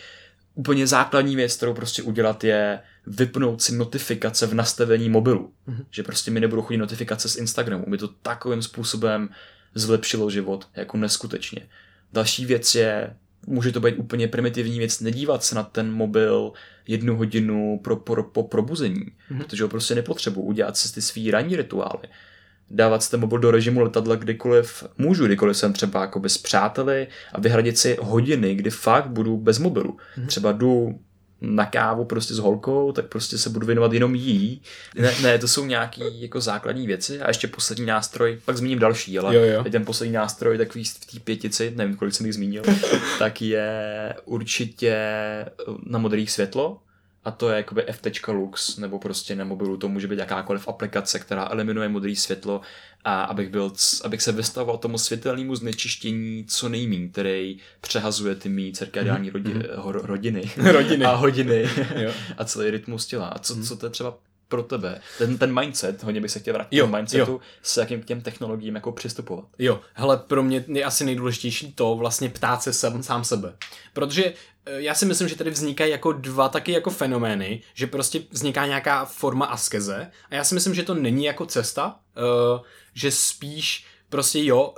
Úplně 0.54 0.86
základní 0.86 1.36
věc, 1.36 1.56
kterou 1.56 1.74
prostě 1.74 2.02
udělat 2.02 2.44
je 2.44 2.80
vypnout 3.06 3.62
si 3.62 3.74
notifikace 3.76 4.46
v 4.46 4.54
nastavení 4.54 5.08
mobilu. 5.08 5.52
Mm. 5.66 5.84
Že 5.90 6.02
prostě 6.02 6.30
mi 6.30 6.40
nebudou 6.40 6.62
chodit 6.62 6.78
notifikace 6.78 7.28
z 7.28 7.36
Instagramu. 7.36 7.84
Mi 7.86 7.98
to 7.98 8.08
takovým 8.08 8.62
způsobem 8.62 9.28
zlepšilo 9.74 10.30
život 10.30 10.68
jako 10.76 10.96
neskutečně. 10.96 11.62
Další 12.12 12.46
věc 12.46 12.74
je 12.74 13.16
může 13.47 13.72
to 13.72 13.80
být 13.80 13.97
úplně 13.97 14.28
primitivní 14.28 14.78
věc, 14.78 15.01
nedívat 15.01 15.45
se 15.45 15.55
na 15.55 15.62
ten 15.62 15.93
mobil 15.93 16.53
jednu 16.88 17.16
hodinu 17.16 17.80
pro, 17.84 17.97
pro, 17.97 18.22
po 18.22 18.43
probuzení, 18.43 19.01
mm-hmm. 19.01 19.38
protože 19.38 19.62
ho 19.62 19.68
prostě 19.68 19.95
nepotřebuji, 19.95 20.43
udělat 20.43 20.76
si 20.76 20.95
ty 20.95 21.03
svý 21.03 21.30
ranní 21.30 21.57
rituály. 21.57 22.09
Dávat 22.70 23.03
si 23.03 23.11
ten 23.11 23.20
mobil 23.20 23.38
do 23.38 23.51
režimu 23.51 23.80
letadla 23.80 24.16
kdykoliv 24.16 24.84
můžu, 24.99 25.26
kdykoliv 25.26 25.57
jsem 25.57 25.72
třeba 25.72 26.01
jako 26.01 26.28
s 26.28 26.38
přáteli 26.38 27.07
a 27.32 27.40
vyhradit 27.40 27.78
si 27.78 27.97
hodiny, 28.01 28.55
kdy 28.55 28.70
fakt 28.70 29.09
budu 29.09 29.36
bez 29.36 29.59
mobilu. 29.59 29.97
Mm-hmm. 30.16 30.26
Třeba 30.26 30.53
jdu 30.53 31.01
na 31.43 31.66
kávu 31.66 32.05
prostě 32.05 32.34
s 32.34 32.38
holkou, 32.38 32.93
tak 32.93 33.07
prostě 33.07 33.38
se 33.38 33.51
budu 33.51 33.66
věnovat 33.66 33.93
jenom 33.93 34.14
jí. 34.14 34.62
Ne, 34.95 35.14
ne 35.22 35.38
to 35.38 35.49
jsou 35.49 35.64
nějaký 35.64 36.22
jako 36.22 36.40
základní 36.40 36.86
věci. 36.86 37.20
A 37.20 37.28
ještě 37.28 37.49
poslední 37.49 37.86
nástroj, 37.86 38.38
pak 38.45 38.57
zmíním 38.57 38.78
další, 38.78 39.18
ale 39.18 39.36
jo, 39.36 39.43
jo. 39.43 39.64
ten 39.70 39.84
poslední 39.84 40.14
nástroj 40.14 40.59
takový 40.59 40.84
v 40.84 41.07
té 41.12 41.20
pětici, 41.20 41.72
nevím, 41.76 41.97
kolik 41.97 42.14
jsem 42.14 42.26
jich 42.26 42.34
zmínil, 42.34 42.62
tak 43.18 43.43
je 43.43 44.14
určitě 44.24 44.97
na 45.86 45.99
modrý 45.99 46.26
světlo, 46.26 46.78
a 47.24 47.30
to 47.30 47.50
je 47.50 47.56
jakoby 47.56 47.86
FT 47.92 48.28
Lux, 48.28 48.76
nebo 48.76 48.98
prostě 48.98 49.36
na 49.36 49.44
mobilu 49.44 49.76
to 49.76 49.88
může 49.88 50.08
být 50.08 50.18
jakákoliv 50.18 50.68
aplikace, 50.68 51.18
která 51.18 51.48
eliminuje 51.50 51.88
modré 51.88 52.16
světlo 52.16 52.60
a 53.04 53.22
abych, 53.22 53.48
byl, 53.48 53.72
abych 54.04 54.22
se 54.22 54.32
vystavoval 54.32 54.78
tomu 54.78 54.98
světelnému 54.98 55.54
znečištění 55.54 56.44
co 56.48 56.68
nejmín, 56.68 57.10
který 57.10 57.58
přehazuje 57.80 58.34
ty 58.34 58.48
mý 58.48 58.72
cirkadiální 58.72 59.30
mm-hmm. 59.30 59.32
rodi, 59.32 59.54
mm-hmm. 59.54 60.04
rodiny, 60.04 60.50
rodiny. 60.72 61.04
a 61.04 61.14
hodiny 61.14 61.64
a 62.38 62.44
celý 62.44 62.70
rytmus 62.70 63.06
těla. 63.06 63.26
A 63.26 63.38
co, 63.38 63.54
mm-hmm. 63.54 63.68
co 63.68 63.76
to 63.76 63.86
je 63.86 63.90
třeba 63.90 64.18
pro 64.52 64.62
tebe, 64.62 65.00
ten, 65.18 65.38
ten 65.38 65.60
mindset, 65.60 66.02
hodně 66.02 66.20
bych 66.20 66.30
se 66.30 66.38
chtěl 66.38 66.54
vrátit 66.54 66.76
jo, 66.76 66.86
mindsetu, 66.86 67.32
jo. 67.32 67.40
s 67.62 67.76
jakým 67.76 68.02
k 68.02 68.04
těm 68.04 68.20
technologiím 68.20 68.74
jako 68.74 68.92
přistupovat. 68.92 69.44
Jo, 69.58 69.80
hele, 69.94 70.16
pro 70.16 70.42
mě 70.42 70.64
je 70.68 70.84
asi 70.84 71.04
nejdůležitější 71.04 71.72
to 71.72 71.94
vlastně 71.94 72.28
ptát 72.28 72.62
se 72.62 72.72
sám, 72.72 73.02
sám 73.02 73.24
sebe. 73.24 73.54
Protože 73.92 74.32
já 74.66 74.94
si 74.94 75.06
myslím, 75.06 75.28
že 75.28 75.36
tady 75.36 75.50
vznikají 75.50 75.90
jako 75.90 76.12
dva 76.12 76.48
taky 76.48 76.72
jako 76.72 76.90
fenomény, 76.90 77.62
že 77.74 77.86
prostě 77.86 78.22
vzniká 78.30 78.66
nějaká 78.66 79.04
forma 79.04 79.46
askeze 79.46 80.10
a 80.30 80.34
já 80.34 80.44
si 80.44 80.54
myslím, 80.54 80.74
že 80.74 80.82
to 80.82 80.94
není 80.94 81.24
jako 81.24 81.46
cesta, 81.46 82.00
uh, 82.16 82.60
že 82.94 83.10
spíš 83.10 83.86
prostě 84.08 84.44
jo, 84.44 84.74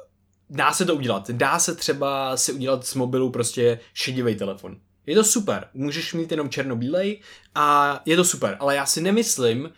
dá 0.51 0.73
se 0.73 0.85
to 0.85 0.95
udělat. 0.95 1.31
Dá 1.31 1.59
se 1.59 1.75
třeba 1.75 2.37
si 2.37 2.53
udělat 2.53 2.87
z 2.87 2.95
mobilu 2.95 3.31
prostě 3.31 3.81
šedivý 3.95 4.35
telefon. 4.35 4.77
Je 5.07 5.15
to 5.15 5.25
super, 5.25 5.69
můžeš 5.75 6.15
mít 6.15 6.31
jenom 6.31 6.49
černobílej 6.49 7.21
a 7.55 8.01
je 8.07 8.17
to 8.17 8.25
super, 8.25 8.57
ale 8.61 8.77
já 8.77 8.87
si 8.87 9.01
nemyslím, 9.01 9.71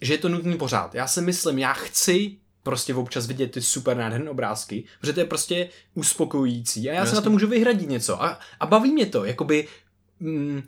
že 0.00 0.14
je 0.14 0.18
to 0.18 0.28
nutný 0.28 0.58
pořád. 0.58 0.94
Já 0.94 1.06
si 1.06 1.20
myslím, 1.20 1.58
já 1.58 1.72
chci 1.72 2.36
prostě 2.62 2.94
občas 2.94 3.26
vidět 3.26 3.50
ty 3.50 3.62
super 3.62 3.96
nádherné 3.96 4.30
obrázky, 4.30 4.84
protože 5.00 5.12
to 5.12 5.20
je 5.20 5.26
prostě 5.26 5.68
uspokojující 5.94 6.90
a 6.90 6.92
já 6.92 7.00
Jasně. 7.00 7.10
se 7.10 7.16
na 7.16 7.20
to 7.20 7.30
můžu 7.30 7.48
vyhradit 7.48 7.88
něco 7.88 8.22
a, 8.22 8.38
a 8.60 8.66
baví 8.66 8.92
mě 8.92 9.06
to, 9.06 9.24
jakoby 9.24 9.68
mm, 10.20 10.62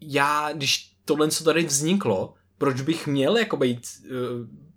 já, 0.00 0.52
když 0.52 0.92
tohle 1.04 1.30
co 1.30 1.44
tady 1.44 1.64
vzniklo, 1.64 2.34
proč 2.58 2.80
bych 2.80 3.06
měl 3.06 3.36
jako 3.36 3.56
být 3.56 3.86
uh, 4.04 4.10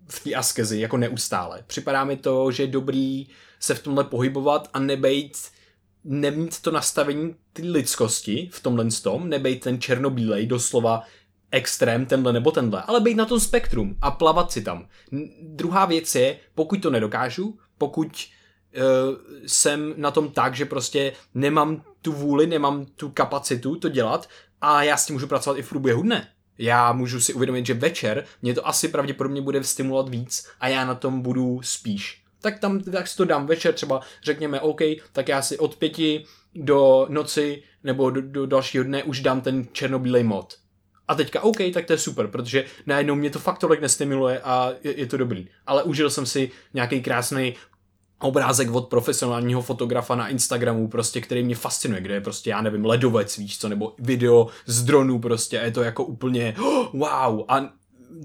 v 0.08 0.24
té 0.24 0.34
askezi 0.34 0.80
jako 0.80 0.96
neustále. 0.96 1.64
Připadá 1.66 2.04
mi 2.04 2.16
to, 2.16 2.50
že 2.50 2.62
je 2.62 2.66
dobrý 2.66 3.26
se 3.60 3.74
v 3.74 3.82
tomhle 3.82 4.04
pohybovat 4.04 4.70
a 4.72 4.78
nebejt 4.78 5.38
nemít 6.04 6.60
to 6.60 6.70
nastavení 6.70 7.34
ty 7.52 7.62
lidskosti 7.62 8.48
v 8.52 8.62
tomhle 8.62 8.86
tom, 9.02 9.28
nebejt 9.28 9.60
ten 9.60 9.80
černobílej, 9.80 10.46
doslova 10.46 11.02
extrém, 11.54 12.06
tenhle 12.06 12.32
nebo 12.32 12.50
tenhle, 12.50 12.82
ale 12.82 13.00
být 13.00 13.14
na 13.14 13.24
tom 13.24 13.40
spektrum 13.40 13.96
a 14.02 14.10
plavat 14.10 14.52
si 14.52 14.62
tam. 14.62 14.86
Druhá 15.42 15.84
věc 15.84 16.14
je, 16.14 16.38
pokud 16.54 16.82
to 16.82 16.90
nedokážu, 16.90 17.58
pokud 17.78 18.28
uh, 18.76 18.82
jsem 19.46 19.94
na 19.96 20.10
tom 20.10 20.30
tak, 20.30 20.54
že 20.54 20.64
prostě 20.64 21.12
nemám 21.34 21.82
tu 22.02 22.12
vůli, 22.12 22.46
nemám 22.46 22.86
tu 22.86 23.10
kapacitu 23.10 23.76
to 23.76 23.88
dělat 23.88 24.28
a 24.60 24.82
já 24.82 24.96
s 24.96 25.06
tím 25.06 25.14
můžu 25.14 25.26
pracovat 25.26 25.58
i 25.58 25.62
v 25.62 25.68
průběhu 25.68 26.02
dne. 26.02 26.28
Já 26.58 26.92
můžu 26.92 27.20
si 27.20 27.34
uvědomit, 27.34 27.66
že 27.66 27.74
večer 27.74 28.24
mě 28.42 28.54
to 28.54 28.68
asi 28.68 28.88
pravděpodobně 28.88 29.42
bude 29.42 29.64
stimulovat 29.64 30.08
víc 30.08 30.48
a 30.60 30.68
já 30.68 30.84
na 30.84 30.94
tom 30.94 31.20
budu 31.22 31.60
spíš. 31.62 32.22
Tak 32.40 32.58
tam 32.58 32.80
tak 32.80 33.08
si 33.08 33.16
to 33.16 33.24
dám 33.24 33.46
večer, 33.46 33.74
třeba 33.74 34.00
řekněme 34.22 34.60
OK, 34.60 34.80
tak 35.12 35.28
já 35.28 35.42
si 35.42 35.58
od 35.58 35.76
pěti 35.76 36.24
do 36.54 37.06
noci 37.08 37.62
nebo 37.84 38.10
do, 38.10 38.22
do 38.22 38.46
dalšího 38.46 38.84
dne 38.84 39.02
už 39.02 39.20
dám 39.20 39.40
ten 39.40 39.66
černobílej 39.72 40.24
mod. 40.24 40.63
A 41.08 41.14
teďka 41.14 41.40
OK, 41.40 41.58
tak 41.74 41.86
to 41.86 41.92
je 41.92 41.98
super, 41.98 42.26
protože 42.26 42.64
najednou 42.86 43.14
mě 43.14 43.30
to 43.30 43.38
fakt 43.38 43.58
tolik 43.58 43.80
nestimuluje 43.80 44.40
a 44.40 44.72
je, 44.84 45.00
je 45.00 45.06
to 45.06 45.16
dobrý. 45.16 45.48
Ale 45.66 45.82
užil 45.82 46.10
jsem 46.10 46.26
si 46.26 46.50
nějaký 46.74 47.02
krásný 47.02 47.54
obrázek 48.20 48.70
od 48.70 48.88
profesionálního 48.88 49.62
fotografa 49.62 50.14
na 50.14 50.28
Instagramu, 50.28 50.88
prostě, 50.88 51.20
který 51.20 51.42
mě 51.42 51.54
fascinuje, 51.54 52.00
kde 52.00 52.14
je 52.14 52.20
prostě, 52.20 52.50
já 52.50 52.62
nevím, 52.62 52.84
ledovec, 52.84 53.38
víš 53.38 53.58
co, 53.58 53.68
nebo 53.68 53.94
video 53.98 54.46
z 54.66 54.84
dronu 54.84 55.18
prostě, 55.18 55.60
a 55.60 55.64
je 55.64 55.70
to 55.70 55.82
jako 55.82 56.04
úplně 56.04 56.56
oh, 56.62 56.86
wow. 56.92 57.44
A 57.48 57.70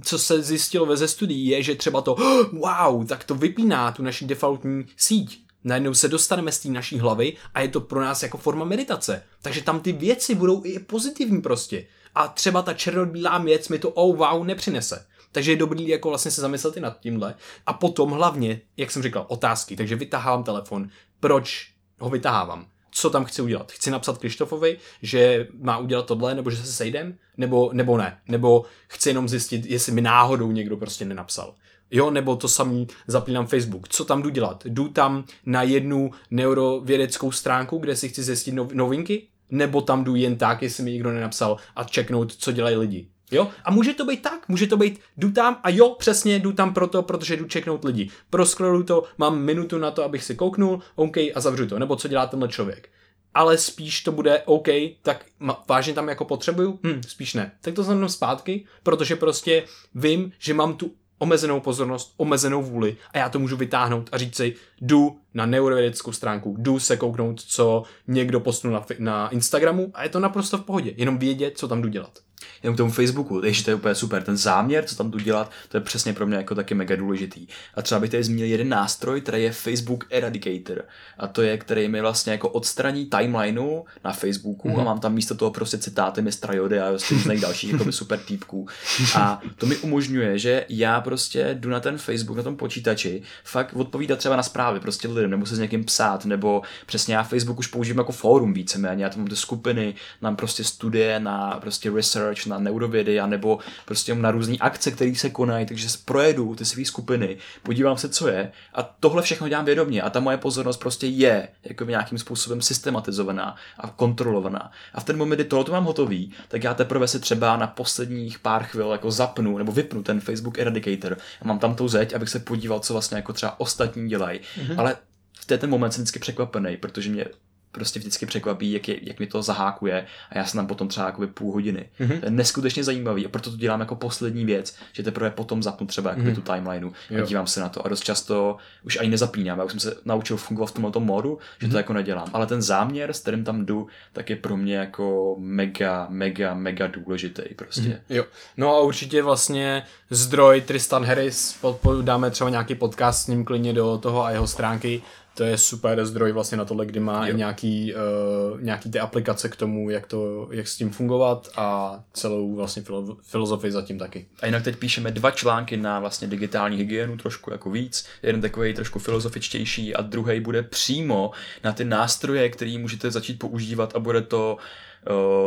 co 0.03 0.19
se 0.19 0.41
zjistilo 0.41 0.85
ve 0.85 0.97
ze 0.97 1.07
studií 1.07 1.47
je, 1.47 1.63
že 1.63 1.75
třeba 1.75 2.01
to 2.01 2.13
oh, 2.15 2.47
wow, 2.59 3.07
tak 3.07 3.23
to 3.23 3.35
vypíná 3.35 3.91
tu 3.91 4.03
naši 4.03 4.25
defaultní 4.25 4.85
síť. 4.97 5.43
Najednou 5.63 5.93
se 5.93 6.07
dostaneme 6.07 6.51
z 6.51 6.59
té 6.59 6.69
naší 6.69 6.99
hlavy 6.99 7.33
a 7.53 7.61
je 7.61 7.67
to 7.67 7.81
pro 7.81 8.01
nás 8.01 8.23
jako 8.23 8.37
forma 8.37 8.65
meditace. 8.65 9.23
Takže 9.41 9.61
tam 9.61 9.79
ty 9.79 9.91
věci 9.91 10.35
budou 10.35 10.61
i 10.65 10.79
pozitivní 10.79 11.41
prostě. 11.41 11.85
A 12.15 12.27
třeba 12.27 12.61
ta 12.61 12.73
černobílá 12.73 13.37
věc 13.37 13.69
mi 13.69 13.79
to 13.79 13.89
oh 13.89 14.17
wow 14.17 14.43
nepřinese. 14.43 15.05
Takže 15.31 15.51
je 15.51 15.57
dobrý 15.57 15.87
jako 15.87 16.09
vlastně 16.09 16.31
se 16.31 16.41
zamyslet 16.41 16.77
i 16.77 16.79
nad 16.79 16.99
tímhle. 16.99 17.35
A 17.65 17.73
potom 17.73 18.11
hlavně, 18.11 18.61
jak 18.77 18.91
jsem 18.91 19.03
říkal, 19.03 19.25
otázky. 19.29 19.75
Takže 19.75 19.95
vytahávám 19.95 20.43
telefon. 20.43 20.89
Proč 21.19 21.71
ho 21.99 22.09
vytahávám? 22.09 22.67
Co 22.91 23.09
tam 23.09 23.25
chci 23.25 23.41
udělat? 23.41 23.71
Chci 23.71 23.91
napsat 23.91 24.17
Krištofovi, 24.17 24.77
že 25.01 25.47
má 25.61 25.77
udělat 25.77 26.05
tohle, 26.05 26.35
nebo 26.35 26.51
že 26.51 26.57
se 26.57 26.73
sejdem, 26.73 27.17
nebo, 27.37 27.69
nebo 27.73 27.97
ne. 27.97 28.19
Nebo 28.27 28.65
chci 28.87 29.09
jenom 29.09 29.29
zjistit, 29.29 29.65
jestli 29.65 29.91
mi 29.91 30.01
náhodou 30.01 30.51
někdo 30.51 30.77
prostě 30.77 31.05
nenapsal. 31.05 31.55
Jo, 31.91 32.11
nebo 32.11 32.35
to 32.35 32.47
samý 32.47 32.87
zapínám 33.07 33.47
Facebook. 33.47 33.87
Co 33.87 34.05
tam 34.05 34.21
jdu 34.21 34.29
dělat? 34.29 34.65
Jdu 34.65 34.87
tam 34.87 35.23
na 35.45 35.63
jednu 35.63 36.11
neurovědeckou 36.31 37.31
stránku, 37.31 37.77
kde 37.77 37.95
si 37.95 38.09
chci 38.09 38.23
zjistit 38.23 38.51
novinky? 38.73 39.27
Nebo 39.51 39.81
tam 39.81 40.03
jdu 40.03 40.15
jen 40.15 40.37
tak, 40.37 40.61
jestli 40.61 40.83
mi 40.83 40.91
nikdo 40.91 41.11
nenapsal 41.11 41.57
a 41.75 41.83
čeknout, 41.83 42.35
co 42.35 42.51
dělají 42.51 42.75
lidi? 42.75 43.07
Jo? 43.31 43.47
A 43.63 43.71
může 43.71 43.93
to 43.93 44.05
být 44.05 44.21
tak, 44.21 44.49
může 44.49 44.67
to 44.67 44.77
být, 44.77 44.99
jdu 45.17 45.31
tam 45.31 45.59
a 45.63 45.69
jo, 45.69 45.95
přesně, 45.99 46.39
jdu 46.39 46.51
tam 46.51 46.73
proto, 46.73 47.01
protože 47.01 47.37
jdu 47.37 47.45
čeknout 47.45 47.83
lidi. 47.83 48.09
Proskroluju 48.29 48.83
to, 48.83 49.03
mám 49.17 49.39
minutu 49.39 49.77
na 49.77 49.91
to, 49.91 50.03
abych 50.03 50.23
si 50.23 50.35
kouknul, 50.35 50.81
OK, 50.95 51.17
a 51.17 51.31
zavřu 51.35 51.67
to. 51.67 51.79
Nebo 51.79 51.95
co 51.95 52.07
dělá 52.07 52.27
tenhle 52.27 52.49
člověk. 52.49 52.89
Ale 53.33 53.57
spíš 53.57 54.01
to 54.01 54.11
bude 54.11 54.41
OK, 54.45 54.67
tak 55.01 55.25
vážně 55.67 55.93
tam 55.93 56.09
jako 56.09 56.25
potřebuju? 56.25 56.79
Hm, 56.83 57.01
spíš 57.07 57.33
ne. 57.33 57.51
Tak 57.61 57.73
to 57.73 57.83
znamená 57.83 58.07
zpátky, 58.07 58.65
protože 58.83 59.15
prostě 59.15 59.63
vím, 59.95 60.31
že 60.39 60.53
mám 60.53 60.73
tu 60.73 60.91
omezenou 61.19 61.59
pozornost, 61.59 62.13
omezenou 62.17 62.63
vůli 62.63 62.97
a 63.13 63.17
já 63.17 63.29
to 63.29 63.39
můžu 63.39 63.57
vytáhnout 63.57 64.09
a 64.11 64.17
říct 64.17 64.35
si, 64.35 64.55
jdu 64.81 65.19
na 65.33 65.45
neurovědeckou 65.45 66.11
stránku, 66.11 66.55
jdu 66.59 66.79
se 66.79 66.97
kouknout, 66.97 67.41
co 67.41 67.83
někdo 68.07 68.39
postnul 68.39 68.73
na, 68.73 68.85
na 68.99 69.29
Instagramu 69.29 69.91
a 69.93 70.03
je 70.03 70.09
to 70.09 70.19
naprosto 70.19 70.57
v 70.57 70.63
pohodě, 70.63 70.93
jenom 70.97 71.17
vědět, 71.17 71.57
co 71.57 71.67
tam 71.67 71.81
jdu 71.81 71.87
dělat 71.87 72.19
jenom 72.63 72.75
k 72.75 72.77
tomu 72.77 72.91
Facebooku, 72.91 73.41
takže 73.41 73.63
to 73.63 73.71
je 73.71 73.75
úplně 73.75 73.95
super. 73.95 74.23
Ten 74.23 74.37
záměr, 74.37 74.85
co 74.85 74.95
tam 74.95 75.11
tu 75.11 75.19
dělat, 75.19 75.51
to 75.69 75.77
je 75.77 75.81
přesně 75.81 76.13
pro 76.13 76.27
mě 76.27 76.37
jako 76.37 76.55
taky 76.55 76.75
mega 76.75 76.95
důležitý. 76.95 77.47
A 77.75 77.81
třeba 77.81 77.99
bych 77.99 78.09
tady 78.09 78.23
zmínil 78.23 78.47
jeden 78.47 78.69
nástroj, 78.69 79.21
který 79.21 79.43
je 79.43 79.51
Facebook 79.51 80.05
Eradicator. 80.09 80.83
A 81.17 81.27
to 81.27 81.41
je, 81.41 81.57
který 81.57 81.87
mi 81.87 82.01
vlastně 82.01 82.31
jako 82.31 82.49
odstraní 82.49 83.05
timelineu 83.05 83.83
na 84.03 84.11
Facebooku 84.11 84.69
mm-hmm. 84.69 84.81
a 84.81 84.83
mám 84.83 84.99
tam 84.99 85.13
místo 85.13 85.35
toho 85.35 85.51
prostě 85.51 85.77
citáty 85.77 86.21
mistra 86.21 86.53
Jody 86.53 86.79
a 86.79 86.91
různých 87.11 87.41
dalších 87.41 87.71
jako 87.71 87.91
super 87.91 88.19
týpků. 88.19 88.67
A 89.15 89.41
to 89.57 89.65
mi 89.65 89.77
umožňuje, 89.77 90.39
že 90.39 90.65
já 90.69 91.01
prostě 91.01 91.57
jdu 91.59 91.69
na 91.69 91.79
ten 91.79 91.97
Facebook, 91.97 92.37
na 92.37 92.43
tom 92.43 92.57
počítači, 92.57 93.21
fakt 93.43 93.73
odpovídat 93.73 94.19
třeba 94.19 94.35
na 94.35 94.43
zprávy 94.43 94.79
prostě 94.79 95.07
lidem, 95.07 95.31
nebo 95.31 95.45
se 95.45 95.55
s 95.55 95.59
někým 95.59 95.83
psát, 95.83 96.25
nebo 96.25 96.61
přesně 96.85 97.15
já 97.15 97.23
Facebook 97.23 97.59
už 97.59 97.67
používám 97.67 97.97
jako 97.97 98.11
fórum 98.11 98.53
víceméně, 98.53 99.03
já 99.03 99.09
tam 99.09 99.19
mám 99.19 99.27
ty 99.27 99.35
skupiny, 99.35 99.95
mám 100.21 100.35
prostě 100.35 100.63
studie 100.63 101.19
na 101.19 101.57
prostě 101.61 101.91
research, 101.91 102.28
research, 102.29 102.47
na 102.47 102.59
neurovědy, 102.59 103.19
nebo 103.25 103.59
prostě 103.85 104.15
na 104.15 104.31
různé 104.31 104.55
akce, 104.59 104.91
které 104.91 105.15
se 105.15 105.29
konají, 105.29 105.65
takže 105.65 105.87
projedu 106.05 106.55
ty 106.55 106.65
své 106.65 106.85
skupiny, 106.85 107.37
podívám 107.63 107.97
se, 107.97 108.09
co 108.09 108.27
je 108.27 108.51
a 108.73 108.83
tohle 108.83 109.21
všechno 109.21 109.47
dělám 109.47 109.65
vědomě 109.65 110.01
a 110.01 110.09
ta 110.09 110.19
moje 110.19 110.37
pozornost 110.37 110.77
prostě 110.77 111.07
je 111.07 111.47
jako 111.63 111.85
nějakým 111.85 112.17
způsobem 112.17 112.61
systematizovaná 112.61 113.55
a 113.77 113.87
kontrolovaná. 113.87 114.71
A 114.93 114.99
v 114.99 115.03
ten 115.03 115.17
moment, 115.17 115.35
kdy 115.35 115.43
tohle 115.43 115.73
mám 115.73 115.83
hotový, 115.83 116.33
tak 116.47 116.63
já 116.63 116.73
teprve 116.73 117.07
si 117.07 117.19
třeba 117.19 117.57
na 117.57 117.67
posledních 117.67 118.39
pár 118.39 118.63
chvil 118.63 118.91
jako 118.91 119.11
zapnu 119.11 119.57
nebo 119.57 119.71
vypnu 119.71 120.03
ten 120.03 120.19
Facebook 120.19 120.59
Eradicator 120.59 121.17
a 121.41 121.47
mám 121.47 121.59
tam 121.59 121.75
tou 121.75 121.87
zeď, 121.87 122.13
abych 122.13 122.29
se 122.29 122.39
podíval, 122.39 122.79
co 122.79 122.93
vlastně 122.93 123.17
jako 123.17 123.33
třeba 123.33 123.59
ostatní 123.59 124.09
dělají. 124.09 124.39
Mm-hmm. 124.39 124.75
Ale 124.77 124.95
v 125.39 125.45
ten 125.45 125.69
moment 125.69 125.91
jsem 125.91 126.03
vždycky 126.03 126.19
překvapený, 126.19 126.77
protože 126.77 127.09
mě 127.09 127.25
prostě 127.71 127.99
vždycky 127.99 128.25
překvapí, 128.25 128.71
jak, 128.71 128.87
je, 128.87 128.99
jak 129.01 129.19
mi 129.19 129.27
to 129.27 129.41
zahákuje 129.41 130.05
a 130.29 130.37
já 130.37 130.45
jsem 130.45 130.57
tam 130.57 130.67
potom 130.67 130.87
třeba 130.87 131.05
jakoby 131.05 131.27
půl 131.27 131.53
hodiny. 131.53 131.89
Mm-hmm. 131.99 132.19
To 132.19 132.25
je 132.25 132.31
neskutečně 132.31 132.83
zajímavý 132.83 133.25
a 133.25 133.29
proto 133.29 133.51
to 133.51 133.57
dělám 133.57 133.79
jako 133.79 133.95
poslední 133.95 134.45
věc, 134.45 134.75
že 134.93 135.03
teprve 135.03 135.29
potom 135.29 135.63
zapnu 135.63 135.87
třeba 135.87 136.09
jakoby 136.09 136.31
mm-hmm. 136.31 136.35
tu 136.35 136.41
timelineu 136.41 136.91
a 137.23 137.25
dívám 137.25 137.47
se 137.47 137.59
na 137.59 137.69
to 137.69 137.85
a 137.85 137.89
dost 137.89 138.03
často 138.03 138.57
už 138.83 138.99
ani 138.99 139.09
nezapínám, 139.09 139.59
já 139.59 139.65
už 139.65 139.71
jsem 139.71 139.79
se 139.79 139.95
naučil 140.05 140.37
fungovat 140.37 140.67
v 140.67 140.71
tomto 140.71 140.99
módu, 140.99 141.39
že 141.59 141.67
mm-hmm. 141.67 141.69
to 141.69 141.73
mhm. 141.73 141.77
jako 141.77 141.93
nedělám. 141.93 142.27
Ale 142.33 142.47
ten 142.47 142.61
záměr, 142.61 143.13
s 143.13 143.19
kterým 143.19 143.43
tam 143.43 143.65
jdu, 143.65 143.87
tak 144.13 144.29
je 144.29 144.35
pro 144.35 144.57
mě 144.57 144.75
jako 144.75 145.35
mega, 145.39 146.07
mega, 146.09 146.53
mega 146.53 146.87
důležitý 146.87 147.41
prostě. 147.55 147.81
Mm-hmm. 147.81 147.99
Jo. 148.09 148.25
No 148.57 148.75
a 148.75 148.81
určitě 148.81 149.21
vlastně 149.21 149.83
zdroj 150.09 150.61
Tristan 150.61 151.05
Harris, 151.05 151.59
dáme 152.01 152.31
třeba 152.31 152.49
nějaký 152.49 152.75
podcast 152.75 153.23
s 153.23 153.27
ním 153.27 153.45
klidně 153.45 153.73
do 153.73 153.97
toho 153.97 154.25
a 154.25 154.31
jeho 154.31 154.47
stránky, 154.47 155.01
to 155.33 155.43
je 155.43 155.57
super 155.57 156.05
zdroj 156.05 156.31
vlastně 156.31 156.57
na 156.57 156.65
tohle, 156.65 156.85
kdy 156.85 156.99
má 156.99 157.27
jo. 157.27 157.33
i 157.33 157.37
nějaký, 157.37 157.93
uh, 157.93 158.61
nějaký 158.61 158.91
ty 158.91 158.99
aplikace 158.99 159.49
k 159.49 159.55
tomu, 159.55 159.89
jak, 159.89 160.07
to, 160.07 160.49
jak 160.51 160.67
s 160.67 160.77
tím 160.77 160.89
fungovat 160.89 161.49
a 161.55 161.99
celou 162.13 162.55
vlastně 162.55 162.81
filo- 162.81 163.17
filozofii 163.21 163.71
zatím 163.71 163.99
taky. 163.99 164.25
A 164.41 164.45
jinak 164.45 164.63
teď 164.63 164.75
píšeme 164.75 165.11
dva 165.11 165.31
články 165.31 165.77
na 165.77 165.99
vlastně 165.99 166.27
digitální 166.27 166.77
hygienu, 166.77 167.17
trošku 167.17 167.51
jako 167.51 167.69
víc. 167.69 168.05
Jeden 168.23 168.41
takový 168.41 168.73
trošku 168.73 168.99
filozofičtější 168.99 169.95
a 169.95 170.01
druhý 170.01 170.39
bude 170.39 170.63
přímo 170.63 171.31
na 171.63 171.73
ty 171.73 171.85
nástroje, 171.85 172.49
které 172.49 172.77
můžete 172.77 173.11
začít 173.11 173.39
používat 173.39 173.95
a 173.95 173.99
bude 173.99 174.21
to 174.21 174.57
uh, 174.59 174.65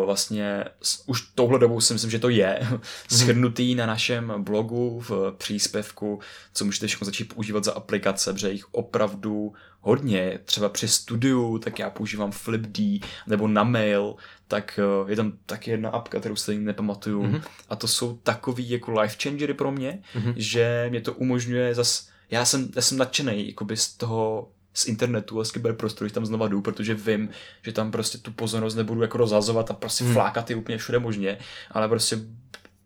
vlastně 0.05 0.64
už 1.07 1.20
touhle 1.20 1.59
dobou 1.59 1.80
si 1.80 1.92
myslím, 1.92 2.11
že 2.11 2.18
to 2.18 2.28
je 2.28 2.61
shrnutý 3.11 3.74
na 3.74 3.86
našem 3.86 4.32
blogu 4.38 5.00
v 5.00 5.34
příspěvku, 5.38 6.20
co 6.53 6.64
můžete 6.64 6.86
všechno 6.86 7.05
začít 7.05 7.34
používat 7.34 7.64
za 7.64 7.72
aplikace, 7.72 8.32
protože 8.32 8.50
jich 8.50 8.74
opravdu 8.74 9.53
hodně, 9.80 10.38
třeba 10.44 10.68
při 10.68 10.88
studiu, 10.88 11.59
tak 11.59 11.78
já 11.78 11.90
používám 11.90 12.32
FlipD, 12.32 12.78
nebo 13.26 13.48
na 13.48 13.64
mail, 13.64 14.14
tak 14.48 14.80
uh, 15.03 15.11
je 15.11 15.16
tam 15.16 15.32
taky 15.46 15.70
jedna 15.70 15.90
apka, 15.90 16.20
kterou 16.20 16.36
se 16.36 16.55
nepamatuju 16.55 17.22
mm-hmm. 17.22 17.42
a 17.68 17.76
to 17.76 17.88
jsou 17.88 18.16
takový 18.16 18.70
jako 18.70 19.00
life 19.00 19.16
changery 19.22 19.55
pro 19.55 19.72
mě, 19.72 20.03
mm-hmm. 20.14 20.34
že 20.36 20.86
mě 20.90 21.00
to 21.00 21.12
umožňuje 21.12 21.74
zas, 21.74 22.09
já 22.30 22.44
jsem, 22.44 22.68
já 22.76 22.82
jsem 22.82 22.98
nadšený 22.98 23.48
jakoby 23.48 23.76
z 23.76 23.96
toho 23.96 24.50
z 24.75 24.87
internetu 24.87 25.41
a 25.41 25.45
z 25.45 25.51
kyberprostoru, 25.51 26.11
tam 26.11 26.27
znova 26.27 26.49
jdu, 26.49 26.61
protože 26.61 26.95
vím, 26.95 27.29
že 27.62 27.73
tam 27.73 27.91
prostě 27.91 28.18
tu 28.18 28.33
pozornost 28.33 28.75
nebudu 28.75 29.03
jako 29.03 29.18
rozhazovat 29.18 29.70
a 29.70 29.75
prostě 29.75 30.05
hmm. 30.05 30.12
flákat 30.12 30.51
je 30.51 30.57
úplně 30.57 30.79
všude 30.79 30.99
možně, 30.99 31.39
ale 31.70 31.89
prostě 31.89 32.18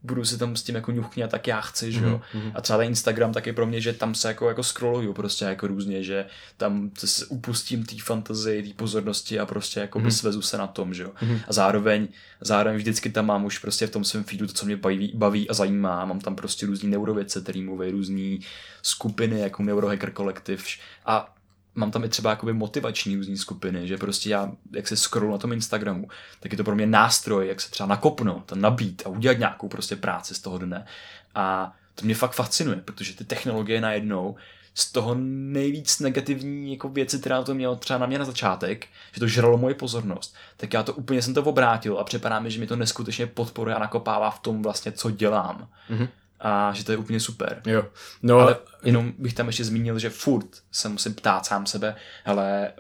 budu 0.07 0.25
si 0.25 0.39
tam 0.39 0.57
s 0.57 0.63
tím 0.63 0.75
jako 0.75 0.93
ňuchňat, 0.93 1.31
tak 1.31 1.47
já 1.47 1.61
chci, 1.61 1.93
že 1.93 2.05
jo. 2.05 2.21
Mm-hmm. 2.35 2.53
A 2.55 2.61
třeba 2.61 2.79
ten 2.79 2.89
Instagram 2.89 3.33
taky 3.33 3.53
pro 3.53 3.67
mě, 3.67 3.81
že 3.81 3.93
tam 3.93 4.15
se 4.15 4.29
jako, 4.29 4.49
jako 4.49 4.63
scrolluju 4.63 5.13
prostě 5.13 5.45
jako 5.45 5.67
různě, 5.67 6.03
že 6.03 6.27
tam 6.57 6.91
se 6.95 7.27
upustím 7.27 7.85
té 7.85 7.97
fantazii, 8.03 8.63
té 8.63 8.75
pozornosti 8.75 9.39
a 9.39 9.47
prostě 9.47 9.81
jako 9.81 9.99
mm-hmm. 9.99 10.09
svezu 10.09 10.43
se 10.43 10.59
na 10.59 10.67
tom, 10.67 10.95
že 10.95 11.03
jo. 11.03 11.11
Mm-hmm. 11.23 11.41
A 11.49 11.53
zároveň, 11.53 12.09
zároveň 12.41 12.79
vždycky 12.79 13.11
tam 13.11 13.27
mám 13.27 13.45
už 13.45 13.59
prostě 13.59 13.87
v 13.87 13.91
tom 13.91 14.05
svém 14.05 14.25
feedu 14.25 14.47
to, 14.47 14.53
co 14.53 14.67
mě 14.67 14.77
baví, 14.77 15.13
baví 15.15 15.51
a 15.51 15.55
zajímá. 15.55 16.05
Mám 16.05 16.21
tam 16.21 16.37
prostě 16.37 16.67
různý 16.67 16.91
neurovědce, 16.91 17.41
který 17.41 17.63
mluví 17.63 17.91
různý 17.91 18.41
skupiny, 18.83 19.41
jako 19.41 19.63
Neurohacker 19.63 20.13
Collective 20.13 20.63
a 21.07 21.36
mám 21.77 21.91
tam 21.91 22.05
i 22.05 22.09
třeba 22.09 22.31
jakoby 22.31 22.53
motivační 22.53 23.17
různé 23.17 23.37
skupiny, 23.37 23.89
že 23.89 23.97
prostě 23.97 24.31
já, 24.31 24.53
jak 24.73 24.89
se 24.89 24.97
scrollu 24.97 25.33
na 25.33 25.39
tom 25.39 25.53
Instagramu, 25.53 26.09
tak 26.41 26.53
je 26.53 26.59
to 26.59 26.65
pro 26.65 26.75
mě 26.75 26.87
nástroj, 26.87 27.49
jak 27.49 27.61
se 27.61 27.71
třeba 27.71 27.87
nakopnout 27.87 28.53
nabít 28.53 29.03
a 29.07 29.09
udělat 29.09 29.39
nějakou 29.39 29.69
prostě 29.69 29.97
práci 29.97 30.35
z 30.35 30.39
toho 30.39 30.59
dne. 30.59 30.87
A 31.35 31.77
to 31.95 32.05
mě 32.05 32.15
fakt 32.15 32.33
fascinuje, 32.33 32.77
protože 32.77 33.17
ty 33.17 33.25
technologie 33.25 33.81
najednou 33.81 34.37
z 34.75 34.93
toho 34.93 35.15
nejvíc 35.19 36.01
negativní 36.01 36.73
jako 36.73 36.89
věci, 36.89 37.19
která 37.19 37.43
to 37.43 37.55
mělo 37.55 37.77
třeba 37.77 37.99
na 37.99 38.07
mě 38.07 38.19
na 38.19 38.25
začátek, 38.25 38.87
že 39.13 39.21
to 39.21 39.29
žralo 39.29 39.59
moje 39.59 39.75
pozornost, 39.75 40.35
tak 40.57 40.73
já 40.73 40.83
to 40.83 40.95
úplně 40.95 41.23
jsem 41.23 41.35
to 41.35 41.43
obrátil 41.43 41.99
a 41.99 42.05
připadá 42.05 42.41
mi, 42.41 42.51
že 42.51 42.61
mi 42.61 42.67
to 42.67 42.77
neskutečně 42.77 43.27
podporuje 43.27 43.77
a 43.77 43.79
nakopává 43.79 44.31
v 44.31 44.39
tom 44.39 44.63
vlastně, 44.63 44.93
co 44.93 45.11
dělám. 45.11 45.69
Mm-hmm. 45.91 46.09
A 46.41 46.73
že 46.73 46.85
to 46.85 46.93
je 46.93 46.99
úplně 46.99 47.21
super. 47.21 47.63
Jo. 47.67 47.87
No, 48.23 48.39
ale 48.39 48.57
jenom 48.85 49.13
bych 49.19 49.35
tam 49.35 49.47
ještě 49.47 49.65
zmínil, 49.65 49.99
že 49.99 50.11
furt 50.11 50.47
se 50.73 50.89
musím 50.89 51.15
ptát 51.15 51.47
sám 51.47 51.67
sebe, 51.67 51.97
ale 52.25 52.73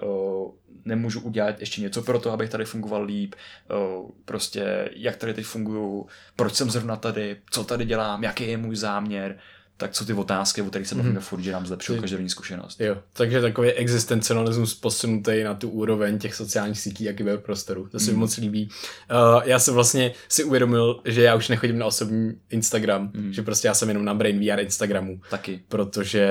nemůžu 0.85 1.21
udělat 1.21 1.61
ještě 1.61 1.81
něco 1.81 2.03
pro 2.03 2.19
to, 2.19 2.33
abych 2.33 2.51
tady 2.51 2.65
fungoval 2.65 3.03
líp, 3.05 3.35
uh, 3.71 4.11
prostě 4.25 4.91
jak 4.97 5.17
tady 5.17 5.35
teď 5.35 5.45
funguju, 5.45 6.07
proč 6.37 6.55
jsem 6.55 6.71
zrovna 6.71 6.97
tady, 6.97 7.37
co 7.51 7.65
tady 7.65 7.85
dělám, 7.85 8.25
jaký 8.25 8.49
je 8.49 8.57
můj 8.57 8.77
záměr, 8.77 9.39
tak 9.77 9.93
co 9.93 10.05
ty 10.05 10.13
otázky, 10.13 10.63
o 10.63 10.65
kterých 10.65 10.89
se 10.89 10.95
bavíme 10.95 11.15
mm. 11.15 11.21
furt, 11.21 11.41
že 11.41 11.53
nám 11.53 11.67
zlepšují 11.67 12.01
každodenní 12.01 12.31
zkušenost. 12.31 12.81
Jo, 12.81 12.97
takže 13.13 13.41
takový 13.41 13.71
existencialismus 13.71 14.75
posunutý 14.75 15.43
na 15.43 15.55
tu 15.55 15.69
úroveň 15.69 16.19
těch 16.19 16.35
sociálních 16.35 16.81
sítí 16.81 17.05
jak 17.05 17.21
i 17.21 17.25
prostoru. 17.37 17.89
To 17.89 17.99
se 17.99 18.05
mm. 18.05 18.11
mi 18.11 18.13
mhm. 18.13 18.21
moc 18.21 18.37
líbí. 18.37 18.69
Uh, 19.11 19.43
já 19.45 19.59
jsem 19.59 19.75
vlastně 19.75 20.13
si 20.29 20.45
uvědomil, 20.45 21.01
že 21.05 21.23
já 21.23 21.35
už 21.35 21.49
nechodím 21.49 21.79
na 21.79 21.87
osobní 21.87 22.33
Instagram, 22.51 23.11
mm. 23.15 23.33
že 23.33 23.43
prostě 23.43 23.69
já 23.69 23.75
jsem 23.75 23.89
jenom 23.89 24.05
na 24.05 24.15
Brain 24.15 24.41
VR 24.41 24.61
Instagramu. 24.61 25.21
Taky. 25.31 25.61
Protože 25.69 26.27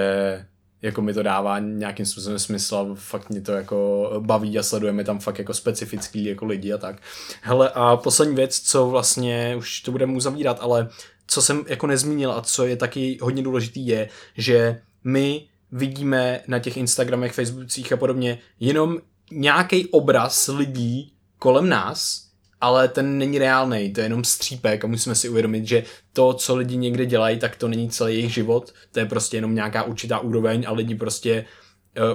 jako 0.82 1.02
mi 1.02 1.14
to 1.14 1.24
dává 1.24 1.60
nějakým 1.60 2.06
způsobem 2.06 2.40
smysl 2.40 2.76
a 2.76 2.96
fakt 2.96 3.30
mě 3.30 3.42
to 3.42 3.52
jako 3.52 4.12
baví 4.20 4.60
a 4.60 4.64
sledujeme 4.64 5.04
tam 5.04 5.20
fakt 5.20 5.40
jako 5.40 5.54
specifický 5.54 6.26
jako 6.26 6.46
lidi 6.46 6.74
a 6.74 6.78
tak. 6.78 7.02
Hele 7.42 7.70
a 7.74 7.98
poslední 7.98 8.36
věc, 8.36 8.60
co 8.60 8.88
vlastně 8.88 9.56
už 9.58 9.82
to 9.82 9.92
budeme 9.92 10.14
uzavírat, 10.14 10.58
ale 10.62 10.90
co 11.28 11.42
jsem 11.42 11.64
jako 11.68 11.88
nezmínil 11.88 12.32
a 12.32 12.42
co 12.42 12.66
je 12.66 12.78
taky 12.78 13.18
hodně 13.22 13.44
důležitý 13.44 13.88
je, 13.88 14.10
že 14.38 14.82
my 15.04 15.48
vidíme 15.72 16.42
na 16.48 16.60
těch 16.60 16.78
Instagramech, 16.78 17.34
Facebookcích 17.34 17.94
a 17.94 17.98
podobně 17.98 18.40
jenom 18.60 18.98
nějaký 19.32 19.88
obraz 19.88 20.48
lidí 20.48 21.14
kolem 21.40 21.70
nás, 21.70 22.26
ale 22.62 22.88
ten 22.88 23.18
není 23.18 23.40
reálný, 23.40 23.94
to 23.94 24.00
je 24.00 24.06
jenom 24.06 24.24
střípek 24.24 24.84
a 24.84 24.88
musíme 24.88 25.16
si 25.16 25.30
uvědomit, 25.30 25.68
že 25.68 25.84
to, 26.14 26.34
co 26.34 26.56
lidi 26.56 26.78
někde 26.78 27.06
dělají, 27.06 27.40
tak 27.40 27.56
to 27.56 27.68
není 27.68 27.90
celý 27.90 28.14
jejich 28.14 28.34
život, 28.34 28.74
to 28.92 29.00
je 29.00 29.06
prostě 29.06 29.38
jenom 29.38 29.56
nějaká 29.56 29.84
určitá 29.84 30.20
úroveň 30.20 30.66
a 30.68 30.72
lidi 30.72 30.96
prostě 30.96 31.42
uh, 31.42 31.65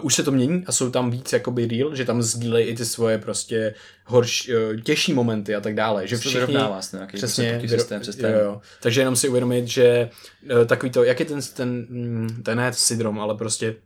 už 0.02 0.14
se 0.14 0.22
to 0.22 0.30
mění 0.30 0.64
a 0.66 0.72
jsou 0.72 0.90
tam 0.90 1.10
víc 1.10 1.32
jakoby 1.32 1.66
real, 1.66 1.94
že 1.94 2.04
tam 2.04 2.22
sdílejí 2.22 2.66
i 2.66 2.76
ty 2.76 2.84
svoje 2.84 3.18
prostě 3.18 3.74
horš, 4.04 4.48
uh, 4.48 4.80
těžší 4.80 5.12
momenty 5.12 5.54
a 5.54 5.60
tak 5.60 5.74
dále. 5.74 6.06
Že 6.06 6.16
všichni, 6.16 6.40
vyrovná 6.40 6.68
vlastně, 6.68 6.96
nějaký 6.96 7.16
přesně, 7.16 7.58
prostě 7.58 7.78
systém, 7.78 8.04
systém. 8.04 8.32
Jo, 8.32 8.40
jo. 8.40 8.60
Takže 8.82 9.00
jenom 9.00 9.16
si 9.16 9.28
uvědomit, 9.28 9.68
že 9.68 10.10
uh, 10.52 10.64
takový 10.66 10.92
to, 10.92 11.04
jak 11.04 11.20
je 11.20 11.26
ten, 11.26 11.40
ten, 11.56 11.86
mm, 11.88 12.42
ten 12.42 12.58
ne 12.58 12.72
syndrom, 12.72 13.20
ale 13.20 13.34
prostě 13.34 13.76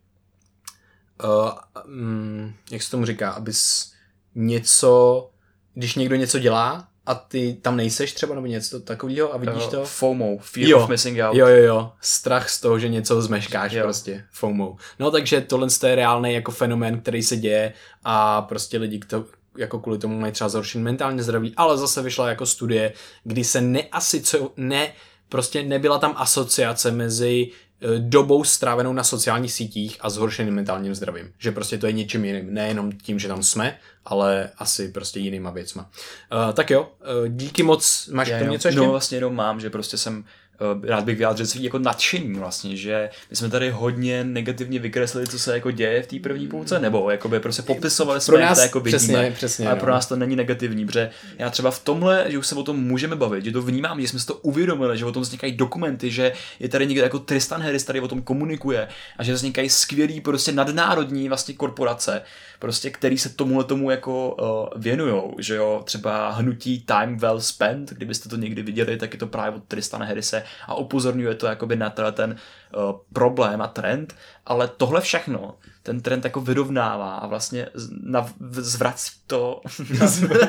uh, 1.25 1.51
um, 1.87 2.55
jak 2.71 2.83
se 2.83 2.91
tomu 2.91 3.07
říká, 3.07 3.31
abys 3.31 3.93
něco, 4.35 5.31
když 5.75 5.95
někdo 5.95 6.17
něco 6.17 6.39
dělá 6.39 6.89
a 7.07 7.15
ty 7.15 7.57
tam 7.63 7.77
nejseš 7.77 8.13
třeba 8.13 8.35
nebo 8.35 8.47
něco 8.47 8.81
takového 8.81 9.35
a 9.35 9.37
vidíš 9.37 9.65
uh, 9.65 9.71
to? 9.71 9.85
FOMO, 9.85 10.39
fear 10.41 10.69
jo, 10.69 10.79
of 10.79 10.89
missing 10.89 11.21
out. 11.21 11.37
Jo, 11.37 11.47
jo, 11.47 11.63
jo, 11.63 11.93
strach 12.01 12.51
z 12.51 12.61
toho, 12.61 12.79
že 12.79 12.89
něco 12.89 13.23
zmeškáš 13.23 13.73
jo. 13.73 13.83
prostě, 13.83 14.25
FOMO. 14.31 14.77
No 14.99 15.11
takže 15.11 15.41
tohle 15.41 15.69
je 15.87 15.95
reálný 15.95 16.35
jako 16.35 16.53
fenomén, 16.53 17.01
který 17.01 17.23
se 17.23 17.37
děje 17.37 17.73
a 18.05 18.43
prostě 18.43 18.79
lidi 18.79 18.99
to, 18.99 19.25
jako 19.59 19.79
kvůli 19.79 19.99
tomu 19.99 20.21
mají 20.21 20.33
třeba 20.33 20.49
zhoršený 20.49 20.85
mentálně 20.85 21.23
zdraví, 21.23 21.55
ale 21.57 21.79
zase 21.79 22.03
vyšla 22.03 22.29
jako 22.29 22.47
studie, 22.47 22.93
kdy 23.25 23.45
se 23.45 23.61
neasi, 23.61 24.21
co, 24.21 24.53
ne, 24.57 24.93
prostě 25.29 25.63
nebyla 25.63 25.99
tam 25.99 26.15
asociace 26.17 26.91
mezi 26.91 27.51
Eh, 27.51 27.64
dobou 27.99 28.45
strávenou 28.45 28.93
na 28.93 29.05
sociálních 29.05 29.53
sítích 29.53 29.97
a 30.01 30.11
zhoršeným 30.11 30.55
mentálním 30.55 30.95
zdravím. 30.95 31.33
Že 31.39 31.53
prostě 31.53 31.79
to 31.79 31.87
je 31.87 31.93
něčím 31.93 32.25
jiným. 32.25 32.55
Nejenom 32.55 32.93
tím, 32.93 33.19
že 33.19 33.29
tam 33.29 33.43
jsme, 33.43 33.77
ale 34.05 34.51
asi 34.59 34.89
prostě 34.89 35.21
jinýma 35.21 35.51
věcma. 35.51 35.91
Uh, 36.33 36.53
tak 36.53 36.71
jo, 36.71 36.83
uh, 36.83 37.29
díky 37.29 37.63
moc. 37.63 38.09
Máš 38.13 38.31
k 38.31 38.39
tomu 38.39 38.51
něco 38.51 38.69
ještě? 38.69 38.81
No 38.81 38.91
vlastně 38.91 39.17
jenom 39.17 39.35
mám, 39.35 39.61
že 39.61 39.71
prostě 39.71 39.97
jsem 39.97 40.25
Eh, 40.25 40.44
rád 40.83 41.05
bych 41.05 41.17
vyjádřil 41.17 41.47
svý 41.47 41.65
jako 41.65 41.79
nadšení 41.79 42.39
vlastně, 42.39 42.77
že 42.77 43.11
my 43.31 43.37
jsme 43.37 43.51
tady 43.51 43.71
hodně 43.71 44.25
negativně 44.25 44.79
vykreslili, 44.79 45.27
co 45.27 45.39
se 45.39 45.55
jako 45.55 45.71
děje 45.71 46.03
v 46.03 46.07
té 46.07 46.19
první 46.19 46.49
půlce, 46.49 46.81
nebo 46.81 47.11
jako 47.11 47.29
by 47.29 47.41
prostě 47.41 47.63
popisovali 47.63 48.21
jsme, 48.21 48.41
nás, 48.41 48.59
to 48.59 48.63
jako 48.63 48.81
vidíme, 48.81 48.99
přesně, 48.99 49.33
přesně, 49.35 49.67
ale 49.67 49.75
no. 49.75 49.81
pro 49.81 49.91
nás 49.93 50.07
to 50.07 50.17
není 50.17 50.37
negativní, 50.37 50.87
protože 50.87 51.11
já 51.39 51.51
třeba 51.51 51.71
v 51.71 51.79
tomhle, 51.79 52.25
že 52.29 52.39
už 52.39 52.47
se 52.47 52.55
o 52.55 52.63
tom 52.63 52.85
můžeme 52.85 53.17
bavit, 53.17 53.45
že 53.45 53.53
to 53.53 53.63
vnímám, 53.63 54.01
že 54.01 54.09
jsme 54.09 54.19
si 54.19 54.27
to 54.27 54.35
uvědomili, 54.35 54.99
že 54.99 55.05
o 55.05 55.13
tom 55.13 55.23
vznikají 55.23 55.53
dokumenty, 55.53 56.11
že 56.11 56.33
je 56.61 56.69
tady 56.69 56.87
někdo 56.87 57.03
jako 57.03 57.19
Tristan 57.19 57.63
Harris 57.63 57.85
tady 57.85 58.01
o 58.01 58.09
tom 58.09 58.23
komunikuje 58.23 58.89
a 59.19 59.25
že 59.25 59.33
vznikají 59.33 59.69
skvělý 59.69 60.21
prostě 60.21 60.53
nadnárodní 60.53 61.29
vlastně 61.29 61.55
korporace, 61.55 62.23
prostě, 62.59 62.91
který 62.91 63.19
se 63.19 63.29
tomuhle 63.29 63.65
tomu 63.65 63.91
jako 63.91 64.31
uh, 64.75 64.81
věnujou, 64.83 65.37
že 65.39 65.55
jo, 65.55 65.83
třeba 65.85 66.31
hnutí 66.31 66.81
Time 66.81 67.17
Well 67.17 67.41
Spent, 67.41 67.91
kdybyste 67.91 68.29
to 68.29 68.37
někdy 68.37 68.63
viděli, 68.63 68.97
tak 68.97 69.13
je 69.13 69.19
to 69.19 69.27
právě 69.27 69.57
od 69.57 69.65
Tristana 69.65 70.07
Harrise 70.07 70.44
a 70.67 70.75
upozorňuje 70.75 71.35
to 71.35 71.47
jakoby 71.47 71.77
na 71.77 71.91
ten 71.91 72.37
uh, 72.77 72.83
problém 73.13 73.63
a 73.63 73.67
trend, 73.67 74.15
ale 74.47 74.69
tohle 74.69 75.01
všechno 75.01 75.59
ten 75.83 76.01
trend 76.01 76.25
jako 76.25 76.41
vyrovnává 76.41 77.15
a 77.15 77.27
vlastně 77.27 77.69
nav, 78.03 78.33
zvrací 78.51 79.13
to 79.27 79.61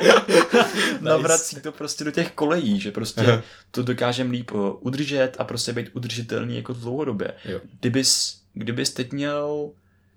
navrací 1.00 1.60
to 1.60 1.72
prostě 1.72 2.04
do 2.04 2.10
těch 2.10 2.32
kolejí, 2.32 2.80
že 2.80 2.90
prostě 2.90 3.42
to 3.70 3.82
dokážeme 3.82 4.30
líp 4.30 4.52
uh, 4.52 4.76
udržet 4.80 5.32
a 5.38 5.44
prostě 5.44 5.72
být 5.72 5.90
udržitelný 5.92 6.56
jako 6.56 6.72
dlouhodobě. 6.72 7.32
Jo. 7.44 7.60
Kdybys, 7.80 8.40
kdybys 8.54 8.90
teď 8.90 9.12
měl 9.12 9.70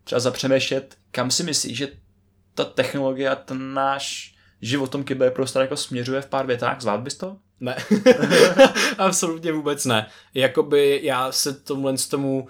třeba 0.03 0.19
zapřemýšlet, 0.19 0.97
kam 1.11 1.31
si 1.31 1.43
myslíš, 1.43 1.77
že 1.77 1.87
ta 2.55 2.65
technologie 2.65 3.29
a 3.29 3.35
ten 3.35 3.73
náš 3.73 4.35
život 4.61 4.85
v 4.85 4.89
tom 4.89 5.03
kyberprostoru 5.03 5.63
jako 5.63 5.77
směřuje 5.77 6.21
v 6.21 6.25
pár 6.25 6.45
větách, 6.45 6.81
zvlád 6.81 6.99
bys 6.99 7.15
to? 7.15 7.37
Ne, 7.59 7.75
absolutně 8.97 9.51
vůbec 9.51 9.85
ne. 9.85 10.07
Jakoby 10.33 10.99
já 11.03 11.31
se 11.31 11.53
tomhle 11.53 11.97
z 11.97 12.07
tomu 12.07 12.47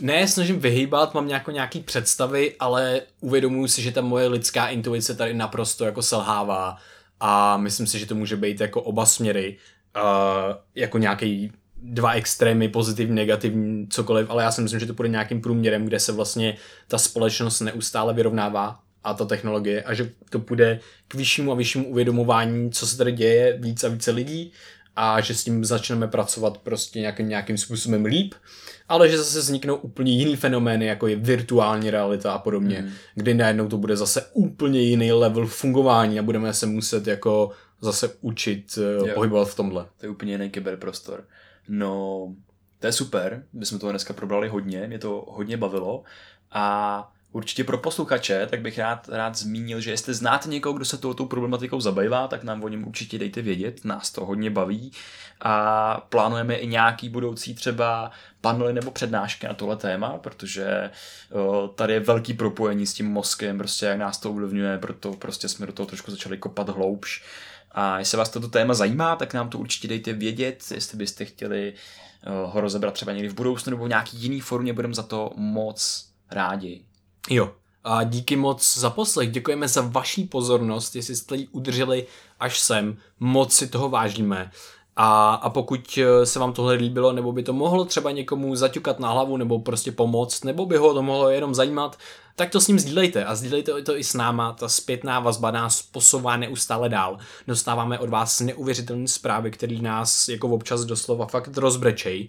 ne 0.00 0.28
snažím 0.28 0.60
vyhýbat, 0.60 1.14
mám 1.14 1.28
nějako 1.28 1.50
nějaký 1.50 1.80
představy, 1.80 2.54
ale 2.60 3.00
uvědomuji 3.20 3.68
si, 3.68 3.82
že 3.82 3.92
ta 3.92 4.00
moje 4.00 4.28
lidská 4.28 4.68
intuice 4.68 5.14
tady 5.14 5.34
naprosto 5.34 5.84
jako 5.84 6.02
selhává 6.02 6.76
a 7.20 7.56
myslím 7.56 7.86
si, 7.86 7.98
že 7.98 8.06
to 8.06 8.14
může 8.14 8.36
být 8.36 8.60
jako 8.60 8.82
oba 8.82 9.06
směry, 9.06 9.56
uh, 9.96 10.56
jako 10.74 10.98
nějaký 10.98 11.52
dva 11.76 12.12
extrémy, 12.12 12.68
pozitivní, 12.68 13.14
negativní, 13.14 13.86
cokoliv, 13.88 14.30
ale 14.30 14.42
já 14.42 14.52
si 14.52 14.60
myslím, 14.60 14.80
že 14.80 14.86
to 14.86 14.94
bude 14.94 15.08
nějakým 15.08 15.40
průměrem, 15.40 15.84
kde 15.84 16.00
se 16.00 16.12
vlastně 16.12 16.56
ta 16.88 16.98
společnost 16.98 17.60
neustále 17.60 18.14
vyrovnává 18.14 18.78
a 19.04 19.14
ta 19.14 19.24
technologie 19.24 19.82
a 19.82 19.94
že 19.94 20.10
to 20.30 20.38
půjde 20.38 20.80
k 21.08 21.14
vyššímu 21.14 21.52
a 21.52 21.54
vyššímu 21.54 21.88
uvědomování, 21.88 22.70
co 22.70 22.86
se 22.86 22.96
tady 22.96 23.12
děje 23.12 23.58
víc 23.58 23.84
a 23.84 23.88
více 23.88 24.10
lidí 24.10 24.52
a 24.96 25.20
že 25.20 25.34
s 25.34 25.44
tím 25.44 25.64
začneme 25.64 26.08
pracovat 26.08 26.58
prostě 26.58 27.00
nějakým, 27.00 27.28
nějakým 27.28 27.58
způsobem 27.58 28.04
líp, 28.04 28.34
ale 28.88 29.08
že 29.08 29.18
zase 29.18 29.38
vzniknou 29.38 29.76
úplně 29.76 30.12
jiný 30.12 30.36
fenomény, 30.36 30.86
jako 30.86 31.06
je 31.06 31.16
virtuální 31.16 31.90
realita 31.90 32.32
a 32.32 32.38
podobně, 32.38 32.82
mm. 32.82 32.90
kdy 33.14 33.34
najednou 33.34 33.68
to 33.68 33.78
bude 33.78 33.96
zase 33.96 34.26
úplně 34.32 34.80
jiný 34.80 35.12
level 35.12 35.46
fungování 35.46 36.18
a 36.18 36.22
budeme 36.22 36.54
se 36.54 36.66
muset 36.66 37.06
jako 37.06 37.50
zase 37.80 38.10
učit 38.20 38.78
uh, 39.00 39.08
pohybovat 39.10 39.48
v 39.48 39.56
tomhle. 39.56 39.86
To 40.00 40.06
je 40.06 40.10
úplně 40.10 40.32
jiný 40.32 40.50
kyberprostor. 40.50 41.24
No, 41.68 42.26
to 42.78 42.86
je 42.86 42.92
super, 42.92 43.44
my 43.52 43.66
jsme 43.66 43.78
to 43.78 43.90
dneska 43.90 44.14
probrali 44.14 44.48
hodně, 44.48 44.86
mě 44.86 44.98
to 44.98 45.24
hodně 45.28 45.56
bavilo 45.56 46.02
a 46.50 47.12
určitě 47.32 47.64
pro 47.64 47.78
posluchače, 47.78 48.46
tak 48.46 48.60
bych 48.60 48.78
rád, 48.78 49.08
rád 49.08 49.36
zmínil, 49.36 49.80
že 49.80 49.90
jestli 49.90 50.14
znáte 50.14 50.48
někoho, 50.48 50.72
kdo 50.72 50.84
se 50.84 50.98
touto 50.98 51.26
problematikou 51.26 51.80
zabývá, 51.80 52.28
tak 52.28 52.44
nám 52.44 52.64
o 52.64 52.68
něm 52.68 52.88
určitě 52.88 53.18
dejte 53.18 53.42
vědět, 53.42 53.84
nás 53.84 54.10
to 54.10 54.24
hodně 54.24 54.50
baví 54.50 54.92
a 55.40 56.06
plánujeme 56.08 56.54
i 56.54 56.66
nějaký 56.66 57.08
budoucí 57.08 57.54
třeba 57.54 58.10
panely 58.40 58.72
nebo 58.72 58.90
přednášky 58.90 59.46
na 59.46 59.54
tohle 59.54 59.76
téma, 59.76 60.18
protože 60.18 60.90
o, 61.32 61.68
tady 61.68 61.92
je 61.92 62.00
velký 62.00 62.34
propojení 62.34 62.86
s 62.86 62.94
tím 62.94 63.06
mozkem, 63.06 63.58
prostě 63.58 63.86
jak 63.86 63.98
nás 63.98 64.18
to 64.18 64.30
ovlivňuje, 64.30 64.78
proto 64.78 65.12
prostě 65.12 65.48
jsme 65.48 65.66
do 65.66 65.72
toho 65.72 65.86
trošku 65.86 66.10
začali 66.10 66.38
kopat 66.38 66.68
hloubš 66.68 67.22
a 67.72 67.98
jestli 67.98 68.18
vás 68.18 68.30
toto 68.30 68.48
téma 68.48 68.74
zajímá, 68.74 69.16
tak 69.16 69.34
nám 69.34 69.48
to 69.48 69.58
určitě 69.58 69.88
dejte 69.88 70.12
vědět, 70.12 70.64
jestli 70.74 70.98
byste 70.98 71.24
chtěli 71.24 71.74
eh, 72.22 72.30
ho 72.46 72.60
rozebrat 72.60 72.94
třeba 72.94 73.12
někdy 73.12 73.28
v 73.28 73.34
budoucnu 73.34 73.70
nebo 73.70 73.84
v 73.84 73.88
nějaký 73.88 74.16
jiný 74.16 74.40
formě, 74.40 74.72
budeme 74.72 74.94
za 74.94 75.02
to 75.02 75.30
moc 75.36 76.08
rádi. 76.30 76.84
Jo, 77.30 77.52
a 77.84 78.04
díky 78.04 78.36
moc 78.36 78.78
za 78.78 78.90
poslech, 78.90 79.30
děkujeme 79.30 79.68
za 79.68 79.80
vaší 79.80 80.24
pozornost, 80.24 80.96
jestli 80.96 81.16
jste 81.16 81.36
ji 81.36 81.48
udrželi 81.48 82.06
až 82.40 82.60
sem, 82.60 82.96
moc 83.20 83.52
si 83.52 83.66
toho 83.66 83.88
vážíme. 83.88 84.50
A, 84.96 85.34
a 85.34 85.50
pokud 85.50 85.98
eh, 85.98 86.26
se 86.26 86.38
vám 86.38 86.52
tohle 86.52 86.74
líbilo, 86.74 87.12
nebo 87.12 87.32
by 87.32 87.42
to 87.42 87.52
mohlo 87.52 87.84
třeba 87.84 88.10
někomu 88.10 88.56
zaťukat 88.56 89.00
na 89.00 89.10
hlavu, 89.10 89.36
nebo 89.36 89.58
prostě 89.58 89.92
pomoct, 89.92 90.44
nebo 90.44 90.66
by 90.66 90.76
ho 90.76 90.94
to 90.94 91.02
mohlo 91.02 91.30
jenom 91.30 91.54
zajímat, 91.54 91.98
tak 92.36 92.50
to 92.50 92.60
s 92.60 92.68
ním 92.68 92.78
sdílejte 92.78 93.24
a 93.24 93.34
sdílejte 93.34 93.82
to 93.82 93.96
i 93.96 94.04
s 94.04 94.14
náma. 94.14 94.52
Ta 94.52 94.68
zpětná 94.68 95.20
vazba 95.20 95.50
nás 95.50 95.82
posouvá 95.82 96.36
neustále 96.36 96.88
dál. 96.88 97.18
Dostáváme 97.46 97.98
od 97.98 98.08
vás 98.08 98.40
neuvěřitelné 98.40 99.08
zprávy, 99.08 99.50
které 99.50 99.78
nás 99.78 100.28
jako 100.28 100.48
občas 100.48 100.84
doslova 100.84 101.26
fakt 101.26 101.56
rozbrečej. 101.56 102.28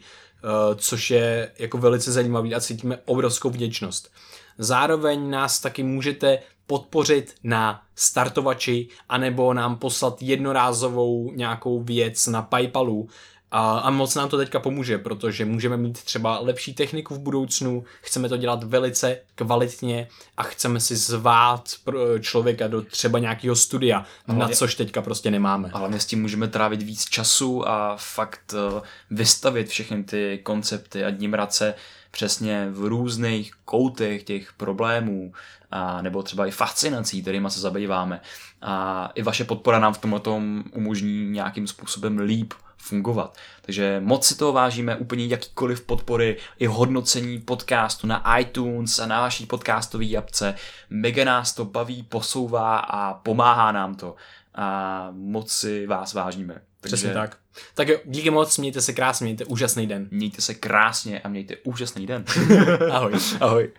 což 0.75 1.11
je 1.11 1.51
jako 1.59 1.77
velice 1.77 2.11
zajímavý 2.11 2.55
a 2.55 2.59
cítíme 2.59 2.99
obrovskou 3.05 3.49
vděčnost. 3.49 4.11
Zároveň 4.57 5.29
nás 5.29 5.59
taky 5.59 5.83
můžete 5.83 6.39
podpořit 6.67 7.35
na 7.43 7.81
startovači, 7.95 8.87
anebo 9.09 9.53
nám 9.53 9.75
poslat 9.75 10.21
jednorázovou 10.21 11.31
nějakou 11.31 11.83
věc 11.83 12.27
na 12.27 12.41
Paypalu, 12.41 13.09
a, 13.55 13.79
a 13.79 13.89
moc 13.89 14.15
nám 14.15 14.29
to 14.29 14.37
teďka 14.37 14.59
pomůže, 14.59 14.97
protože 14.97 15.45
můžeme 15.45 15.77
mít 15.77 16.03
třeba 16.03 16.39
lepší 16.39 16.73
techniku 16.73 17.15
v 17.15 17.19
budoucnu, 17.19 17.83
chceme 18.01 18.29
to 18.29 18.37
dělat 18.37 18.63
velice 18.63 19.19
kvalitně 19.35 20.07
a 20.37 20.43
chceme 20.43 20.79
si 20.79 20.95
zvát 20.95 21.69
člověka 22.19 22.67
do 22.67 22.81
třeba 22.81 23.19
nějakého 23.19 23.55
studia, 23.55 24.05
ale 24.27 24.37
na 24.37 24.49
což 24.49 24.75
teďka 24.75 25.01
prostě 25.01 25.31
nemáme. 25.31 25.69
Ale 25.73 25.89
my 25.89 25.99
s 25.99 26.05
tím 26.05 26.21
můžeme 26.21 26.47
trávit 26.47 26.81
víc 26.81 27.05
času 27.05 27.67
a 27.67 27.95
fakt 27.99 28.53
uh, 28.73 28.81
vystavit 29.11 29.67
všechny 29.67 30.03
ty 30.03 30.39
koncepty 30.43 31.05
a 31.05 31.09
dnímrace 31.09 31.75
přesně 32.13 32.67
v 32.71 32.85
různých 32.85 33.53
koutech 33.65 34.23
těch 34.23 34.53
problémů, 34.53 35.33
a, 35.71 36.01
nebo 36.01 36.23
třeba 36.23 36.45
i 36.45 36.51
fascinací, 36.51 37.21
kterými 37.21 37.51
se 37.51 37.59
zabýváme. 37.59 38.21
A 38.61 39.11
i 39.15 39.23
vaše 39.23 39.43
podpora 39.43 39.79
nám 39.79 39.93
v 39.93 39.97
tomhle 39.97 40.21
umožní 40.73 41.29
nějakým 41.29 41.67
způsobem 41.67 42.17
líp 42.17 42.53
fungovat. 42.77 43.37
Takže 43.61 44.01
moc 44.03 44.25
si 44.25 44.37
toho 44.37 44.53
vážíme, 44.53 44.95
úplně 44.95 45.25
jakýkoliv 45.25 45.81
podpory, 45.81 46.37
i 46.59 46.65
hodnocení 46.65 47.39
podcastu 47.39 48.07
na 48.07 48.37
iTunes 48.37 48.99
a 48.99 49.05
na 49.05 49.21
vaší 49.21 49.45
podcastové 49.45 50.15
apce. 50.15 50.55
Mega 50.89 51.25
nás 51.25 51.53
to 51.53 51.65
baví, 51.65 52.03
posouvá 52.03 52.77
a 52.77 53.13
pomáhá 53.13 53.71
nám 53.71 53.95
to. 53.95 54.15
A 54.55 55.07
moc 55.11 55.51
si 55.51 55.87
vás 55.87 56.13
vážíme. 56.13 56.53
Takže... 56.53 56.95
Přesně 56.95 57.13
tak. 57.13 57.42
Tak 57.75 57.87
jo, 57.87 57.97
díky 58.05 58.29
moc, 58.29 58.57
mějte 58.57 58.81
se 58.81 58.93
krásně, 58.93 59.23
mějte 59.23 59.45
úžasný 59.45 59.87
den. 59.87 60.07
Mějte 60.11 60.41
se 60.41 60.53
krásně 60.53 61.19
a 61.19 61.29
mějte 61.29 61.55
úžasný 61.63 62.05
den. 62.07 62.25
Ahoj. 62.91 63.13
Ahoj. 63.39 63.69